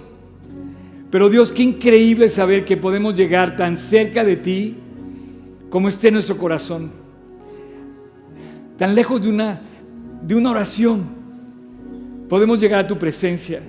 Pero 1.11 1.29
Dios, 1.29 1.51
qué 1.51 1.61
increíble 1.61 2.29
saber 2.29 2.65
que 2.65 2.77
podemos 2.77 3.15
llegar 3.15 3.55
tan 3.55 3.77
cerca 3.77 4.23
de 4.23 4.35
ti 4.35 4.75
como 5.69 5.87
esté 5.87 6.09
nuestro 6.09 6.37
corazón. 6.37 6.91
Tan 8.77 8.95
lejos 8.95 9.21
de 9.21 9.29
una, 9.29 9.61
de 10.23 10.33
una 10.33 10.49
oración, 10.49 11.05
podemos 12.27 12.59
llegar 12.59 12.79
a 12.79 12.87
tu 12.87 12.97
presencia. 12.97 13.61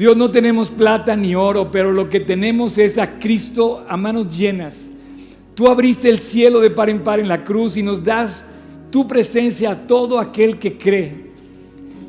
Dios, 0.00 0.16
no 0.16 0.30
tenemos 0.30 0.70
plata 0.70 1.14
ni 1.14 1.34
oro, 1.34 1.70
pero 1.70 1.92
lo 1.92 2.08
que 2.08 2.20
tenemos 2.20 2.78
es 2.78 2.96
a 2.96 3.18
Cristo 3.18 3.84
a 3.86 3.98
manos 3.98 4.34
llenas. 4.34 4.78
Tú 5.54 5.68
abriste 5.68 6.08
el 6.08 6.20
cielo 6.20 6.58
de 6.60 6.70
par 6.70 6.88
en 6.88 7.04
par 7.04 7.20
en 7.20 7.28
la 7.28 7.44
cruz 7.44 7.76
y 7.76 7.82
nos 7.82 8.02
das 8.02 8.42
tu 8.90 9.06
presencia 9.06 9.72
a 9.72 9.86
todo 9.86 10.18
aquel 10.18 10.58
que 10.58 10.78
cree. 10.78 11.32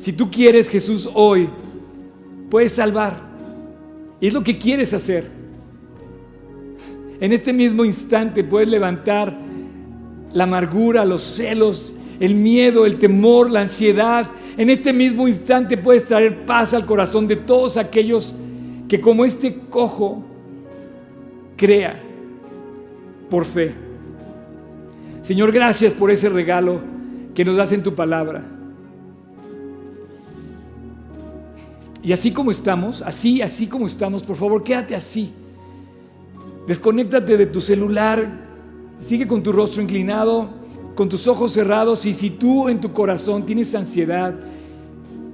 Si 0.00 0.10
tú 0.14 0.30
quieres 0.30 0.70
Jesús 0.70 1.06
hoy, 1.12 1.50
puedes 2.48 2.72
salvar. 2.72 3.20
Y 4.22 4.28
es 4.28 4.32
lo 4.32 4.42
que 4.42 4.56
quieres 4.56 4.94
hacer. 4.94 5.30
En 7.20 7.30
este 7.30 7.52
mismo 7.52 7.84
instante 7.84 8.42
puedes 8.42 8.70
levantar 8.70 9.36
la 10.32 10.44
amargura, 10.44 11.04
los 11.04 11.20
celos, 11.20 11.92
el 12.20 12.36
miedo, 12.36 12.86
el 12.86 12.98
temor, 12.98 13.50
la 13.50 13.60
ansiedad. 13.60 14.30
En 14.56 14.68
este 14.68 14.92
mismo 14.92 15.26
instante 15.26 15.76
puedes 15.76 16.04
traer 16.04 16.44
paz 16.44 16.74
al 16.74 16.84
corazón 16.84 17.26
de 17.26 17.36
todos 17.36 17.76
aquellos 17.76 18.34
que 18.88 19.00
como 19.00 19.24
este 19.24 19.56
cojo 19.70 20.22
crea 21.56 21.98
por 23.30 23.44
fe. 23.44 23.74
Señor, 25.22 25.52
gracias 25.52 25.94
por 25.94 26.10
ese 26.10 26.28
regalo 26.28 26.80
que 27.34 27.44
nos 27.44 27.56
das 27.56 27.72
en 27.72 27.82
tu 27.82 27.94
palabra. 27.94 28.42
Y 32.02 32.12
así 32.12 32.32
como 32.32 32.50
estamos, 32.50 33.00
así, 33.02 33.40
así 33.40 33.68
como 33.68 33.86
estamos, 33.86 34.22
por 34.22 34.36
favor, 34.36 34.62
quédate 34.64 34.94
así. 34.94 35.32
Desconéctate 36.66 37.36
de 37.36 37.46
tu 37.46 37.60
celular, 37.60 38.28
sigue 38.98 39.26
con 39.26 39.42
tu 39.42 39.52
rostro 39.52 39.80
inclinado, 39.82 40.50
con 40.94 41.08
tus 41.08 41.26
ojos 41.26 41.52
cerrados 41.52 42.04
y 42.06 42.12
si 42.12 42.30
tú 42.30 42.68
en 42.68 42.80
tu 42.80 42.92
corazón 42.92 43.44
tienes 43.46 43.74
ansiedad, 43.74 44.34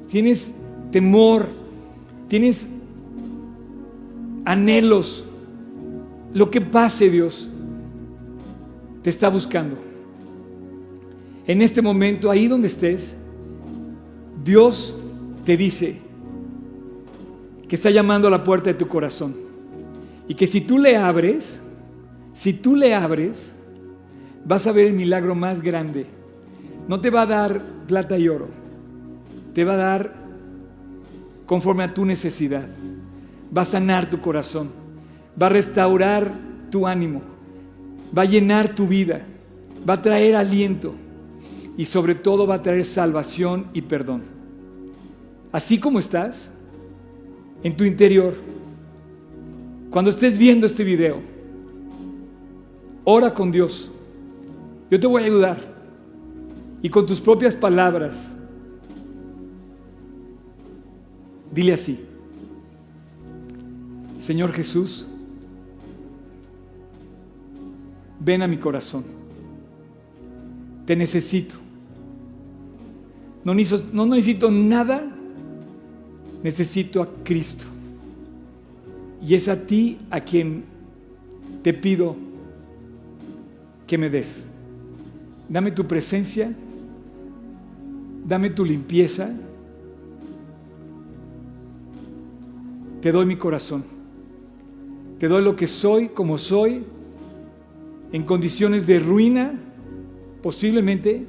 tienes 0.09 0.53
temor, 0.91 1.47
tienes 2.29 2.67
anhelos, 4.45 5.25
lo 6.33 6.51
que 6.51 6.61
pase 6.61 7.11
Dios, 7.11 7.49
te 9.03 9.11
está 9.11 9.29
buscando. 9.29 9.77
En 11.47 11.63
este 11.63 11.83
momento, 11.83 12.31
ahí 12.31 12.47
donde 12.47 12.69
estés, 12.69 13.15
Dios 14.45 14.95
te 15.45 15.57
dice 15.57 15.99
que 17.69 17.77
está 17.77 17.91
llamando 17.91 18.29
a 18.29 18.31
la 18.31 18.45
puerta 18.45 18.71
de 18.71 18.75
tu 18.75 18.87
corazón. 18.87 19.35
Y 20.27 20.35
que 20.35 20.47
si 20.47 20.61
tú 20.61 20.79
le 20.79 20.97
abres, 20.97 21.61
si 22.35 22.53
tú 22.53 22.77
le 22.77 22.95
abres, 22.95 23.53
vas 24.45 24.67
a 24.67 24.73
ver 24.73 24.87
el 24.87 24.93
milagro 24.93 25.35
más 25.35 25.63
grande. 25.63 26.07
No 26.89 27.01
te 27.01 27.11
va 27.11 27.23
a 27.23 27.27
dar 27.27 27.61
plata 27.87 28.19
y 28.19 28.29
oro, 28.29 28.49
te 29.55 29.65
va 29.65 29.75
a 29.75 29.77
dar 29.77 30.15
conforme 31.47 31.85
a 31.85 31.95
tu 31.95 32.05
necesidad. 32.05 32.67
Va 33.57 33.63
a 33.63 33.67
sanar 33.67 34.11
tu 34.11 34.21
corazón, 34.21 34.71
va 35.41 35.47
a 35.47 35.51
restaurar 35.51 36.31
tu 36.71 36.87
ánimo 36.87 37.39
va 38.17 38.23
a 38.23 38.27
llenar 38.27 38.75
tu 38.75 38.87
vida, 38.87 39.21
va 39.89 39.95
a 39.95 40.03
traer 40.03 40.37
aliento 40.37 40.95
y 41.77 41.85
sobre 41.85 42.15
todo 42.15 42.47
va 42.47 42.57
a 42.57 42.63
traer 42.63 42.85
salvación 42.85 43.67
y 43.73 43.83
perdón. 43.83 44.23
Así 45.53 45.79
como 45.79 45.99
estás, 45.99 46.51
en 47.63 47.77
tu 47.77 47.85
interior, 47.85 48.35
cuando 49.91 50.11
estés 50.11 50.39
viendo 50.39 50.67
este 50.67 50.85
video, 50.85 51.21
ora 53.05 53.33
con 53.33 53.51
Dios 53.51 53.91
Yo 54.91 54.99
te 54.99 55.07
voy 55.07 55.23
a 55.23 55.27
ayudar. 55.27 55.79
Y 56.83 56.89
con 56.89 57.07
tus 57.07 57.21
propias 57.21 57.55
palabras, 57.55 58.15
dile 61.53 61.73
así. 61.73 61.99
Señor 64.21 64.53
Jesús, 64.53 65.07
ven 68.21 68.43
a 68.43 68.47
mi 68.47 68.57
corazón. 68.57 69.05
Te 70.87 70.95
necesito. 70.95 71.57
No 73.45 73.55
necesito, 73.55 73.89
no 73.93 74.07
necesito 74.07 74.51
nada, 74.51 75.03
necesito 76.43 77.03
a 77.03 77.09
Cristo. 77.25 77.65
Y 79.27 79.35
es 79.35 79.49
a 79.49 79.57
ti 79.57 79.99
a 80.11 80.21
quien 80.21 80.65
te 81.63 81.75
pido 81.75 82.15
que 83.87 83.99
me 83.99 84.09
des. 84.09 84.45
Dame 85.49 85.71
tu 85.71 85.87
presencia, 85.87 86.53
dame 88.27 88.51
tu 88.51 88.65
limpieza. 88.65 89.31
Te 93.01 93.13
doy 93.13 93.25
mi 93.25 93.37
corazón. 93.37 93.85
Te 95.19 95.27
doy 95.27 95.43
lo 95.43 95.57
que 95.57 95.67
soy, 95.67 96.09
como 96.09 96.39
soy, 96.39 96.85
en 98.13 98.23
condiciones 98.25 98.87
de 98.87 98.99
ruina, 99.01 99.53
posiblemente. 100.43 101.27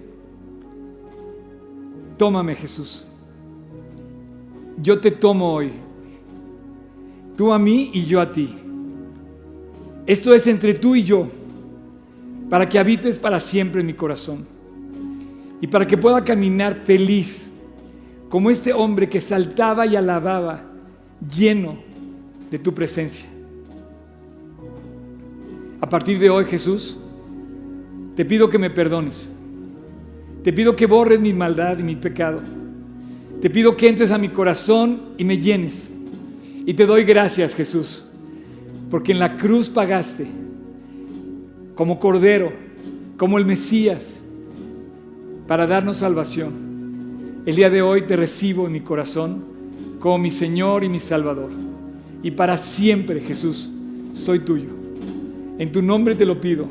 Tómame, 2.18 2.56
Jesús. 2.56 3.06
Yo 4.82 5.00
te 5.00 5.12
tomo 5.12 5.54
hoy. 5.54 5.72
Tú 7.36 7.54
a 7.54 7.58
mí 7.58 7.92
y 7.94 8.06
yo 8.06 8.20
a 8.20 8.32
ti. 8.32 8.54
Esto 10.06 10.34
es 10.34 10.46
entre 10.48 10.74
tú 10.74 10.96
y 10.96 11.04
yo, 11.04 11.28
para 12.50 12.68
que 12.68 12.80
habites 12.80 13.18
para 13.18 13.40
siempre 13.40 13.82
en 13.82 13.88
mi 13.88 13.94
corazón 13.94 14.46
y 15.62 15.68
para 15.68 15.86
que 15.86 15.98
pueda 15.98 16.24
caminar 16.24 16.82
feliz, 16.84 17.48
como 18.30 18.50
este 18.50 18.74
hombre 18.74 19.10
que 19.10 19.22
saltaba 19.22 19.86
y 19.86 19.96
alababa, 19.96 20.64
lleno 21.36 21.78
de 22.50 22.60
tu 22.60 22.74
presencia. 22.74 23.28
A 25.82 25.90
partir 25.90 26.20
de 26.20 26.30
hoy, 26.30 26.46
Jesús, 26.46 26.98
te 28.16 28.26
pido 28.26 28.50
que 28.50 28.58
me 28.58 28.70
perdones. 28.70 29.32
Te 30.44 30.54
pido 30.54 30.76
que 30.76 30.86
borres 30.86 31.20
mi 31.20 31.34
maldad 31.34 31.78
y 31.80 31.84
mi 31.84 31.96
pecado. 31.96 32.42
Te 33.42 33.50
pido 33.50 33.76
que 33.76 33.90
entres 33.90 34.12
a 34.12 34.18
mi 34.18 34.30
corazón 34.30 35.14
y 35.18 35.26
me 35.26 35.38
llenes. 35.38 35.88
Y 36.66 36.74
te 36.74 36.86
doy 36.86 37.04
gracias, 37.04 37.56
Jesús, 37.56 38.06
porque 38.90 39.12
en 39.12 39.20
la 39.20 39.38
cruz 39.38 39.70
pagaste 39.70 40.28
como 41.80 41.98
Cordero, 41.98 42.52
como 43.16 43.38
el 43.38 43.46
Mesías, 43.46 44.18
para 45.48 45.66
darnos 45.66 45.96
salvación. 45.96 46.52
El 47.46 47.56
día 47.56 47.70
de 47.70 47.82
hoy 47.82 48.02
te 48.02 48.18
recibo 48.18 48.68
en 48.68 48.74
mi 48.74 48.82
corazón 48.82 49.46
como 50.02 50.18
mi 50.18 50.30
Señor 50.30 50.84
y 50.84 50.90
mi 50.90 51.00
Salvador. 51.00 51.50
Y 52.22 52.32
para 52.32 52.58
siempre, 52.58 53.22
Jesús, 53.22 53.70
soy 54.12 54.40
tuyo. 54.40 54.68
En 55.58 55.72
tu 55.72 55.82
nombre 55.82 56.16
te 56.16 56.26
lo 56.26 56.42
pido. 56.42 56.66